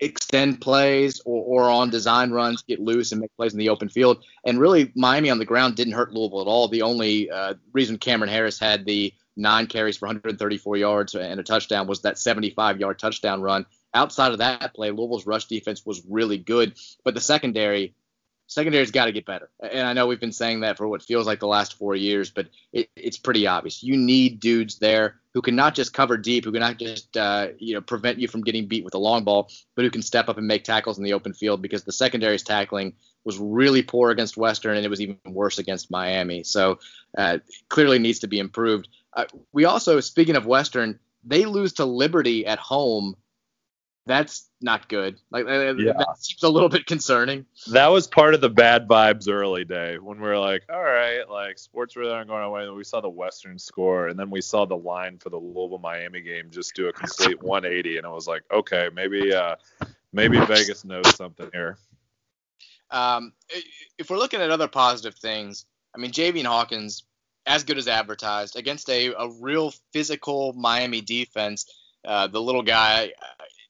extend 0.00 0.60
plays 0.60 1.20
or, 1.24 1.64
or 1.64 1.68
on 1.68 1.90
design 1.90 2.30
runs, 2.30 2.62
get 2.62 2.78
loose 2.78 3.10
and 3.10 3.20
make 3.20 3.34
plays 3.36 3.52
in 3.52 3.58
the 3.58 3.68
open 3.68 3.88
field. 3.88 4.24
And 4.44 4.60
really, 4.60 4.92
Miami 4.94 5.30
on 5.30 5.40
the 5.40 5.44
ground 5.44 5.74
didn't 5.74 5.94
hurt 5.94 6.12
Louisville 6.12 6.42
at 6.42 6.46
all. 6.46 6.68
The 6.68 6.82
only 6.82 7.28
uh, 7.32 7.54
reason 7.72 7.98
Cameron 7.98 8.30
Harris 8.30 8.60
had 8.60 8.84
the 8.84 9.12
nine 9.36 9.66
carries 9.66 9.96
for 9.96 10.06
134 10.06 10.76
yards 10.76 11.14
and 11.14 11.40
a 11.40 11.42
touchdown 11.42 11.86
was 11.86 12.02
that 12.02 12.18
75 12.18 12.80
yard 12.80 12.98
touchdown 12.98 13.42
run. 13.42 13.66
Outside 13.92 14.32
of 14.32 14.38
that 14.38 14.74
play, 14.74 14.90
Louisville's 14.90 15.26
rush 15.26 15.46
defense 15.46 15.84
was 15.86 16.02
really 16.08 16.38
good, 16.38 16.74
but 17.04 17.14
the 17.14 17.20
secondary 17.20 17.94
secondary's 18.46 18.90
got 18.90 19.06
to 19.06 19.12
get 19.12 19.24
better. 19.24 19.50
And 19.60 19.86
I 19.86 19.92
know 19.92 20.06
we've 20.06 20.20
been 20.20 20.32
saying 20.32 20.60
that 20.60 20.76
for 20.76 20.86
what 20.86 21.02
feels 21.02 21.26
like 21.26 21.40
the 21.40 21.46
last 21.46 21.78
four 21.78 21.94
years, 21.94 22.30
but 22.30 22.48
it, 22.72 22.88
it's 22.96 23.18
pretty 23.18 23.46
obvious. 23.46 23.82
You 23.82 23.96
need 23.96 24.40
dudes 24.40 24.78
there 24.78 25.16
who 25.32 25.42
can 25.42 25.56
not 25.56 25.74
just 25.74 25.92
cover 25.92 26.16
deep, 26.16 26.44
who 26.44 26.52
can 26.52 26.60
not 26.60 26.78
just 26.78 27.16
uh, 27.16 27.48
you 27.58 27.74
know 27.74 27.80
prevent 27.80 28.18
you 28.18 28.28
from 28.28 28.42
getting 28.42 28.66
beat 28.66 28.84
with 28.84 28.94
a 28.94 28.98
long 28.98 29.24
ball, 29.24 29.50
but 29.74 29.84
who 29.84 29.90
can 29.90 30.02
step 30.02 30.28
up 30.28 30.38
and 30.38 30.46
make 30.46 30.64
tackles 30.64 30.98
in 30.98 31.04
the 31.04 31.14
open 31.14 31.32
field 31.32 31.62
because 31.62 31.84
the 31.84 31.92
secondary's 31.92 32.42
tackling 32.42 32.94
was 33.24 33.38
really 33.38 33.82
poor 33.82 34.10
against 34.10 34.36
Western 34.36 34.76
and 34.76 34.84
it 34.84 34.90
was 34.90 35.00
even 35.00 35.18
worse 35.26 35.58
against 35.58 35.90
Miami. 35.90 36.44
So 36.44 36.78
uh, 37.16 37.38
clearly 37.68 37.98
needs 37.98 38.20
to 38.20 38.26
be 38.26 38.38
improved. 38.38 38.88
Uh, 39.14 39.24
we 39.52 39.64
also, 39.64 40.00
speaking 40.00 40.36
of 40.36 40.46
Western, 40.46 40.98
they 41.22 41.44
lose 41.44 41.74
to 41.74 41.84
Liberty 41.84 42.46
at 42.46 42.58
home 42.58 43.16
that's 44.06 44.50
not 44.60 44.88
good. 44.88 45.18
Like 45.30 45.46
yeah. 45.46 45.92
that 45.96 46.16
seems 46.18 46.42
a 46.42 46.48
little 46.48 46.68
bit 46.68 46.86
concerning. 46.86 47.46
That 47.72 47.88
was 47.88 48.06
part 48.06 48.34
of 48.34 48.40
the 48.40 48.50
bad 48.50 48.86
vibes 48.86 49.28
early 49.30 49.64
day 49.64 49.98
when 49.98 50.20
we 50.20 50.28
were 50.28 50.38
like, 50.38 50.64
all 50.70 50.82
right, 50.82 51.28
like 51.28 51.58
sports 51.58 51.96
really 51.96 52.12
aren't 52.12 52.28
going 52.28 52.44
away. 52.44 52.64
And 52.64 52.76
we 52.76 52.84
saw 52.84 53.00
the 53.00 53.08
Western 53.08 53.58
score, 53.58 54.08
and 54.08 54.18
then 54.18 54.30
we 54.30 54.40
saw 54.40 54.66
the 54.66 54.76
line 54.76 55.18
for 55.18 55.30
the 55.30 55.38
Louisville 55.38 55.78
Miami 55.78 56.20
game 56.20 56.50
just 56.50 56.74
do 56.74 56.88
a 56.88 56.92
complete 56.92 57.42
180, 57.42 57.96
and 57.96 58.06
it 58.06 58.10
was 58.10 58.26
like, 58.26 58.42
okay, 58.52 58.90
maybe 58.92 59.32
uh, 59.32 59.56
maybe 60.12 60.38
Vegas 60.38 60.84
knows 60.84 61.14
something 61.16 61.48
here. 61.52 61.78
Um, 62.90 63.32
if 63.98 64.10
we're 64.10 64.18
looking 64.18 64.40
at 64.40 64.50
other 64.50 64.68
positive 64.68 65.14
things, 65.14 65.64
I 65.94 65.98
mean, 65.98 66.10
Javian 66.10 66.44
Hawkins, 66.44 67.04
as 67.46 67.64
good 67.64 67.78
as 67.78 67.88
advertised 67.88 68.56
against 68.56 68.88
a, 68.88 69.12
a 69.12 69.30
real 69.40 69.72
physical 69.92 70.52
Miami 70.54 71.00
defense. 71.00 71.66
Uh, 72.04 72.26
the 72.26 72.40
little 72.40 72.62
guy, 72.62 73.12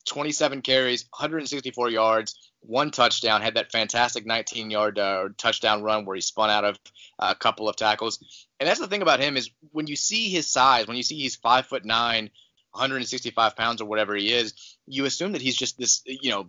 27 0.09 0.63
carries, 0.63 1.05
164 1.11 1.91
yards, 1.91 2.51
one 2.61 2.91
touchdown. 2.91 3.43
Had 3.43 3.55
that 3.55 3.73
fantastic 3.73 4.27
19-yard 4.27 4.99
uh, 4.99 5.29
touchdown 5.37 5.83
run 5.83 6.05
where 6.05 6.17
he 6.17 6.21
spun 6.21 6.51
out 6.51 6.65
of 6.65 6.79
a 7.19 7.35
couple 7.35 7.69
of 7.69 7.77
tackles. 7.77 8.19
And 8.61 8.69
that's 8.69 8.81
the 8.81 8.89
thing 8.89 9.03
about 9.03 9.21
him 9.21 9.37
is 9.37 9.51
when 9.73 9.87
you 9.87 9.97
see 9.97 10.29
his 10.29 10.51
size, 10.51 10.87
when 10.87 10.97
you 10.97 11.03
see 11.03 11.17
he's 11.17 11.37
five 11.37 11.67
foot 11.67 11.85
nine, 11.85 12.31
165 12.73 13.57
pounds 13.57 13.81
or 13.81 13.85
whatever 13.87 14.15
he 14.17 14.33
is, 14.33 14.55
you 14.87 15.05
assume 15.05 15.33
that 15.33 15.43
he's 15.43 15.57
just 15.57 15.79
this, 15.79 16.03
you 16.07 16.31
know, 16.31 16.49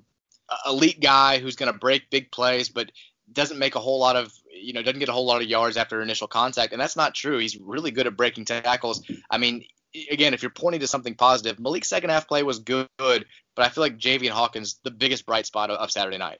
elite 0.68 1.00
guy 1.00 1.40
who's 1.40 1.56
going 1.56 1.72
to 1.72 1.78
break 1.78 2.10
big 2.10 2.32
plays, 2.32 2.70
but 2.70 2.92
doesn't 3.32 3.60
make 3.60 3.76
a 3.76 3.80
whole 3.80 4.00
lot 4.00 4.16
of 4.16 4.32
you 4.56 4.74
know 4.74 4.82
doesn't 4.82 5.00
get 5.00 5.10
a 5.10 5.12
whole 5.12 5.26
lot 5.26 5.42
of 5.42 5.48
yards 5.48 5.78
after 5.78 6.02
initial 6.02 6.28
contact 6.28 6.72
and 6.72 6.82
that's 6.82 6.96
not 6.96 7.14
true 7.14 7.38
he's 7.38 7.58
really 7.60 7.92
good 7.92 8.08
at 8.08 8.16
breaking 8.16 8.46
tackles 8.46 9.04
i 9.30 9.38
mean 9.38 9.64
again, 10.12 10.34
if 10.34 10.42
you're 10.42 10.52
pointing 10.52 10.82
to 10.82 10.88
something 10.88 11.16
positive, 11.16 11.60
Malik's 11.60 11.88
second 11.88 12.10
half 12.10 12.28
play 12.28 12.44
was 12.44 12.60
good, 12.60 12.88
but 12.98 13.26
I 13.58 13.70
feel 13.70 13.82
like 13.82 13.98
Javian 13.98 14.30
Hawkins 14.30 14.80
the 14.84 14.92
biggest 14.92 15.26
bright 15.26 15.46
spot 15.46 15.70
of, 15.70 15.78
of 15.78 15.92
Saturday 15.92 16.18
night. 16.18 16.40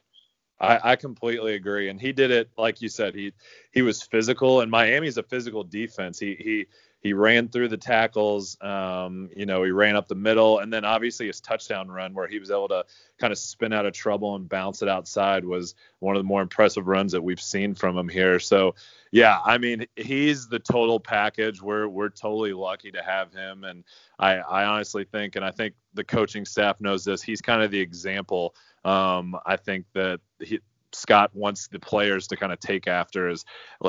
I, 0.58 0.92
I, 0.92 0.96
completely 0.96 1.54
agree, 1.54 1.90
and 1.90 2.00
he 2.00 2.12
did 2.12 2.30
it 2.30 2.48
like 2.56 2.80
you 2.80 2.88
said. 2.88 3.14
He 3.14 3.34
he 3.72 3.82
was 3.82 4.02
physical, 4.02 4.62
and 4.62 4.70
Miami's 4.70 5.18
a 5.18 5.22
physical 5.22 5.64
defense. 5.64 6.18
He 6.18 6.34
he 6.34 6.66
he 7.00 7.12
ran 7.12 7.48
through 7.48 7.68
the 7.68 7.76
tackles. 7.76 8.56
Um, 8.60 9.30
you 9.36 9.46
know, 9.46 9.62
he 9.62 9.70
ran 9.70 9.96
up 9.96 10.08
the 10.08 10.14
middle, 10.14 10.58
and 10.58 10.72
then 10.72 10.84
obviously 10.84 11.26
his 11.26 11.40
touchdown 11.40 11.88
run 11.88 12.14
where 12.14 12.26
he 12.26 12.38
was 12.38 12.50
able 12.50 12.68
to 12.68 12.84
kind 13.18 13.32
of 13.32 13.38
spin 13.38 13.72
out 13.72 13.86
of 13.86 13.92
trouble 13.92 14.34
and 14.34 14.48
bounce 14.48 14.82
it 14.82 14.88
outside 14.88 15.44
was 15.44 15.74
one 16.00 16.16
of 16.16 16.20
the 16.20 16.26
more 16.26 16.42
impressive 16.42 16.88
runs 16.88 17.12
that 17.12 17.22
we've 17.22 17.40
seen 17.40 17.74
from 17.74 17.96
him 17.96 18.08
here. 18.08 18.40
So, 18.40 18.74
yeah, 19.12 19.38
I 19.44 19.58
mean, 19.58 19.86
he's 19.96 20.48
the 20.48 20.58
total 20.58 20.98
package. 20.98 21.62
We're 21.62 21.88
we're 21.88 22.08
totally 22.08 22.52
lucky 22.52 22.90
to 22.92 23.02
have 23.02 23.32
him, 23.32 23.64
and 23.64 23.84
I 24.18 24.38
I 24.38 24.64
honestly 24.64 25.04
think, 25.04 25.36
and 25.36 25.44
I 25.44 25.50
think 25.50 25.74
the 25.94 26.04
coaching 26.04 26.44
staff 26.44 26.80
knows 26.80 27.04
this. 27.04 27.22
He's 27.22 27.40
kind 27.40 27.62
of 27.62 27.70
the 27.70 27.80
example. 27.80 28.54
Um, 28.84 29.36
I 29.46 29.56
think 29.56 29.86
that 29.94 30.20
he. 30.40 30.60
Scott 30.92 31.30
wants 31.34 31.68
the 31.68 31.78
players 31.78 32.26
to 32.28 32.36
kind 32.36 32.52
of 32.52 32.60
take 32.60 32.86
after 32.86 33.28
is 33.28 33.44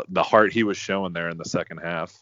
the 0.10 0.24
heart 0.24 0.52
he 0.52 0.64
was 0.64 0.76
showing 0.76 1.14
there 1.14 1.30
in 1.30 1.38
the 1.38 1.46
second 1.46 1.78
half. 1.78 2.22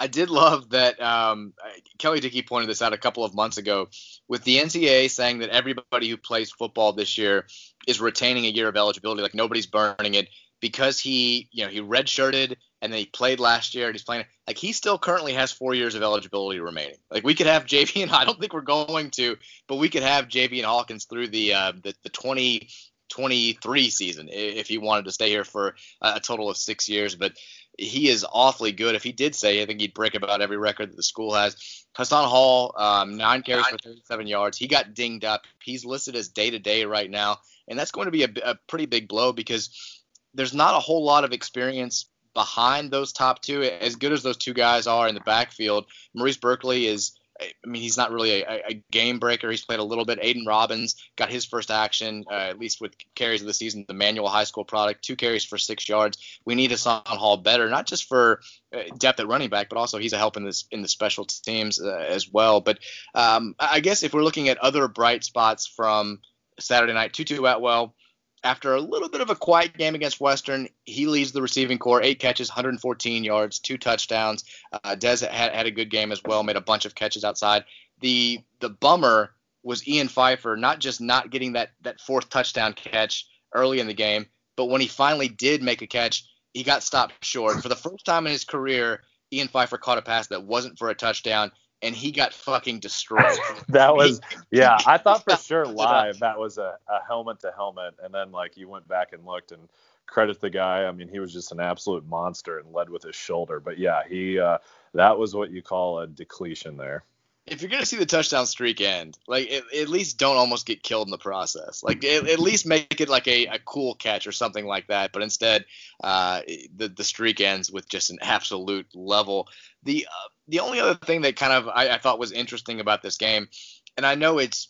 I 0.00 0.06
did 0.06 0.30
love 0.30 0.70
that 0.70 1.00
um, 1.00 1.52
Kelly 1.98 2.20
Dickey 2.20 2.40
pointed 2.40 2.70
this 2.70 2.80
out 2.80 2.94
a 2.94 2.98
couple 2.98 3.22
of 3.22 3.34
months 3.34 3.58
ago 3.58 3.88
with 4.28 4.42
the 4.44 4.56
NCAA 4.56 5.10
saying 5.10 5.40
that 5.40 5.50
everybody 5.50 6.08
who 6.08 6.16
plays 6.16 6.50
football 6.50 6.94
this 6.94 7.18
year 7.18 7.46
is 7.86 8.00
retaining 8.00 8.46
a 8.46 8.48
year 8.48 8.66
of 8.66 8.76
eligibility, 8.76 9.20
like 9.20 9.34
nobody's 9.34 9.66
burning 9.66 10.14
it 10.14 10.28
because 10.60 10.98
he, 10.98 11.48
you 11.52 11.64
know, 11.64 11.70
he 11.70 11.80
redshirted 11.80 12.56
and 12.80 12.90
then 12.90 12.98
he 12.98 13.06
played 13.06 13.40
last 13.40 13.74
year 13.74 13.86
and 13.86 13.94
he's 13.94 14.02
playing. 14.02 14.24
Like 14.46 14.56
he 14.56 14.72
still 14.72 14.98
currently 14.98 15.34
has 15.34 15.52
four 15.52 15.74
years 15.74 15.94
of 15.94 16.02
eligibility 16.02 16.60
remaining. 16.60 16.96
Like 17.10 17.24
we 17.24 17.34
could 17.34 17.46
have 17.46 17.66
JV 17.66 18.02
and 18.02 18.10
I 18.10 18.24
don't 18.24 18.40
think 18.40 18.54
we're 18.54 18.62
going 18.62 19.10
to, 19.12 19.36
but 19.68 19.76
we 19.76 19.90
could 19.90 20.02
have 20.02 20.28
JV 20.28 20.58
and 20.58 20.66
Hawkins 20.66 21.04
through 21.04 21.28
the 21.28 21.52
uh, 21.52 21.72
the, 21.72 21.94
the 22.04 22.08
2023 22.08 23.90
season 23.90 24.28
if 24.30 24.66
he 24.66 24.78
wanted 24.78 25.04
to 25.04 25.12
stay 25.12 25.28
here 25.28 25.44
for 25.44 25.74
a 26.00 26.20
total 26.20 26.48
of 26.48 26.56
six 26.56 26.88
years. 26.88 27.14
But 27.16 27.32
he 27.78 28.08
is 28.08 28.26
awfully 28.30 28.72
good. 28.72 28.94
If 28.94 29.02
he 29.02 29.12
did 29.12 29.34
say, 29.34 29.62
I 29.62 29.66
think 29.66 29.80
he'd 29.80 29.94
break 29.94 30.14
about 30.14 30.40
every 30.40 30.58
record 30.58 30.90
that 30.90 30.96
the 30.96 31.02
school 31.02 31.34
has. 31.34 31.56
Hassan 31.94 32.28
Hall, 32.28 32.74
um, 32.76 33.16
nine 33.16 33.42
carries 33.42 33.66
for 33.66 33.78
37 33.78 34.26
yards. 34.26 34.58
He 34.58 34.66
got 34.66 34.94
dinged 34.94 35.24
up. 35.24 35.42
He's 35.62 35.84
listed 35.84 36.16
as 36.16 36.28
day 36.28 36.50
to 36.50 36.58
day 36.58 36.84
right 36.84 37.10
now, 37.10 37.38
and 37.68 37.78
that's 37.78 37.90
going 37.90 38.06
to 38.06 38.10
be 38.10 38.24
a, 38.24 38.28
a 38.44 38.54
pretty 38.68 38.86
big 38.86 39.08
blow 39.08 39.32
because 39.32 40.02
there's 40.34 40.54
not 40.54 40.76
a 40.76 40.80
whole 40.80 41.04
lot 41.04 41.24
of 41.24 41.32
experience 41.32 42.06
behind 42.34 42.90
those 42.90 43.12
top 43.12 43.42
two. 43.42 43.62
As 43.62 43.96
good 43.96 44.12
as 44.12 44.22
those 44.22 44.36
two 44.36 44.54
guys 44.54 44.86
are 44.86 45.08
in 45.08 45.14
the 45.14 45.20
backfield, 45.20 45.86
Maurice 46.14 46.36
Burkley 46.36 46.86
is 46.86 47.12
I 47.40 47.66
mean, 47.66 47.82
he's 47.82 47.96
not 47.96 48.10
really 48.10 48.42
a, 48.42 48.62
a, 48.68 48.82
game 48.90 49.18
breaker. 49.18 49.50
He's 49.50 49.64
played 49.64 49.80
a 49.80 49.84
little 49.84 50.04
bit. 50.04 50.18
Aidan 50.20 50.44
Robbins 50.46 50.96
got 51.16 51.30
his 51.30 51.44
first 51.44 51.70
action, 51.70 52.24
uh, 52.30 52.34
at 52.34 52.58
least 52.58 52.80
with 52.80 52.94
carries 53.14 53.40
of 53.40 53.46
the 53.46 53.54
season, 53.54 53.84
the 53.88 53.94
Manual 53.94 54.28
High 54.28 54.44
School 54.44 54.64
product, 54.64 55.04
two 55.04 55.16
carries 55.16 55.44
for 55.44 55.58
six 55.58 55.88
yards. 55.88 56.18
We 56.44 56.54
need 56.54 56.70
Hassan 56.70 57.02
Hall 57.06 57.36
better, 57.36 57.68
not 57.68 57.86
just 57.86 58.04
for 58.04 58.40
uh, 58.74 58.82
depth 58.98 59.20
at 59.20 59.28
running 59.28 59.50
back, 59.50 59.68
but 59.68 59.78
also 59.78 59.98
he's 59.98 60.12
a 60.12 60.18
help 60.18 60.36
in 60.36 60.44
this 60.44 60.66
in 60.70 60.82
the 60.82 60.88
special 60.88 61.24
teams 61.24 61.80
uh, 61.80 62.06
as 62.08 62.30
well. 62.30 62.60
But 62.60 62.78
um, 63.14 63.54
I 63.58 63.80
guess 63.80 64.02
if 64.02 64.12
we're 64.12 64.24
looking 64.24 64.48
at 64.48 64.58
other 64.58 64.88
bright 64.88 65.24
spots 65.24 65.66
from 65.66 66.20
Saturday 66.58 66.92
night, 66.92 67.12
Tutu 67.12 67.44
Atwell 67.44 67.94
after 68.42 68.74
a 68.74 68.80
little 68.80 69.08
bit 69.08 69.20
of 69.20 69.30
a 69.30 69.34
quiet 69.34 69.76
game 69.76 69.94
against 69.94 70.20
Western, 70.20 70.68
he 70.84 71.06
leads 71.06 71.32
the 71.32 71.42
receiving 71.42 71.78
corps, 71.78 72.02
eight 72.02 72.18
catches, 72.18 72.48
114 72.48 73.24
yards, 73.24 73.58
two 73.58 73.76
touchdowns. 73.76 74.44
Uh, 74.72 74.96
Dez 74.96 75.26
had, 75.26 75.54
had 75.54 75.66
a 75.66 75.70
good 75.70 75.90
game 75.90 76.12
as 76.12 76.22
well, 76.24 76.42
made 76.42 76.56
a 76.56 76.60
bunch 76.60 76.84
of 76.84 76.94
catches 76.94 77.24
outside. 77.24 77.64
The 78.00 78.40
the 78.60 78.70
bummer 78.70 79.34
was 79.62 79.86
Ean 79.86 80.08
Pfeifer 80.08 80.58
not 80.58 80.78
just 80.78 81.00
not 81.00 81.30
getting 81.30 81.52
that 81.52 81.70
that 81.82 82.00
fourth 82.00 82.30
touchdown 82.30 82.72
catch 82.72 83.26
early 83.54 83.80
in 83.80 83.86
the 83.86 83.94
game, 83.94 84.26
but 84.56 84.66
when 84.66 84.80
he 84.80 84.86
finally 84.86 85.28
did 85.28 85.62
make 85.62 85.82
a 85.82 85.86
catch, 85.86 86.24
he 86.54 86.62
got 86.62 86.82
stopped 86.82 87.24
short. 87.24 87.62
For 87.62 87.68
the 87.68 87.76
first 87.76 88.06
time 88.06 88.26
in 88.26 88.32
his 88.32 88.44
career, 88.44 89.02
Ean 89.30 89.48
Pfeifer 89.48 89.78
caught 89.78 89.98
a 89.98 90.02
pass 90.02 90.28
that 90.28 90.44
wasn't 90.44 90.78
for 90.78 90.88
a 90.88 90.94
touchdown 90.94 91.52
and 91.82 91.94
he 91.94 92.12
got 92.12 92.32
fucking 92.32 92.80
destroyed. 92.80 93.38
that 93.68 93.94
was 93.94 94.20
yeah. 94.50 94.78
I 94.86 94.98
thought 94.98 95.24
for 95.24 95.36
sure 95.42 95.66
live 95.66 96.18
that 96.20 96.38
was 96.38 96.58
a, 96.58 96.76
a 96.88 97.04
helmet 97.06 97.40
to 97.40 97.52
helmet, 97.54 97.94
and 98.02 98.12
then 98.12 98.32
like 98.32 98.56
you 98.56 98.68
went 98.68 98.86
back 98.88 99.12
and 99.12 99.24
looked 99.24 99.52
and 99.52 99.68
credit 100.06 100.40
the 100.40 100.50
guy. 100.50 100.84
I 100.84 100.92
mean, 100.92 101.08
he 101.08 101.20
was 101.20 101.32
just 101.32 101.52
an 101.52 101.60
absolute 101.60 102.06
monster 102.06 102.58
and 102.58 102.72
led 102.72 102.90
with 102.90 103.02
his 103.02 103.16
shoulder. 103.16 103.60
But 103.60 103.78
yeah, 103.78 104.02
he 104.08 104.38
uh, 104.38 104.58
that 104.94 105.18
was 105.18 105.34
what 105.34 105.50
you 105.50 105.62
call 105.62 106.00
a 106.00 106.06
depletion 106.06 106.76
there 106.76 107.04
if 107.50 107.60
you're 107.60 107.70
gonna 107.70 107.84
see 107.84 107.96
the 107.96 108.06
touchdown 108.06 108.46
streak 108.46 108.80
end, 108.80 109.18
like 109.26 109.50
at, 109.50 109.74
at 109.74 109.88
least 109.88 110.18
don't 110.18 110.36
almost 110.36 110.66
get 110.66 110.84
killed 110.84 111.08
in 111.08 111.10
the 111.10 111.18
process. 111.18 111.82
Like 111.82 112.04
at, 112.04 112.28
at 112.28 112.38
least 112.38 112.64
make 112.64 113.00
it 113.00 113.08
like 113.08 113.26
a, 113.26 113.46
a, 113.46 113.58
cool 113.58 113.94
catch 113.96 114.26
or 114.26 114.32
something 114.32 114.64
like 114.64 114.86
that. 114.86 115.12
But 115.12 115.22
instead, 115.22 115.64
uh, 116.02 116.42
the 116.76 116.88
the 116.88 117.04
streak 117.04 117.40
ends 117.40 117.70
with 117.70 117.88
just 117.88 118.10
an 118.10 118.18
absolute 118.22 118.86
level. 118.94 119.48
The 119.82 120.06
uh, 120.08 120.28
the 120.48 120.60
only 120.60 120.80
other 120.80 120.94
thing 120.94 121.22
that 121.22 121.36
kind 121.36 121.52
of 121.52 121.68
I, 121.68 121.90
I 121.90 121.98
thought 121.98 122.20
was 122.20 122.32
interesting 122.32 122.80
about 122.80 123.02
this 123.02 123.16
game, 123.16 123.48
and 123.96 124.06
I 124.06 124.14
know 124.14 124.38
it's 124.38 124.68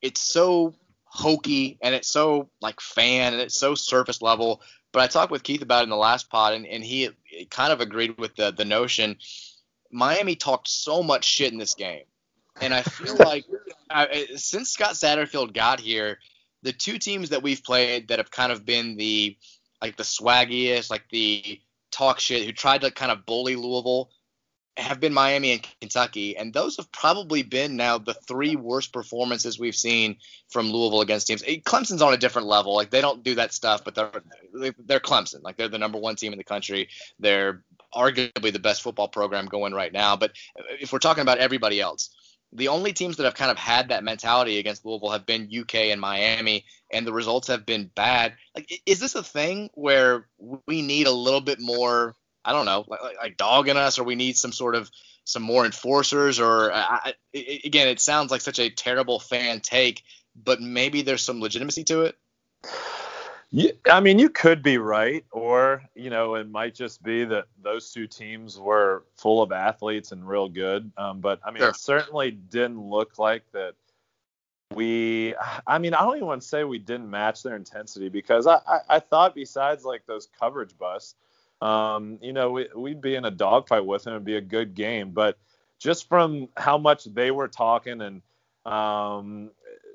it's 0.00 0.20
so 0.20 0.74
hokey 1.04 1.78
and 1.80 1.94
it's 1.94 2.08
so 2.08 2.50
like 2.60 2.80
fan 2.80 3.32
and 3.32 3.42
it's 3.42 3.58
so 3.58 3.74
surface 3.74 4.22
level. 4.22 4.62
But 4.92 5.02
I 5.02 5.08
talked 5.08 5.32
with 5.32 5.42
Keith 5.42 5.62
about 5.62 5.80
it 5.80 5.84
in 5.84 5.90
the 5.90 5.96
last 5.96 6.30
pod, 6.30 6.54
and, 6.54 6.66
and 6.66 6.84
he 6.84 7.10
kind 7.50 7.72
of 7.72 7.80
agreed 7.80 8.16
with 8.16 8.36
the 8.36 8.52
the 8.52 8.64
notion 8.64 9.18
Miami 9.90 10.36
talked 10.36 10.68
so 10.68 11.02
much 11.02 11.24
shit 11.24 11.52
in 11.52 11.58
this 11.58 11.74
game, 11.74 12.04
and 12.60 12.74
I 12.74 12.82
feel 12.82 13.16
like 13.18 13.44
I, 13.90 14.26
since 14.36 14.70
Scott 14.70 14.92
Satterfield 14.92 15.54
got 15.54 15.80
here, 15.80 16.18
the 16.62 16.72
two 16.72 16.98
teams 16.98 17.30
that 17.30 17.42
we've 17.42 17.62
played 17.62 18.08
that 18.08 18.18
have 18.18 18.30
kind 18.30 18.52
of 18.52 18.64
been 18.64 18.96
the 18.96 19.36
like 19.80 19.96
the 19.96 20.02
swaggiest, 20.02 20.90
like 20.90 21.04
the 21.10 21.60
talk 21.90 22.20
shit, 22.20 22.44
who 22.44 22.52
tried 22.52 22.80
to 22.82 22.90
kind 22.90 23.12
of 23.12 23.26
bully 23.26 23.56
Louisville, 23.56 24.10
have 24.76 25.00
been 25.00 25.14
Miami 25.14 25.52
and 25.52 25.66
Kentucky, 25.80 26.36
and 26.36 26.52
those 26.52 26.76
have 26.76 26.90
probably 26.92 27.42
been 27.42 27.76
now 27.76 27.98
the 27.98 28.14
three 28.14 28.56
worst 28.56 28.92
performances 28.92 29.58
we've 29.58 29.76
seen 29.76 30.16
from 30.48 30.70
Louisville 30.70 31.00
against 31.00 31.26
teams. 31.26 31.42
Clemson's 31.42 32.02
on 32.02 32.12
a 32.12 32.18
different 32.18 32.48
level; 32.48 32.74
like 32.74 32.90
they 32.90 33.00
don't 33.00 33.22
do 33.22 33.34
that 33.36 33.54
stuff, 33.54 33.84
but 33.84 33.94
they're 33.94 34.72
they're 34.78 35.00
Clemson, 35.00 35.42
like 35.42 35.56
they're 35.56 35.68
the 35.68 35.78
number 35.78 35.98
one 35.98 36.16
team 36.16 36.32
in 36.32 36.38
the 36.38 36.44
country. 36.44 36.88
They're 37.18 37.62
arguably 37.94 38.52
the 38.52 38.58
best 38.58 38.82
football 38.82 39.08
program 39.08 39.46
going 39.46 39.72
right 39.72 39.92
now. 39.92 40.16
But 40.16 40.32
if 40.80 40.92
we're 40.92 40.98
talking 40.98 41.22
about 41.22 41.38
everybody 41.38 41.80
else, 41.80 42.10
the 42.52 42.68
only 42.68 42.92
teams 42.92 43.16
that 43.16 43.24
have 43.24 43.34
kind 43.34 43.50
of 43.50 43.58
had 43.58 43.88
that 43.88 44.04
mentality 44.04 44.58
against 44.58 44.84
Louisville 44.84 45.10
have 45.10 45.26
been 45.26 45.50
UK 45.54 45.74
and 45.74 46.00
Miami, 46.00 46.64
and 46.92 47.06
the 47.06 47.12
results 47.12 47.48
have 47.48 47.66
been 47.66 47.90
bad. 47.94 48.34
Like, 48.54 48.80
is 48.86 49.00
this 49.00 49.14
a 49.14 49.22
thing 49.22 49.70
where 49.74 50.26
we 50.66 50.82
need 50.82 51.06
a 51.06 51.12
little 51.12 51.40
bit 51.40 51.60
more? 51.60 52.14
I 52.46 52.52
don't 52.52 52.64
know, 52.64 52.84
like, 52.86 53.00
like 53.18 53.36
dog 53.36 53.68
in 53.68 53.76
us, 53.76 53.98
or 53.98 54.04
we 54.04 54.14
need 54.14 54.36
some 54.36 54.52
sort 54.52 54.76
of 54.76 54.90
some 55.24 55.42
more 55.42 55.66
enforcers, 55.66 56.38
or 56.38 56.72
I, 56.72 57.14
again, 57.34 57.88
it 57.88 57.98
sounds 58.00 58.30
like 58.30 58.40
such 58.40 58.60
a 58.60 58.70
terrible 58.70 59.18
fan 59.18 59.60
take, 59.60 60.04
but 60.42 60.60
maybe 60.60 61.02
there's 61.02 61.22
some 61.22 61.40
legitimacy 61.40 61.82
to 61.84 62.02
it. 62.02 62.16
Yeah, 63.50 63.72
I 63.90 64.00
mean, 64.00 64.18
you 64.18 64.28
could 64.28 64.62
be 64.62 64.78
right, 64.78 65.24
or 65.32 65.82
you 65.94 66.10
know, 66.10 66.36
it 66.36 66.48
might 66.48 66.74
just 66.74 67.02
be 67.02 67.24
that 67.24 67.46
those 67.62 67.92
two 67.92 68.06
teams 68.06 68.58
were 68.58 69.04
full 69.16 69.42
of 69.42 69.50
athletes 69.50 70.12
and 70.12 70.28
real 70.28 70.48
good. 70.48 70.92
Um, 70.96 71.20
but 71.20 71.40
I 71.44 71.50
mean, 71.50 71.62
sure. 71.62 71.70
it 71.70 71.76
certainly 71.76 72.30
didn't 72.30 72.80
look 72.80 73.18
like 73.18 73.42
that. 73.52 73.74
We, 74.74 75.34
I 75.66 75.78
mean, 75.78 75.94
I 75.94 76.02
don't 76.02 76.16
even 76.16 76.26
want 76.26 76.42
to 76.42 76.48
say 76.48 76.64
we 76.64 76.78
didn't 76.78 77.08
match 77.08 77.42
their 77.44 77.54
intensity 77.56 78.08
because 78.08 78.46
I, 78.46 78.58
I, 78.66 78.78
I 78.88 78.98
thought 78.98 79.34
besides 79.34 79.84
like 79.84 80.06
those 80.06 80.28
coverage 80.38 80.76
busts, 80.76 81.14
um, 81.60 82.18
you 82.22 82.32
know, 82.32 82.50
we, 82.50 82.68
we'd 82.74 83.00
be 83.00 83.14
in 83.14 83.24
a 83.24 83.30
dogfight 83.30 83.84
with 83.84 84.04
them. 84.04 84.14
It'd 84.14 84.24
be 84.24 84.36
a 84.36 84.40
good 84.40 84.74
game, 84.74 85.10
but 85.10 85.38
just 85.78 86.08
from 86.08 86.48
how 86.56 86.78
much 86.78 87.04
they 87.04 87.30
were 87.30 87.48
talking 87.48 88.00
and, 88.00 88.22
um, 88.64 89.50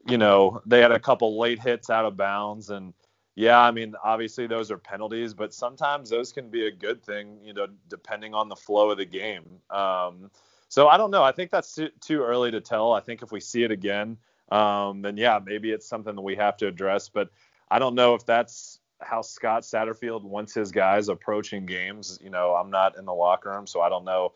you 0.07 0.17
know, 0.17 0.61
they 0.65 0.79
had 0.79 0.91
a 0.91 0.99
couple 0.99 1.39
late 1.39 1.59
hits 1.59 1.89
out 1.89 2.05
of 2.05 2.17
bounds 2.17 2.69
and 2.69 2.93
yeah, 3.35 3.59
I 3.59 3.71
mean, 3.71 3.95
obviously 4.03 4.45
those 4.45 4.71
are 4.71 4.77
penalties, 4.77 5.33
but 5.33 5.53
sometimes 5.53 6.09
those 6.09 6.33
can 6.33 6.49
be 6.49 6.67
a 6.67 6.71
good 6.71 7.01
thing, 7.03 7.39
you 7.43 7.53
know, 7.53 7.67
depending 7.87 8.33
on 8.33 8.49
the 8.49 8.55
flow 8.55 8.91
of 8.91 8.97
the 8.97 9.05
game. 9.05 9.45
Um, 9.69 10.29
so 10.67 10.87
I 10.87 10.97
don't 10.97 11.11
know. 11.11 11.23
I 11.23 11.31
think 11.31 11.49
that's 11.49 11.73
too, 11.73 11.89
too, 12.01 12.21
early 12.23 12.51
to 12.51 12.61
tell. 12.61 12.91
I 12.93 12.99
think 12.99 13.21
if 13.21 13.31
we 13.31 13.39
see 13.39 13.63
it 13.63 13.71
again, 13.71 14.17
um, 14.51 15.01
then 15.01 15.15
yeah, 15.15 15.39
maybe 15.43 15.71
it's 15.71 15.87
something 15.87 16.15
that 16.15 16.21
we 16.21 16.35
have 16.35 16.57
to 16.57 16.67
address. 16.67 17.07
But 17.07 17.29
I 17.69 17.79
don't 17.79 17.95
know 17.95 18.15
if 18.15 18.25
that's 18.25 18.80
how 19.01 19.21
Scott 19.21 19.63
Satterfield 19.63 20.23
wants 20.23 20.53
his 20.53 20.71
guys 20.71 21.09
approaching 21.09 21.65
games. 21.65 22.19
You 22.23 22.29
know, 22.29 22.53
I'm 22.53 22.69
not 22.69 22.97
in 22.97 23.05
the 23.05 23.13
locker 23.13 23.49
room, 23.49 23.67
so 23.67 23.81
I 23.81 23.89
don't 23.89 24.05
know 24.05 24.33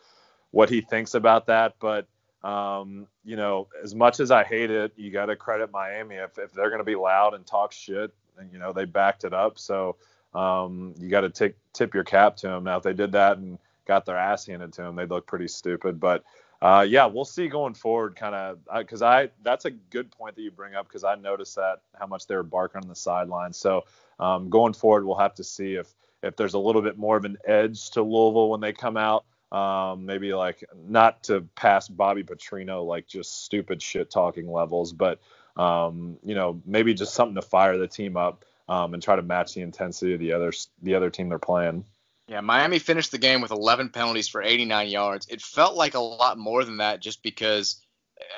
what 0.52 0.70
he 0.70 0.82
thinks 0.82 1.14
about 1.14 1.48
that. 1.48 1.76
But 1.80 2.08
um, 2.44 3.08
you 3.24 3.36
know, 3.36 3.68
as 3.84 3.96
much 3.96 4.20
as 4.20 4.32
I 4.32 4.44
hate 4.44 4.70
it, 4.72 4.94
you 4.96 5.12
got 5.12 5.28
to 5.28 5.36
credit 5.36 5.72
Miami 5.72 6.16
if, 6.16 6.38
if 6.38 6.54
they're 6.54 6.70
going 6.70 6.80
to 6.80 6.86
be 6.86 6.96
loud 6.96 7.34
and 7.34 7.46
talk 7.46 7.72
shit 7.72 8.14
and 8.38 8.52
you 8.52 8.60
know 8.60 8.74
they 8.74 8.86
backed 8.86 9.24
it 9.24 9.34
up. 9.34 9.58
So 9.58 9.96
um, 10.34 10.94
you 11.00 11.10
got 11.10 11.22
to 11.22 11.54
tip 11.74 11.94
your 11.94 12.04
cap 12.04 12.38
to 12.38 12.48
them. 12.48 12.64
Now 12.64 12.78
if 12.78 12.84
they 12.84 12.94
did 12.94 13.14
that 13.14 13.38
and 13.38 13.58
got 13.86 14.06
their 14.06 14.18
ass 14.18 14.46
handed 14.46 14.74
to 14.74 14.84
them, 14.84 14.96
they'd 14.96 15.10
look 15.10 15.26
pretty 15.26 15.48
stupid. 15.48 16.00
But 16.00 16.24
uh, 16.66 16.82
yeah, 16.82 17.06
we'll 17.06 17.26
see 17.26 17.48
going 17.48 17.76
forward, 17.76 18.16
kind 18.16 18.34
of, 18.34 18.58
because 18.80 19.04
I, 19.04 19.30
that's 19.44 19.66
a 19.66 19.70
good 19.70 20.10
point 20.10 20.36
that 20.36 20.42
you 20.42 20.50
bring 20.50 20.74
up 20.74 20.88
because 20.88 21.04
I 21.04 21.14
noticed 21.14 21.56
that 21.58 21.82
how 21.94 22.08
much 22.08 22.26
they 22.26 22.36
were 22.36 22.42
barking 22.42 22.82
on 22.82 22.88
the 22.88 22.96
sideline. 22.96 23.54
So 23.54 23.84
um, 24.20 24.50
going 24.50 24.74
forward, 24.74 25.06
we'll 25.06 25.20
have 25.20 25.36
to 25.36 25.44
see 25.44 25.76
if 25.76 25.94
if 26.24 26.36
there's 26.36 26.56
a 26.56 26.60
little 26.60 26.82
bit 26.82 26.98
more 26.98 27.18
of 27.18 27.24
an 27.24 27.38
edge 27.46 27.92
to 27.92 28.02
Louisville 28.02 28.50
when 28.50 28.62
they 28.62 28.74
come 28.74 28.98
out. 28.98 29.26
Um, 29.52 30.08
maybe 30.08 30.34
like 30.34 30.64
not 30.76 31.22
to 31.26 31.42
pass 31.56 31.88
Bobby 31.88 32.24
Petrino 32.24 32.84
like 32.84 33.06
just 33.06 33.44
stupid 33.46 33.80
shit 33.80 34.10
talking 34.10 34.52
levels, 34.52 34.92
but 34.92 35.20
um, 35.58 36.18
you 36.24 36.34
know, 36.34 36.64
maybe 36.66 36.96
just 36.96 37.14
something 37.14 37.36
to 37.36 37.44
fire 37.44 37.78
the 37.78 37.88
team 37.88 38.18
up 38.18 38.44
um, 38.68 38.96
and 38.96 39.04
try 39.04 39.16
to 39.16 39.22
match 39.22 39.54
the 39.54 39.62
intensity 39.62 40.16
of 40.16 40.20
the 40.20 40.34
other 40.34 40.52
the 40.82 40.96
other 40.96 41.12
team 41.12 41.30
they're 41.30 41.38
playing. 41.38 41.86
Yeah, 42.28 42.42
Miami 42.42 42.80
finished 42.80 43.12
the 43.12 43.20
game 43.20 43.42
with 43.42 43.52
11 43.52 43.90
penalties 43.90 44.28
for 44.28 44.42
89 44.42 44.88
yards. 44.88 45.28
It 45.30 45.42
felt 45.42 45.76
like 45.76 45.94
a 45.94 46.00
lot 46.00 46.38
more 46.38 46.64
than 46.64 46.78
that 46.78 47.00
just 47.00 47.22
because, 47.22 47.80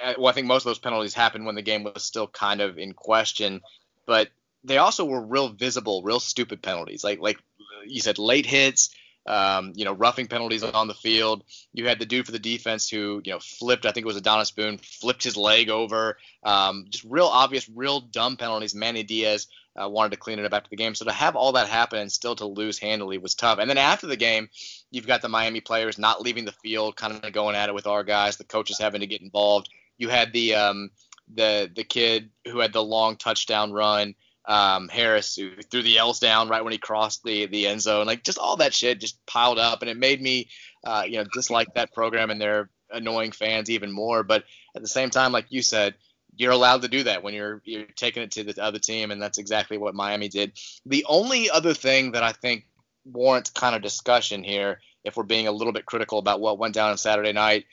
uh, 0.04 0.14
well, 0.18 0.28
I 0.28 0.34
think 0.34 0.48
most 0.48 0.64
of 0.64 0.70
those 0.70 0.80
penalties 0.80 1.14
happened 1.14 1.46
when 1.46 1.56
the 1.56 1.62
game 1.62 1.84
was 1.84 2.04
still 2.04 2.28
kind 2.28 2.60
of 2.60 2.78
in 2.78 2.94
question. 2.94 3.62
But 4.06 4.30
they 4.64 4.78
also 4.78 5.06
were 5.06 5.26
real 5.26 5.50
visible, 5.50 6.04
real 6.04 6.20
stupid 6.20 6.62
penalties. 6.62 7.04
Like 7.04 7.20
like 7.20 7.40
you 7.86 8.02
said, 8.02 8.18
late 8.18 8.46
hits, 8.46 8.90
um, 9.28 9.74
you 9.76 9.86
know, 9.86 9.94
roughing 9.94 10.28
penalties 10.28 10.64
on 10.64 10.88
the 10.88 10.94
field. 10.94 11.44
You 11.74 11.88
had 11.88 12.00
the 12.00 12.06
dude 12.06 12.26
for 12.26 12.32
the 12.32 12.40
defense 12.40 12.90
who, 12.90 13.22
you 13.24 13.34
know, 13.34 13.40
flipped. 13.40 13.86
I 13.86 13.92
think 13.92 14.06
it 14.06 14.08
was 14.08 14.18
Adonis 14.18 14.52
Boone, 14.52 14.78
flipped 14.78 15.24
his 15.24 15.38
leg 15.38 15.70
over. 15.70 16.18
Um, 16.44 16.86
just 16.90 17.04
real 17.04 17.28
obvious, 17.28 17.70
real 17.70 18.00
dumb 18.00 18.38
penalties. 18.38 18.74
Manny 18.74 19.04
Diaz 19.04 19.48
uh, 19.82 19.88
wanted 19.88 20.12
to 20.12 20.18
clean 20.18 20.40
it 20.40 20.46
up 20.46 20.54
after 20.54 20.70
the 20.70 20.76
game. 20.76 20.96
So 20.96 21.06
to 21.06 21.12
have 21.12 21.36
all 21.36 21.52
that 21.54 21.68
happen 21.68 22.00
and 22.00 22.12
still 22.12 22.36
to 22.38 22.46
lose 22.46 22.80
handily 22.80 23.18
was 23.18 23.36
tough. 23.36 23.60
And 23.60 23.70
then 23.70 23.78
after 23.78 24.08
the 24.08 24.18
game, 24.18 24.50
you've 24.92 25.08
got 25.08 25.22
the 25.22 25.30
Miami 25.30 25.62
players 25.62 25.98
not 25.98 26.22
leaving 26.22 26.46
the 26.46 26.52
field, 26.52 26.96
kind 26.96 27.24
of 27.24 27.34
going 27.34 27.56
at 27.56 27.70
it 27.70 27.76
with 27.76 27.88
our 27.88 28.04
guys. 28.04 28.38
The 28.38 28.44
coaches 28.44 28.80
having 28.80 29.02
to 29.02 29.08
get 29.08 29.22
involved. 29.22 29.70
You 29.98 30.10
had 30.10 30.34
the 30.34 30.56
um, 30.56 30.92
the 31.34 31.70
the 31.76 31.84
kid 31.84 32.30
who 32.46 32.60
had 32.60 32.74
the 32.74 32.84
long 32.84 33.18
touchdown 33.18 33.72
run 33.72 34.16
um, 34.48 34.88
Harris 34.88 35.36
who 35.36 35.52
threw 35.70 35.84
the 35.84 35.98
L's 35.98 36.20
down 36.20 36.50
right 36.50 36.64
when 36.64 36.74
he 36.74 36.80
crossed 36.80 37.24
the 37.24 37.46
the 37.48 37.68
end 37.68 37.82
zone. 37.82 38.06
Like 38.06 38.24
just 38.24 38.38
all 38.38 38.58
that 38.58 38.74
shit 38.74 39.00
just 39.00 39.24
piled 39.26 39.60
up, 39.60 39.82
and 39.82 39.90
it 39.90 39.98
made 39.98 40.22
me, 40.22 40.50
uh, 40.86 41.04
you 41.06 41.18
know, 41.18 41.26
dislike 41.34 41.74
that 41.76 41.94
program 41.94 42.30
and 42.30 42.40
their 42.40 42.70
annoying 42.92 43.32
fans 43.32 43.70
even 43.70 43.92
more. 43.92 44.24
But 44.24 44.46
at 44.76 44.82
the 44.82 44.88
same 44.88 45.10
time, 45.10 45.32
like 45.32 45.48
you 45.50 45.62
said, 45.62 45.96
you're 46.36 46.52
allowed 46.52 46.84
to 46.84 46.88
do 46.88 47.04
that 47.04 47.24
when 47.24 47.34
you're 47.34 47.62
you're 47.66 47.86
taking 47.96 48.24
it 48.24 48.32
to 48.32 48.44
the 48.44 48.64
other 48.64 48.80
team, 48.80 49.12
and 49.12 49.22
that's 49.22 49.38
exactly 49.38 49.78
what 49.78 49.96
Miami 49.96 50.30
did. 50.30 50.54
The 50.86 51.06
only 51.10 51.50
other 51.50 51.74
thing 51.74 52.14
that 52.14 52.24
I 52.24 52.32
think 52.32 52.66
warrants 53.06 53.50
kind 53.50 53.76
of 53.76 53.82
discussion 53.82 54.44
here, 54.44 54.80
if 55.04 55.18
we're 55.18 55.24
being 55.24 55.48
a 55.48 55.52
little 55.52 55.74
bit 55.74 55.86
critical 55.86 56.20
about 56.20 56.40
what 56.40 56.58
went 56.58 56.74
down 56.74 56.92
on 56.92 56.98
Saturday 56.98 57.34
night, 57.34 57.66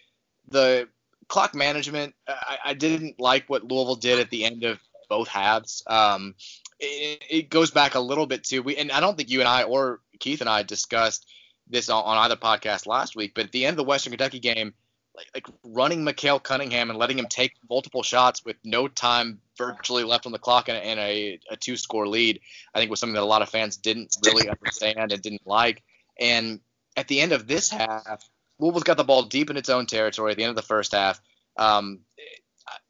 the 0.49 0.89
clock 1.29 1.55
management. 1.55 2.15
I, 2.29 2.59
I 2.67 2.75
didn't 2.75 3.21
like 3.21 3.49
what 3.49 3.65
Louisville 3.65 3.97
did 3.97 4.19
at 4.19 4.31
the 4.31 4.45
end 4.45 4.65
of 4.65 4.79
both 5.09 5.29
halves. 5.29 5.83
Um, 5.87 6.35
it, 6.81 7.23
it, 7.31 7.51
goes 7.51 7.71
back 7.71 7.95
a 7.95 8.01
little 8.01 8.27
bit 8.27 8.45
to 8.45 8.61
we, 8.61 8.77
and 8.77 8.91
I 8.91 9.01
don't 9.01 9.17
think 9.17 9.31
you 9.31 9.41
and 9.41 9.49
I 9.49 9.63
or 9.63 10.01
Keith 10.19 10.41
and 10.41 10.51
I 10.51 10.63
discussed 10.63 11.27
this 11.69 11.89
on, 11.89 12.05
on 12.05 12.19
either 12.19 12.37
podcast 12.37 12.87
last 12.87 13.17
week, 13.17 13.33
but 13.35 13.45
at 13.45 13.53
the 13.53 13.65
end 13.65 13.75
of 13.75 13.79
the 13.79 13.85
Western 13.85 14.11
Kentucky 14.11 14.41
game, 14.41 14.75
like, 15.17 15.29
like 15.35 15.47
running 15.63 16.05
Malik 16.05 16.43
Cunningham 16.43 16.91
and 16.91 16.99
letting 16.99 17.19
him 17.19 17.27
take 17.29 17.53
multiple 17.71 18.03
shots 18.03 18.45
with 18.45 18.57
no 18.65 18.89
time 18.89 19.41
virtually 19.57 20.03
left 20.03 20.27
on 20.27 20.33
the 20.33 20.39
clock 20.39 20.69
and, 20.69 20.77
and 20.77 20.99
a, 20.99 21.39
a 21.51 21.57
two 21.57 21.77
score 21.77 22.09
lead, 22.09 22.41
I 22.75 22.79
think 22.79 22.91
was 22.91 23.01
something 23.01 23.15
that 23.15 23.23
a 23.23 23.25
lot 23.25 23.43
of 23.43 23.49
fans 23.49 23.77
didn't 23.77 24.17
really 24.25 24.49
understand 24.51 25.13
and 25.13 25.23
didn't 25.23 25.47
like. 25.47 25.83
And 26.19 26.61
at 26.97 27.09
the 27.09 27.21
end 27.21 27.33
of 27.33 27.47
this 27.47 27.71
half, 27.71 28.29
Louisville's 28.59 28.85
got 28.85 28.97
the 28.97 29.05
ball 29.05 29.25
deep 29.25 29.51
in 29.51 29.57
its 29.57 29.69
own 29.69 29.87
territory 29.87 30.33
at 30.33 30.37
the 30.37 30.45
end 30.45 30.51
of 30.51 30.57
the 30.57 30.63
first 30.63 30.93
half. 30.93 31.21
Um, 31.57 32.01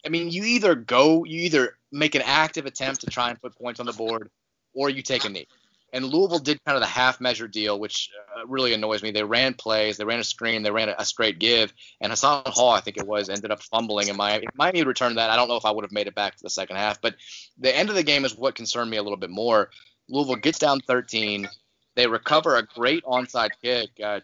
I 0.04 0.08
mean, 0.08 0.30
you 0.30 0.44
either 0.44 0.74
go, 0.74 1.24
you 1.24 1.40
either 1.42 1.76
make 1.94 2.14
an 2.14 2.22
active 2.24 2.66
attempt 2.66 3.00
to 3.02 3.06
try 3.06 3.30
and 3.30 3.40
put 3.40 3.56
points 3.56 3.80
on 3.80 3.86
the 3.86 3.92
board, 3.92 4.30
or 4.74 4.90
you 4.90 5.02
take 5.02 5.24
a 5.24 5.28
knee. 5.28 5.46
And 5.92 6.04
Louisville 6.04 6.40
did 6.40 6.62
kind 6.64 6.74
of 6.74 6.82
the 6.82 6.88
half 6.88 7.20
measure 7.20 7.46
deal, 7.46 7.78
which 7.78 8.10
uh, 8.36 8.44
really 8.48 8.74
annoys 8.74 9.00
me. 9.00 9.12
They 9.12 9.22
ran 9.22 9.54
plays, 9.54 9.96
they 9.96 10.04
ran 10.04 10.18
a 10.18 10.24
screen, 10.24 10.64
they 10.64 10.72
ran 10.72 10.88
a, 10.88 10.96
a, 10.98 11.04
straight 11.04 11.38
give, 11.38 11.72
and 12.00 12.10
Hassan 12.10 12.42
Hall, 12.46 12.70
I 12.70 12.80
think 12.80 12.96
it 12.96 13.06
was, 13.06 13.28
ended 13.28 13.52
up 13.52 13.62
fumbling. 13.62 14.08
And 14.08 14.18
Miami, 14.18 14.44
if 14.44 14.54
Miami 14.56 14.82
returned 14.82 15.18
that, 15.18 15.30
I 15.30 15.36
don't 15.36 15.46
know 15.46 15.56
if 15.56 15.64
I 15.64 15.70
would 15.70 15.84
have 15.84 15.92
made 15.92 16.08
it 16.08 16.16
back 16.16 16.34
to 16.34 16.42
the 16.42 16.50
second 16.50 16.76
half. 16.76 17.00
But 17.00 17.14
the 17.58 17.74
end 17.74 17.90
of 17.90 17.94
the 17.94 18.02
game 18.02 18.24
is 18.24 18.36
what 18.36 18.56
concerned 18.56 18.90
me 18.90 18.96
a 18.96 19.04
little 19.04 19.16
bit 19.16 19.30
more. 19.30 19.70
Louisville 20.08 20.34
gets 20.34 20.58
down 20.58 20.80
13. 20.80 21.48
They 21.94 22.08
recover 22.08 22.56
a 22.56 22.66
great 22.66 23.04
onside 23.04 23.50
kick. 23.62 23.90
Uh, 24.02 24.18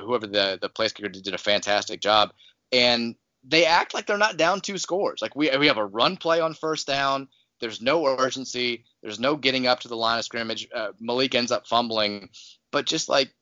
whoever 0.00 0.26
the 0.26 0.58
the 0.60 0.68
place 0.68 0.92
kicker 0.92 1.08
did, 1.08 1.22
did 1.22 1.34
a 1.34 1.38
fantastic 1.38 2.00
job, 2.00 2.32
and 2.72 3.14
they 3.44 3.64
act 3.64 3.94
like 3.94 4.06
they're 4.06 4.18
not 4.18 4.36
down 4.36 4.60
two 4.60 4.78
scores. 4.78 5.22
Like 5.22 5.36
we 5.36 5.54
we 5.56 5.66
have 5.68 5.76
a 5.78 5.86
run 5.86 6.16
play 6.16 6.40
on 6.40 6.54
first 6.54 6.86
down. 6.86 7.28
There's 7.60 7.80
no 7.80 8.06
urgency. 8.06 8.84
There's 9.02 9.18
no 9.18 9.36
getting 9.36 9.66
up 9.66 9.80
to 9.80 9.88
the 9.88 9.96
line 9.96 10.18
of 10.18 10.24
scrimmage. 10.24 10.68
Uh, 10.74 10.92
Malik 11.00 11.34
ends 11.34 11.50
up 11.50 11.66
fumbling, 11.66 12.28
but 12.70 12.86
just 12.86 13.08
like, 13.08 13.32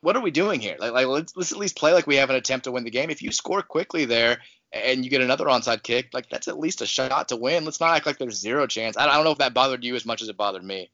what 0.00 0.16
are 0.16 0.22
we 0.22 0.30
doing 0.30 0.60
here? 0.60 0.76
Like, 0.78 0.92
like 0.92 1.06
let's 1.06 1.36
let's 1.36 1.52
at 1.52 1.58
least 1.58 1.76
play 1.76 1.92
like 1.92 2.06
we 2.06 2.16
have 2.16 2.30
an 2.30 2.36
attempt 2.36 2.64
to 2.64 2.72
win 2.72 2.84
the 2.84 2.90
game. 2.90 3.10
If 3.10 3.22
you 3.22 3.32
score 3.32 3.62
quickly 3.62 4.04
there 4.04 4.38
and 4.72 5.04
you 5.04 5.10
get 5.10 5.20
another 5.20 5.46
onside 5.46 5.82
kick, 5.82 6.08
like 6.12 6.28
that's 6.30 6.48
at 6.48 6.58
least 6.58 6.80
a 6.80 6.86
shot 6.86 7.28
to 7.28 7.36
win. 7.36 7.64
Let's 7.64 7.80
not 7.80 7.94
act 7.94 8.06
like 8.06 8.18
there's 8.18 8.40
zero 8.40 8.66
chance. 8.66 8.96
I, 8.96 9.06
I 9.06 9.14
don't 9.14 9.24
know 9.24 9.32
if 9.32 9.38
that 9.38 9.54
bothered 9.54 9.84
you 9.84 9.94
as 9.96 10.06
much 10.06 10.22
as 10.22 10.28
it 10.28 10.36
bothered 10.36 10.64
me. 10.64 10.90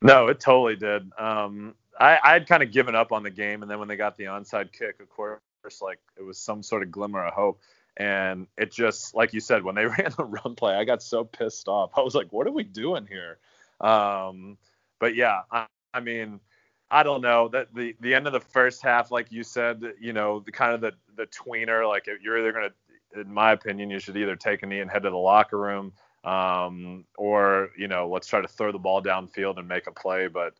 No, 0.00 0.28
it 0.28 0.40
totally 0.40 0.76
did. 0.76 1.10
Um, 1.18 1.74
I 1.98 2.18
I'd 2.22 2.46
kind 2.46 2.62
of 2.62 2.72
given 2.72 2.94
up 2.94 3.12
on 3.12 3.22
the 3.22 3.30
game, 3.30 3.62
and 3.62 3.70
then 3.70 3.78
when 3.78 3.88
they 3.88 3.96
got 3.96 4.16
the 4.16 4.24
onside 4.24 4.72
kick, 4.72 5.00
of 5.00 5.08
course, 5.10 5.40
like 5.80 5.98
it 6.16 6.22
was 6.22 6.38
some 6.38 6.62
sort 6.62 6.82
of 6.82 6.90
glimmer 6.90 7.24
of 7.24 7.34
hope. 7.34 7.60
And 7.96 8.46
it 8.56 8.70
just, 8.70 9.14
like 9.14 9.32
you 9.32 9.40
said, 9.40 9.64
when 9.64 9.74
they 9.74 9.86
ran 9.98 10.12
the 10.16 10.24
run 10.24 10.54
play, 10.54 10.74
I 10.74 10.84
got 10.84 11.02
so 11.02 11.24
pissed 11.24 11.68
off. 11.68 11.90
I 11.96 12.00
was 12.00 12.14
like, 12.14 12.32
what 12.32 12.46
are 12.46 12.52
we 12.52 12.62
doing 12.64 13.06
here? 13.06 13.38
Um, 13.80 14.56
but 15.00 15.14
yeah, 15.14 15.42
I, 15.50 15.66
I 15.92 16.00
mean, 16.00 16.40
I 16.90 17.02
don't 17.02 17.20
know 17.20 17.48
that 17.48 17.74
the 17.74 17.94
the 18.00 18.14
end 18.14 18.26
of 18.26 18.32
the 18.32 18.40
first 18.40 18.82
half, 18.82 19.10
like 19.10 19.30
you 19.30 19.42
said, 19.42 19.82
you 20.00 20.12
know, 20.12 20.40
the 20.40 20.52
kind 20.52 20.72
of 20.72 20.80
the 20.80 20.92
the 21.16 21.26
tweener, 21.26 21.86
like 21.86 22.08
you're 22.22 22.38
either 22.38 22.52
gonna, 22.52 22.70
in 23.14 23.32
my 23.32 23.52
opinion, 23.52 23.90
you 23.90 23.98
should 23.98 24.16
either 24.16 24.36
take 24.36 24.62
a 24.62 24.66
knee 24.66 24.80
and 24.80 24.90
head 24.90 25.02
to 25.02 25.10
the 25.10 25.16
locker 25.16 25.58
room, 25.58 25.92
um, 26.24 27.04
or 27.18 27.70
you 27.76 27.88
know, 27.88 28.08
let's 28.08 28.26
try 28.26 28.40
to 28.40 28.48
throw 28.48 28.72
the 28.72 28.78
ball 28.78 29.02
downfield 29.02 29.58
and 29.58 29.68
make 29.68 29.86
a 29.86 29.92
play. 29.92 30.28
But 30.28 30.54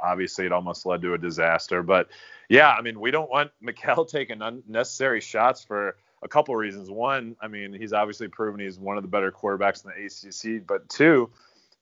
obviously, 0.00 0.46
it 0.46 0.52
almost 0.52 0.86
led 0.86 1.02
to 1.02 1.14
a 1.14 1.18
disaster. 1.18 1.82
But 1.82 2.08
yeah, 2.48 2.70
I 2.70 2.82
mean, 2.82 3.00
we 3.00 3.10
don't 3.10 3.30
want 3.30 3.50
Micale 3.62 4.08
taking 4.08 4.42
unnecessary 4.42 5.20
shots 5.20 5.64
for 5.64 5.96
a 6.22 6.28
couple 6.28 6.54
reasons. 6.56 6.90
One, 6.90 7.36
I 7.40 7.48
mean, 7.48 7.72
he's 7.72 7.92
obviously 7.92 8.28
proven 8.28 8.60
he's 8.60 8.78
one 8.78 8.96
of 8.96 9.02
the 9.02 9.08
better 9.08 9.32
quarterbacks 9.32 9.84
in 9.84 9.90
the 9.90 10.06
ACC. 10.06 10.66
But 10.66 10.88
two, 10.88 11.30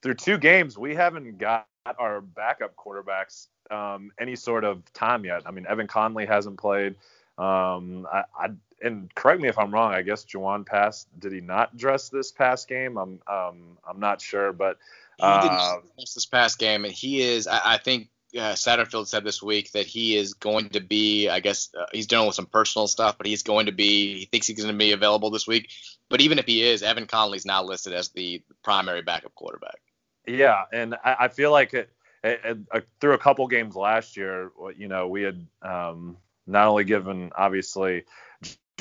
through 0.01 0.15
two 0.15 0.37
games, 0.37 0.77
we 0.77 0.95
haven't 0.95 1.37
got 1.37 1.67
our 1.97 2.21
backup 2.21 2.75
quarterbacks 2.75 3.47
um, 3.69 4.11
any 4.19 4.35
sort 4.35 4.63
of 4.63 4.91
time 4.93 5.25
yet. 5.25 5.43
I 5.45 5.51
mean, 5.51 5.65
Evan 5.67 5.87
Conley 5.87 6.25
hasn't 6.25 6.57
played. 6.57 6.95
Um, 7.37 8.07
I, 8.11 8.23
I, 8.37 8.49
and 8.83 9.13
correct 9.15 9.41
me 9.41 9.47
if 9.47 9.57
I'm 9.57 9.71
wrong. 9.71 9.93
I 9.93 10.01
guess 10.01 10.25
Jawon 10.25 10.65
Pass. 10.65 11.05
Did 11.19 11.33
he 11.33 11.41
not 11.41 11.77
dress 11.77 12.09
this 12.09 12.31
past 12.31 12.67
game? 12.67 12.97
I'm 12.97 13.19
um, 13.27 13.77
I'm 13.87 13.99
not 13.99 14.21
sure, 14.21 14.51
but 14.51 14.77
uh, 15.21 15.41
he 15.41 15.49
didn't 15.49 15.89
this 15.97 16.25
past 16.25 16.59
game, 16.59 16.85
and 16.85 16.93
he 16.93 17.21
is. 17.21 17.47
I, 17.47 17.73
I 17.73 17.77
think 17.77 18.09
uh, 18.37 18.53
Satterfield 18.53 19.07
said 19.07 19.23
this 19.23 19.41
week 19.41 19.71
that 19.73 19.85
he 19.85 20.15
is 20.15 20.33
going 20.33 20.69
to 20.69 20.79
be, 20.79 21.29
I 21.29 21.39
guess 21.39 21.69
uh, 21.77 21.85
he's 21.91 22.07
dealing 22.07 22.27
with 22.27 22.35
some 22.35 22.45
personal 22.45 22.87
stuff, 22.87 23.17
but 23.17 23.27
he's 23.27 23.43
going 23.43 23.65
to 23.65 23.71
be, 23.71 24.19
he 24.19 24.25
thinks 24.25 24.47
he's 24.47 24.57
going 24.57 24.73
to 24.73 24.77
be 24.77 24.91
available 24.93 25.29
this 25.29 25.47
week. 25.47 25.69
But 26.09 26.21
even 26.21 26.39
if 26.39 26.45
he 26.45 26.63
is, 26.63 26.83
Evan 26.83 27.07
Conley's 27.07 27.45
now 27.45 27.63
listed 27.63 27.93
as 27.93 28.09
the 28.09 28.41
primary 28.63 29.01
backup 29.01 29.35
quarterback. 29.35 29.79
Yeah, 30.27 30.63
and 30.71 30.95
I, 31.03 31.15
I 31.21 31.27
feel 31.27 31.51
like 31.51 31.73
it, 31.73 31.89
it, 32.23 32.41
it, 32.43 32.57
uh, 32.71 32.79
through 32.99 33.13
a 33.13 33.17
couple 33.17 33.47
games 33.47 33.75
last 33.75 34.15
year, 34.15 34.51
you 34.75 34.87
know, 34.87 35.07
we 35.07 35.23
had 35.23 35.45
um, 35.61 36.17
not 36.47 36.67
only 36.67 36.83
given 36.83 37.31
obviously 37.35 38.05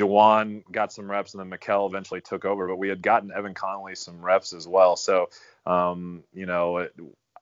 Jawon 0.00 0.62
got 0.70 0.92
some 0.92 1.10
reps 1.10 1.34
and 1.34 1.40
then 1.40 1.50
Micale 1.50 1.86
eventually 1.86 2.20
took 2.20 2.44
over, 2.44 2.66
but 2.66 2.76
we 2.76 2.88
had 2.88 3.02
gotten 3.02 3.30
Evan 3.32 3.54
Conley 3.54 3.94
some 3.94 4.24
reps 4.24 4.52
as 4.52 4.66
well. 4.66 4.96
So, 4.96 5.28
um, 5.66 6.24
you 6.32 6.46
know, 6.46 6.88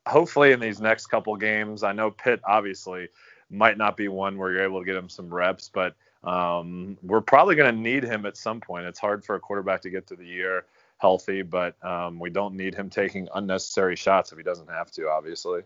hopefully 0.07 0.53
in 0.53 0.61
these 0.61 0.81
next 0.81 1.07
couple 1.07 1.37
games, 1.37 1.83
I 1.83 1.93
know 1.93 2.11
Pitt 2.11 2.41
obviously 2.45 3.09
might 3.51 3.79
not 3.79 3.97
be 3.97 4.09
one 4.09 4.37
where 4.37 4.51
you're 4.53 4.65
able 4.65 4.81
to 4.81 4.85
get 4.85 4.97
him 4.97 5.09
some 5.09 5.33
reps, 5.33 5.71
but 5.73 5.95
um, 6.25 6.99
we're 7.03 7.21
probably 7.21 7.55
going 7.55 7.75
to 7.75 7.81
need 7.81 8.03
him 8.03 8.27
at 8.27 8.37
some 8.37 8.61
point. 8.61 8.87
It's 8.87 8.99
hard 8.99 9.25
for 9.25 9.37
a 9.37 9.41
quarterback 9.41 9.83
to 9.83 9.91
get 9.91 10.07
to 10.09 10.17
the 10.17 10.27
year 10.27 10.67
healthy, 10.99 11.43
but 11.43 11.83
um, 11.85 12.19
we 12.19 12.29
don't 12.29 12.57
need 12.57 12.75
him 12.75 12.91
taking 12.91 13.29
unnecessary 13.35 13.95
shots 13.95 14.33
if 14.33 14.39
he 14.39 14.45
doesn't 14.45 14.69
have 14.69 14.91
to, 14.93 15.09
obviously. 15.09 15.63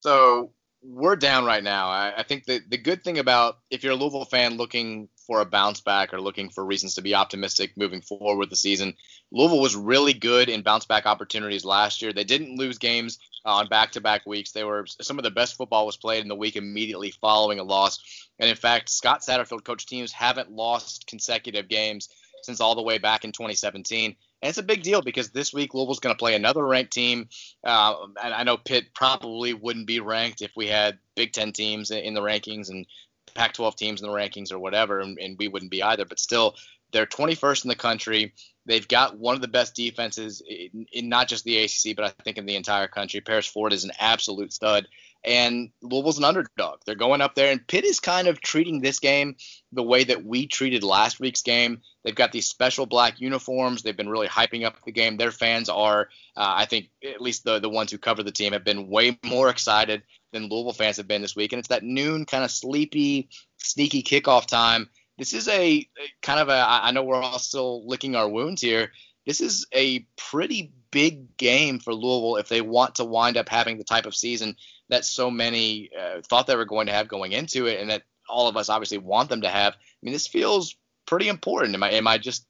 So 0.00 0.50
we're 0.82 1.16
down 1.16 1.44
right 1.44 1.62
now. 1.62 1.88
I, 1.88 2.14
I 2.18 2.22
think 2.22 2.44
the 2.44 2.60
the 2.68 2.78
good 2.78 3.02
thing 3.02 3.18
about 3.18 3.58
if 3.70 3.82
you're 3.82 3.92
a 3.92 3.96
Louisville 3.96 4.24
fan 4.24 4.56
looking 4.56 5.08
for 5.26 5.40
a 5.40 5.44
bounce 5.44 5.80
back 5.80 6.14
or 6.14 6.20
looking 6.20 6.48
for 6.48 6.64
reasons 6.64 6.94
to 6.94 7.02
be 7.02 7.14
optimistic 7.14 7.76
moving 7.76 8.00
forward 8.00 8.38
with 8.38 8.50
the 8.50 8.56
season, 8.56 8.94
Louisville 9.32 9.60
was 9.60 9.76
really 9.76 10.12
good 10.12 10.48
in 10.48 10.62
bounce 10.62 10.86
back 10.86 11.06
opportunities 11.06 11.64
last 11.64 12.00
year. 12.00 12.12
They 12.12 12.24
didn't 12.24 12.56
lose 12.56 12.78
games 12.78 13.18
uh, 13.44 13.56
on 13.56 13.68
back 13.68 13.92
to 13.92 14.00
back 14.00 14.24
weeks. 14.26 14.52
They 14.52 14.64
were 14.64 14.86
some 15.00 15.18
of 15.18 15.24
the 15.24 15.30
best 15.30 15.56
football 15.56 15.84
was 15.84 15.96
played 15.96 16.22
in 16.22 16.28
the 16.28 16.36
week 16.36 16.56
immediately 16.56 17.10
following 17.10 17.58
a 17.58 17.64
loss. 17.64 18.28
And 18.38 18.48
in 18.48 18.56
fact, 18.56 18.88
Scott 18.88 19.20
Satterfield 19.20 19.64
coach 19.64 19.86
teams 19.86 20.12
haven't 20.12 20.50
lost 20.50 21.06
consecutive 21.06 21.68
games 21.68 22.08
since 22.42 22.60
all 22.60 22.76
the 22.76 22.82
way 22.82 22.98
back 22.98 23.24
in 23.24 23.32
2017. 23.32 24.16
And 24.40 24.48
it's 24.48 24.58
a 24.58 24.62
big 24.62 24.82
deal 24.82 25.02
because 25.02 25.30
this 25.30 25.52
week 25.52 25.74
Louisville's 25.74 26.00
going 26.00 26.14
to 26.14 26.18
play 26.18 26.34
another 26.34 26.64
ranked 26.64 26.92
team. 26.92 27.28
Uh, 27.64 27.94
and 28.22 28.32
I 28.34 28.44
know 28.44 28.56
Pitt 28.56 28.94
probably 28.94 29.52
wouldn't 29.52 29.86
be 29.86 30.00
ranked 30.00 30.42
if 30.42 30.52
we 30.56 30.68
had 30.68 30.98
Big 31.16 31.32
Ten 31.32 31.52
teams 31.52 31.90
in 31.90 32.14
the 32.14 32.20
rankings 32.20 32.68
and 32.68 32.86
Pac-12 33.34 33.76
teams 33.76 34.00
in 34.00 34.08
the 34.08 34.14
rankings 34.14 34.52
or 34.52 34.58
whatever, 34.58 35.00
and, 35.00 35.18
and 35.18 35.36
we 35.38 35.48
wouldn't 35.48 35.70
be 35.70 35.82
either. 35.82 36.04
But 36.04 36.18
still, 36.18 36.54
They're 36.92 37.06
21st 37.06 37.64
in 37.64 37.68
the 37.68 37.74
country. 37.74 38.32
They've 38.66 38.86
got 38.86 39.18
one 39.18 39.34
of 39.34 39.40
the 39.40 39.48
best 39.48 39.74
defenses 39.74 40.42
in, 40.46 40.86
in, 40.92 41.08
not 41.08 41.28
just 41.28 41.44
the 41.44 41.58
ACC, 41.58 41.96
but 41.96 42.04
I 42.04 42.22
think 42.22 42.38
in 42.38 42.46
the 42.46 42.56
entire 42.56 42.88
country. 42.88 43.20
Paris 43.20 43.46
Ford 43.46 43.72
is 43.72 43.84
an 43.84 43.92
absolute 43.98 44.52
stud, 44.52 44.88
and 45.24 45.70
Louisville's 45.82 46.18
an 46.18 46.24
underdog. 46.24 46.80
They're 46.86 46.94
going 46.94 47.20
up 47.20 47.34
there, 47.34 47.50
and 47.50 47.66
Pitt 47.66 47.84
is 47.84 48.00
kind 48.00 48.28
of 48.28 48.40
treating 48.40 48.80
this 48.80 48.98
game 48.98 49.36
the 49.72 49.82
way 49.82 50.04
that 50.04 50.24
we 50.24 50.46
treated 50.46 50.82
last 50.82 51.20
week's 51.20 51.42
game. 51.42 51.82
They've 52.04 52.14
got 52.14 52.32
these 52.32 52.48
special 52.48 52.86
black 52.86 53.20
uniforms. 53.20 53.82
They've 53.82 53.96
been 53.96 54.08
really 54.08 54.28
hyping 54.28 54.64
up 54.64 54.76
the 54.84 54.92
game. 54.92 55.16
Their 55.16 55.32
fans 55.32 55.68
are, 55.68 56.08
uh, 56.36 56.54
I 56.56 56.66
think, 56.66 56.90
at 57.04 57.20
least 57.20 57.44
the 57.44 57.58
the 57.58 57.68
ones 57.68 57.90
who 57.90 57.98
cover 57.98 58.22
the 58.22 58.32
team 58.32 58.52
have 58.52 58.64
been 58.64 58.88
way 58.88 59.18
more 59.24 59.48
excited 59.50 60.02
than 60.32 60.48
Louisville 60.48 60.72
fans 60.72 60.98
have 60.98 61.08
been 61.08 61.22
this 61.22 61.36
week. 61.36 61.52
And 61.52 61.60
it's 61.60 61.68
that 61.68 61.82
noon 61.82 62.24
kind 62.24 62.44
of 62.44 62.50
sleepy, 62.50 63.28
sneaky 63.58 64.02
kickoff 64.02 64.46
time 64.46 64.88
this 65.18 65.34
is 65.34 65.48
a 65.48 65.86
kind 66.22 66.40
of 66.40 66.48
a 66.48 66.64
I 66.66 66.92
know 66.92 67.02
we're 67.02 67.20
all 67.20 67.40
still 67.40 67.86
licking 67.86 68.14
our 68.14 68.28
wounds 68.28 68.62
here. 68.62 68.92
This 69.26 69.40
is 69.40 69.66
a 69.74 70.06
pretty 70.16 70.72
big 70.90 71.36
game 71.36 71.80
for 71.80 71.92
Louisville 71.92 72.36
if 72.36 72.48
they 72.48 72.62
want 72.62 72.94
to 72.94 73.04
wind 73.04 73.36
up 73.36 73.48
having 73.48 73.76
the 73.76 73.84
type 73.84 74.06
of 74.06 74.14
season 74.14 74.56
that 74.88 75.04
so 75.04 75.30
many 75.30 75.90
uh, 75.98 76.20
thought 76.22 76.46
they 76.46 76.56
were 76.56 76.64
going 76.64 76.86
to 76.86 76.92
have 76.92 77.08
going 77.08 77.32
into 77.32 77.66
it, 77.66 77.80
and 77.80 77.90
that 77.90 78.02
all 78.28 78.48
of 78.48 78.56
us 78.56 78.68
obviously 78.68 78.98
want 78.98 79.28
them 79.28 79.42
to 79.42 79.48
have. 79.48 79.74
I 79.74 79.78
mean, 80.02 80.12
this 80.12 80.26
feels 80.26 80.76
pretty 81.06 81.28
important. 81.28 81.74
Am 81.74 81.82
I 81.82 81.92
am 81.92 82.06
I 82.06 82.18
just 82.18 82.46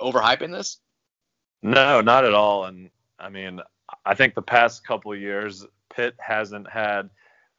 overhyping 0.00 0.52
this? 0.52 0.78
No, 1.62 2.00
not 2.00 2.24
at 2.24 2.34
all. 2.34 2.64
And 2.64 2.90
I 3.18 3.28
mean, 3.28 3.60
I 4.04 4.14
think 4.14 4.34
the 4.34 4.42
past 4.42 4.86
couple 4.86 5.14
years, 5.14 5.66
Pitt 5.94 6.14
hasn't 6.18 6.70
had 6.70 7.10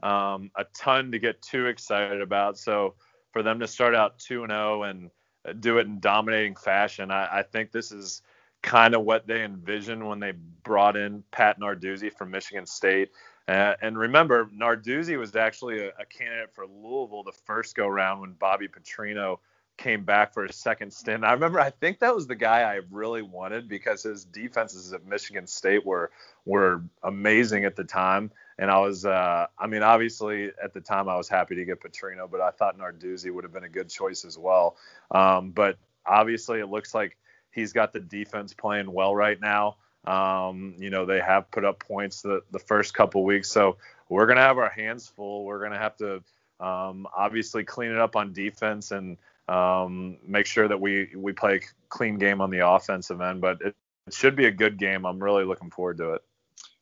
um, 0.01 0.51
a 0.55 0.65
ton 0.73 1.11
to 1.11 1.19
get 1.19 1.41
too 1.41 1.67
excited 1.67 2.21
about. 2.21 2.57
So 2.57 2.95
for 3.31 3.43
them 3.43 3.59
to 3.59 3.67
start 3.67 3.95
out 3.95 4.19
2 4.19 4.43
and 4.43 4.51
0 4.51 4.83
and 4.83 5.11
do 5.59 5.77
it 5.77 5.87
in 5.87 5.99
dominating 5.99 6.55
fashion, 6.55 7.11
I, 7.11 7.39
I 7.39 7.43
think 7.43 7.71
this 7.71 7.91
is 7.91 8.21
kind 8.61 8.93
of 8.93 9.03
what 9.03 9.27
they 9.27 9.43
envisioned 9.43 10.05
when 10.05 10.19
they 10.19 10.33
brought 10.63 10.97
in 10.97 11.23
Pat 11.31 11.59
Narduzzi 11.59 12.11
from 12.13 12.31
Michigan 12.31 12.65
State. 12.65 13.09
Uh, 13.49 13.75
and 13.81 13.97
remember, 13.97 14.45
Narduzzi 14.55 15.17
was 15.17 15.35
actually 15.35 15.79
a, 15.79 15.87
a, 15.99 16.05
candidate 16.05 16.53
for 16.53 16.67
Louisville 16.67 17.23
the 17.23 17.31
first 17.31 17.75
go 17.75 17.87
round 17.87 18.21
when 18.21 18.33
Bobby 18.33 18.67
Petrino 18.67 19.39
came 19.75 20.03
back 20.03 20.35
for 20.35 20.45
his 20.45 20.55
second 20.55 20.93
stint. 20.93 21.23
I 21.23 21.33
remember, 21.33 21.59
I 21.59 21.71
think 21.71 21.97
that 21.99 22.13
was 22.13 22.27
the 22.27 22.35
guy 22.35 22.61
I 22.61 22.81
really 22.91 23.23
wanted 23.23 23.67
because 23.67 24.03
his 24.03 24.23
defenses 24.23 24.93
at 24.93 25.03
Michigan 25.03 25.47
State 25.47 25.83
were 25.83 26.11
were 26.45 26.83
amazing 27.01 27.65
at 27.65 27.75
the 27.75 27.83
time. 27.83 28.29
And 28.59 28.69
I 28.69 28.77
was, 28.77 29.03
uh, 29.03 29.47
I 29.57 29.65
mean, 29.65 29.81
obviously 29.81 30.51
at 30.63 30.75
the 30.75 30.81
time 30.81 31.09
I 31.09 31.15
was 31.15 31.27
happy 31.27 31.55
to 31.55 31.65
get 31.65 31.81
Petrino, 31.81 32.29
but 32.29 32.41
I 32.41 32.51
thought 32.51 32.77
Narduzzi 32.77 33.33
would 33.33 33.43
have 33.43 33.53
been 33.53 33.63
a 33.63 33.69
good 33.69 33.89
choice 33.89 34.25
as 34.25 34.37
well. 34.37 34.75
Um, 35.09 35.49
but 35.49 35.79
obviously 36.05 36.59
it 36.59 36.67
looks 36.67 36.93
like 36.93 37.17
he's 37.49 37.73
got 37.73 37.93
the 37.93 37.99
defense 37.99 38.53
playing 38.53 38.91
well 38.91 39.15
right 39.15 39.41
now. 39.41 39.77
Um, 40.05 40.75
you 40.79 40.89
know, 40.89 41.05
they 41.05 41.19
have 41.19 41.51
put 41.51 41.65
up 41.65 41.79
points 41.79 42.21
the, 42.21 42.41
the 42.51 42.59
first 42.59 42.93
couple 42.93 43.23
weeks. 43.23 43.49
So 43.49 43.77
we're 44.07 44.25
going 44.25 44.37
to 44.37 44.43
have 44.43 44.57
our 44.57 44.69
hands 44.69 45.07
full. 45.07 45.45
We're 45.45 45.59
going 45.59 45.71
to 45.71 45.77
have 45.77 45.97
to 45.97 46.23
um, 46.59 47.07
obviously 47.15 47.63
clean 47.63 47.91
it 47.91 47.99
up 47.99 48.15
on 48.15 48.33
defense 48.33 48.91
and 48.91 49.17
um, 49.47 50.17
make 50.25 50.45
sure 50.45 50.67
that 50.67 50.79
we, 50.79 51.09
we 51.15 51.33
play 51.33 51.55
a 51.55 51.59
clean 51.89 52.17
game 52.17 52.41
on 52.41 52.49
the 52.49 52.67
offensive 52.67 53.21
end. 53.21 53.41
But 53.41 53.61
it, 53.61 53.75
it 54.07 54.13
should 54.13 54.35
be 54.35 54.45
a 54.45 54.51
good 54.51 54.77
game. 54.77 55.05
I'm 55.05 55.21
really 55.21 55.43
looking 55.43 55.69
forward 55.69 55.97
to 55.97 56.13
it. 56.13 56.23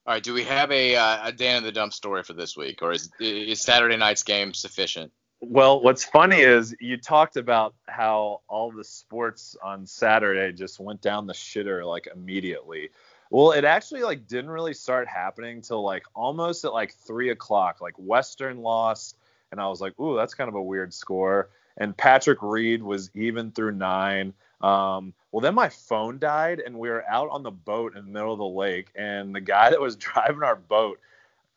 All 0.06 0.13
right, 0.13 0.23
do 0.23 0.34
we 0.34 0.43
have 0.45 0.71
a, 0.71 0.95
uh, 0.95 1.27
a 1.27 1.32
Dan 1.34 1.58
in 1.58 1.63
the 1.63 1.71
dump 1.73 1.91
story 1.91 2.23
for 2.23 2.32
this 2.32 2.56
week, 2.56 2.82
or 2.82 2.93
is, 2.93 3.10
is 3.19 3.62
Saturday 3.62 3.97
night's 3.97 4.23
game 4.23 4.53
sufficient? 4.53 5.12
Well, 5.41 5.82
what's 5.82 6.03
funny 6.03 6.39
is 6.39 6.73
you 6.80 6.97
talked 6.97 7.38
about 7.38 7.75
how 7.88 8.41
all 8.47 8.71
the 8.71 8.84
sports 8.84 9.56
on 9.62 9.86
Saturday 9.86 10.51
just 10.53 10.80
went 10.80 11.01
down 11.01 11.27
the 11.27 11.34
shitter 11.34 11.86
like 11.86 12.08
immediately. 12.13 12.89
Well, 13.29 13.51
it 13.51 13.65
actually 13.65 14.03
like 14.03 14.27
didn't 14.27 14.49
really 14.49 14.73
start 14.73 15.07
happening 15.07 15.61
till 15.61 15.83
like 15.83 16.03
almost 16.15 16.65
at 16.65 16.73
like 16.73 16.93
three 16.93 17.29
o'clock. 17.29 17.81
Like 17.81 17.93
Western 17.97 18.61
lost, 18.61 19.17
and 19.51 19.59
I 19.59 19.67
was 19.67 19.81
like, 19.81 19.99
ooh, 19.99 20.15
that's 20.15 20.33
kind 20.33 20.47
of 20.47 20.55
a 20.55 20.61
weird 20.61 20.93
score. 20.93 21.49
And 21.77 21.95
Patrick 21.95 22.39
Reed 22.41 22.81
was 22.81 23.11
even 23.13 23.51
through 23.51 23.73
nine. 23.73 24.33
Um, 24.61 25.13
well, 25.31 25.41
then 25.41 25.53
my 25.53 25.69
phone 25.69 26.17
died, 26.17 26.59
and 26.59 26.79
we 26.79 26.89
were 26.89 27.03
out 27.09 27.29
on 27.29 27.43
the 27.43 27.51
boat 27.51 27.95
in 27.95 28.05
the 28.05 28.11
middle 28.11 28.33
of 28.33 28.39
the 28.39 28.45
lake, 28.45 28.89
and 28.95 29.35
the 29.35 29.41
guy 29.41 29.69
that 29.69 29.79
was 29.79 29.95
driving 29.95 30.43
our 30.43 30.55
boat 30.55 30.99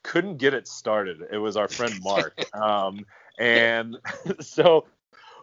couldn't 0.02 0.38
get 0.38 0.54
it 0.54 0.66
started. 0.66 1.26
It 1.30 1.38
was 1.38 1.56
our 1.56 1.68
friend 1.68 1.94
Mark, 2.02 2.44
um, 2.54 3.06
and 3.38 3.96
so 4.40 4.86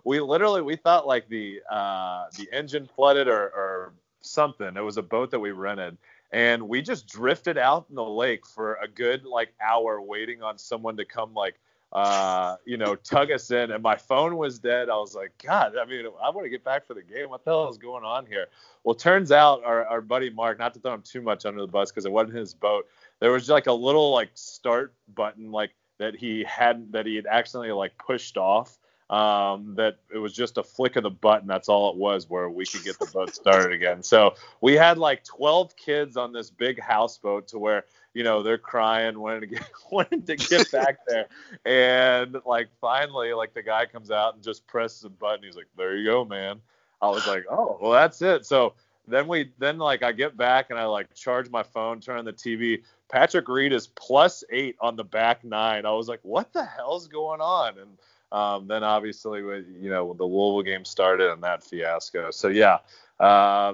we 0.04 0.20
literally 0.20 0.62
we 0.62 0.76
thought 0.76 1.08
like 1.08 1.28
the 1.30 1.62
uh, 1.70 2.26
the 2.38 2.48
engine 2.52 2.88
flooded 2.96 3.28
or, 3.28 3.44
or 3.50 3.94
something. 4.22 4.76
It 4.76 4.82
was 4.82 4.98
a 4.98 5.04
boat 5.04 5.32
that 5.32 5.40
we 5.40 5.52
rented, 5.52 5.98
and 6.32 6.68
we 6.68 6.82
just 6.82 7.08
drifted 7.08 7.58
out 7.58 7.86
in 7.90 7.96
the 7.96 8.04
lake 8.04 8.46
for 8.46 8.76
a 8.76 8.88
good 8.88 9.26
like 9.26 9.54
hour, 9.62 10.02
waiting 10.02 10.42
on 10.42 10.58
someone 10.58 10.98
to 10.98 11.06
come 11.06 11.34
like 11.34 11.56
uh, 11.94 12.58
you 12.66 12.78
know, 12.78 12.96
tug 12.96 13.32
us 13.32 13.52
in. 13.52 13.72
And 13.72 13.82
my 13.82 13.96
phone 13.96 14.38
was 14.38 14.60
dead. 14.60 14.90
I 14.90 14.98
was 14.98 15.16
like, 15.16 15.32
God, 15.44 15.74
I 15.78 15.86
mean, 15.86 16.06
I 16.22 16.30
want 16.30 16.46
to 16.46 16.50
get 16.50 16.64
back 16.64 16.86
for 16.86 16.94
the 16.94 17.02
game. 17.02 17.30
What 17.30 17.46
the 17.46 17.52
hell 17.52 17.70
is 17.70 17.78
going 17.78 18.04
on 18.04 18.26
here? 18.26 18.48
Well, 18.84 18.96
turns 18.96 19.32
out 19.32 19.64
our, 19.64 19.86
our 19.86 20.02
buddy 20.02 20.30
Mark, 20.30 20.60
not 20.60 20.74
to 20.74 20.80
throw 20.80 20.94
him 20.94 21.02
too 21.02 21.22
much 21.22 21.46
under 21.46 21.62
the 21.62 21.68
bus 21.68 21.92
because 21.92 22.06
it 22.06 22.12
wasn't 22.12 22.36
his 22.36 22.54
boat, 22.54 22.88
there 23.20 23.32
was 23.32 23.50
like 23.50 23.68
a 23.68 23.74
little 23.74 24.12
like 24.12 24.32
start 24.34 24.94
button 25.16 25.52
like 25.52 25.72
that 25.98 26.16
he 26.16 26.44
hadn't 26.44 26.92
that 26.92 27.06
he 27.06 27.16
had 27.16 27.26
accidentally 27.26 27.72
like 27.72 27.98
pushed 27.98 28.38
off. 28.38 28.78
Um, 29.10 29.76
that 29.76 30.00
it 30.14 30.18
was 30.18 30.34
just 30.34 30.58
a 30.58 30.64
flick 30.64 30.98
of 30.98 31.04
the 31.04 31.10
button. 31.10 31.48
That's 31.48 31.70
all 31.70 31.90
it 31.92 31.96
was, 31.96 32.30
where 32.30 32.50
we 32.50 32.66
could 32.66 32.84
get 32.84 33.00
the 33.00 33.06
boat 33.06 33.34
started 33.34 33.72
again. 33.72 34.04
So 34.04 34.36
we 34.60 34.74
had 34.74 34.98
like 34.98 35.24
12 35.24 35.78
kids 35.78 36.18
on 36.18 36.34
this 36.34 36.50
big 36.50 36.80
houseboat 36.82 37.48
to 37.50 37.60
where 37.60 37.86
you 38.14 38.24
know 38.24 38.42
they're 38.42 38.58
crying 38.58 39.20
wanting 39.20 39.42
to 39.42 39.48
get 39.48 39.70
wanting 39.92 40.24
to 40.24 40.36
get 40.36 40.72
back 40.72 40.98
there. 41.08 41.28
And 41.66 42.36
like 42.46 42.68
finally 42.82 43.32
like 43.34 43.54
the 43.54 43.62
guy 43.62 43.86
comes 43.86 44.12
out 44.12 44.34
and 44.34 44.44
just 44.44 44.66
presses 44.68 45.04
a 45.04 45.10
button. 45.10 45.44
He's 45.44 45.56
like 45.56 45.68
there 45.78 45.96
you 45.96 46.06
go 46.06 46.26
man. 46.26 46.60
I 47.02 47.10
was 47.10 47.28
like 47.28 47.46
oh 47.50 47.78
well 47.80 47.92
that's 47.92 48.22
it. 48.22 48.46
So 48.46 48.74
then 49.08 49.28
we 49.28 49.52
then 49.58 49.78
like 49.78 50.04
i 50.04 50.12
get 50.12 50.36
back 50.36 50.70
and 50.70 50.78
i 50.78 50.84
like 50.84 51.14
charge 51.14 51.50
my 51.50 51.64
phone 51.64 52.02
turn 52.02 52.18
on 52.18 52.26
the 52.26 52.34
tv 52.34 52.82
patrick 53.10 53.48
reed 53.48 53.72
is 53.72 53.88
plus 53.88 54.44
eight 54.50 54.76
on 54.82 54.96
the 54.96 55.04
back 55.04 55.44
nine. 55.44 55.86
I 55.86 55.92
was 55.92 56.10
like 56.10 56.20
what 56.24 56.52
the 56.54 56.66
hell's 56.66 57.08
going 57.08 57.40
on? 57.40 57.78
And 57.78 57.98
um, 58.32 58.68
then 58.68 58.84
obviously 58.84 59.40
you 59.40 59.90
know 59.90 60.14
the 60.14 60.24
louisville 60.24 60.64
game 60.64 60.86
started 60.86 61.32
and 61.32 61.44
that 61.44 61.64
fiasco 61.64 62.32
so 62.32 62.48
yeah 62.48 62.80
uh, 63.20 63.74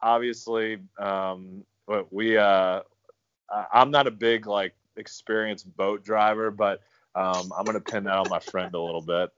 obviously 0.00 0.78
um, 0.98 1.64
we 2.10 2.36
uh, 2.36 2.80
I'm 3.72 3.90
not 3.90 4.06
a 4.06 4.10
big 4.10 4.46
like 4.46 4.74
experienced 4.96 5.76
boat 5.76 6.04
driver, 6.04 6.50
but 6.50 6.80
um, 7.14 7.52
I'm 7.56 7.64
gonna 7.64 7.80
pin 7.80 8.04
that 8.04 8.18
on 8.18 8.28
my 8.28 8.40
friend 8.40 8.74
a 8.74 8.80
little 8.80 9.00
bit. 9.00 9.30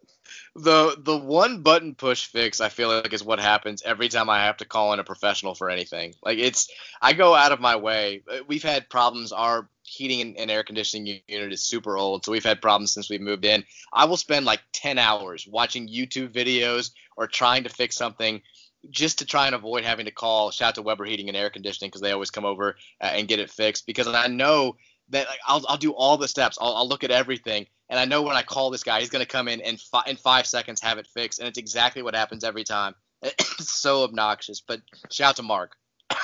The 0.55 0.97
the 0.99 1.17
one 1.17 1.63
button 1.63 1.95
push 1.95 2.27
fix 2.27 2.61
I 2.61 2.69
feel 2.69 2.89
like 2.89 3.13
is 3.13 3.23
what 3.23 3.39
happens 3.39 3.83
every 3.85 4.09
time 4.09 4.29
I 4.29 4.45
have 4.45 4.57
to 4.59 4.65
call 4.65 4.93
in 4.93 4.99
a 4.99 5.05
professional 5.05 5.55
for 5.55 5.71
anything. 5.71 6.15
Like 6.23 6.39
it's 6.39 6.69
I 7.01 7.13
go 7.13 7.35
out 7.35 7.53
of 7.53 7.61
my 7.61 7.77
way. 7.77 8.23
We've 8.47 8.63
had 8.63 8.89
problems. 8.89 9.33
Our 9.33 9.69
heating 9.87 10.37
and 10.37 10.51
air 10.51 10.63
conditioning 10.63 11.21
unit 11.27 11.53
is 11.53 11.63
super 11.63 11.97
old, 11.97 12.25
so 12.25 12.33
we've 12.33 12.45
had 12.45 12.61
problems 12.61 12.93
since 12.93 13.09
we 13.09 13.19
moved 13.19 13.45
in. 13.45 13.65
I 13.93 14.05
will 14.05 14.17
spend 14.17 14.47
like 14.47 14.61
10 14.73 14.99
hours 14.99 15.47
watching 15.47 15.89
YouTube 15.89 16.33
videos 16.33 16.91
or 17.17 17.27
trying 17.27 17.65
to 17.65 17.71
fix 17.71 17.97
something 17.97 18.43
just 18.91 19.19
to 19.19 19.27
try 19.27 19.47
and 19.47 19.55
avoid 19.55 19.85
having 19.85 20.07
to 20.07 20.13
call 20.13 20.51
shout 20.51 20.69
out 20.69 20.75
to 20.77 20.83
Weber 20.83 21.05
Heating 21.05 21.29
and 21.29 21.37
Air 21.37 21.51
Conditioning 21.51 21.89
because 21.89 22.01
they 22.01 22.13
always 22.13 22.31
come 22.31 22.45
over 22.45 22.77
uh, 23.01 23.07
and 23.07 23.29
get 23.29 23.41
it 23.41 23.51
fixed 23.51 23.87
because 23.87 24.07
I 24.07 24.27
know 24.27 24.77
that 25.11 25.29
like, 25.29 25.39
I'll, 25.47 25.65
I'll 25.69 25.77
do 25.77 25.93
all 25.93 26.17
the 26.17 26.29
steps. 26.29 26.59
I'll, 26.61 26.75
I'll 26.75 26.89
look 26.89 27.05
at 27.05 27.11
everything 27.11 27.67
and 27.89 27.99
I 27.99 28.05
know 28.05 28.23
when 28.23 28.37
I 28.37 28.43
call 28.43 28.71
this 28.71 28.85
guy 28.85 29.01
he's 29.01 29.11
going 29.11 29.25
to 29.25 29.31
come 29.31 29.49
in 29.49 29.61
and 29.61 29.81
fi- 29.81 30.05
in 30.07 30.17
five 30.17 30.47
seconds 30.47 30.81
have 30.83 30.99
it 30.99 31.07
fixed 31.07 31.39
and 31.39 31.49
it's 31.49 31.59
exactly 31.59 32.03
what 32.03 32.15
happens 32.15 32.45
every 32.45 32.65
time. 32.65 32.95
It's 33.23 33.73
so 33.81 34.05
obnoxious 34.05 34.61
but 34.61 34.81
shout 35.11 35.31
out 35.31 35.37
to 35.37 35.43
Mark. 35.43 35.77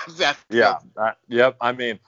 Yeah 0.51 0.79
yep 1.29 1.57
I 1.61 1.73
mean 1.73 1.99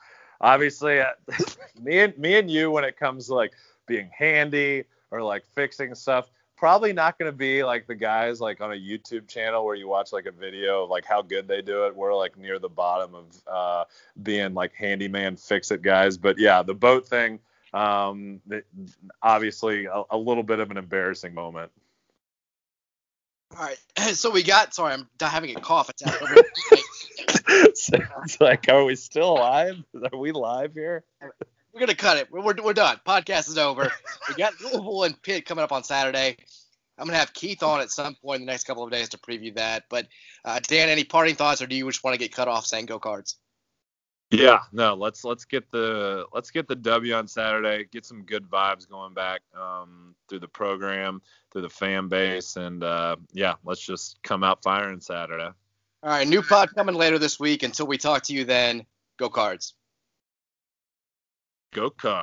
obviously 0.44 1.00
uh, 1.00 1.06
me 1.82 2.00
and 2.00 2.16
me 2.18 2.38
and 2.38 2.50
you 2.50 2.70
when 2.70 2.84
it 2.84 2.96
comes 2.96 3.26
to 3.26 3.34
like 3.34 3.52
being 3.86 4.10
handy 4.16 4.84
or 5.10 5.22
like 5.22 5.44
fixing 5.54 5.94
stuff 5.94 6.30
probably 6.56 6.92
not 6.92 7.18
going 7.18 7.30
to 7.30 7.36
be 7.36 7.64
like 7.64 7.86
the 7.86 7.94
guys 7.94 8.40
like 8.40 8.60
on 8.60 8.72
a 8.72 8.74
YouTube 8.74 9.28
channel 9.28 9.64
where 9.64 9.74
you 9.74 9.88
watch 9.88 10.12
like 10.12 10.26
a 10.26 10.30
video 10.30 10.84
of 10.84 10.90
like 10.90 11.04
how 11.04 11.20
good 11.20 11.48
they 11.48 11.60
do 11.60 11.84
it. 11.84 11.94
We're 11.94 12.14
like 12.14 12.38
near 12.38 12.58
the 12.58 12.68
bottom 12.68 13.14
of 13.14 13.42
uh, 13.46 13.84
being 14.22 14.54
like 14.54 14.72
handyman 14.72 15.36
fix 15.36 15.70
it 15.70 15.82
guys. 15.82 16.16
But 16.16 16.38
yeah, 16.38 16.62
the 16.62 16.74
boat 16.74 17.06
thing, 17.06 17.40
um, 17.72 18.40
obviously 19.22 19.86
a, 19.86 20.04
a 20.10 20.16
little 20.16 20.42
bit 20.42 20.60
of 20.60 20.70
an 20.70 20.76
embarrassing 20.76 21.34
moment. 21.34 21.70
All 23.58 23.64
right, 23.64 23.78
so 24.14 24.30
we 24.30 24.42
got. 24.42 24.74
Sorry, 24.74 24.94
I'm 24.94 25.08
having 25.20 25.56
a 25.56 25.60
cough. 25.60 25.90
It's, 27.92 28.04
it's 28.24 28.40
like, 28.40 28.68
are 28.68 28.84
we 28.84 28.96
still 28.96 29.34
live? 29.34 29.82
Are 30.12 30.18
we 30.18 30.32
live 30.32 30.74
here? 30.74 31.04
We're 31.72 31.80
gonna 31.80 31.94
cut 31.94 32.18
it. 32.18 32.30
We're, 32.30 32.40
we're, 32.40 32.54
we're 32.62 32.72
done. 32.72 33.00
Podcast 33.06 33.48
is 33.48 33.58
over. 33.58 33.90
we 34.28 34.34
got 34.34 34.52
Louisville 34.60 35.04
and 35.04 35.20
Pitt 35.22 35.46
coming 35.46 35.64
up 35.64 35.72
on 35.72 35.82
Saturday. 35.82 36.36
I'm 36.96 37.06
gonna 37.06 37.18
have 37.18 37.34
Keith 37.34 37.62
on 37.62 37.80
at 37.80 37.90
some 37.90 38.14
point 38.14 38.40
in 38.40 38.46
the 38.46 38.52
next 38.52 38.64
couple 38.64 38.84
of 38.84 38.90
days 38.90 39.08
to 39.10 39.18
preview 39.18 39.54
that. 39.56 39.84
But 39.90 40.06
uh, 40.44 40.60
Dan, 40.60 40.88
any 40.88 41.04
parting 41.04 41.34
thoughts, 41.34 41.60
or 41.60 41.66
do 41.66 41.74
you 41.74 41.86
just 41.90 42.04
want 42.04 42.14
to 42.14 42.18
get 42.18 42.32
cut 42.32 42.48
off 42.48 42.66
saying 42.66 42.86
go 42.86 42.98
cards? 42.98 43.36
Yeah, 44.30 44.60
no, 44.72 44.94
let's 44.94 45.24
let's 45.24 45.44
get 45.44 45.70
the 45.70 46.26
let's 46.32 46.50
get 46.50 46.66
the 46.66 46.76
W 46.76 47.14
on 47.14 47.28
Saturday. 47.28 47.86
Get 47.90 48.06
some 48.06 48.22
good 48.22 48.48
vibes 48.48 48.88
going 48.88 49.14
back 49.14 49.42
um, 49.56 50.14
through 50.28 50.40
the 50.40 50.48
program, 50.48 51.20
through 51.52 51.62
the 51.62 51.70
fan 51.70 52.08
base, 52.08 52.56
and 52.56 52.82
uh, 52.82 53.16
yeah, 53.32 53.54
let's 53.64 53.80
just 53.84 54.22
come 54.22 54.42
out 54.42 54.62
firing 54.62 55.00
Saturday. 55.00 55.50
All 56.04 56.10
right, 56.10 56.28
new 56.28 56.42
pod 56.42 56.68
coming 56.74 56.94
later 56.94 57.18
this 57.18 57.40
week. 57.40 57.62
Until 57.62 57.86
we 57.86 57.96
talk 57.96 58.24
to 58.24 58.34
you 58.34 58.44
then, 58.44 58.84
go 59.18 59.30
cards. 59.30 59.72
Go 61.72 61.88
cards. 61.88 62.22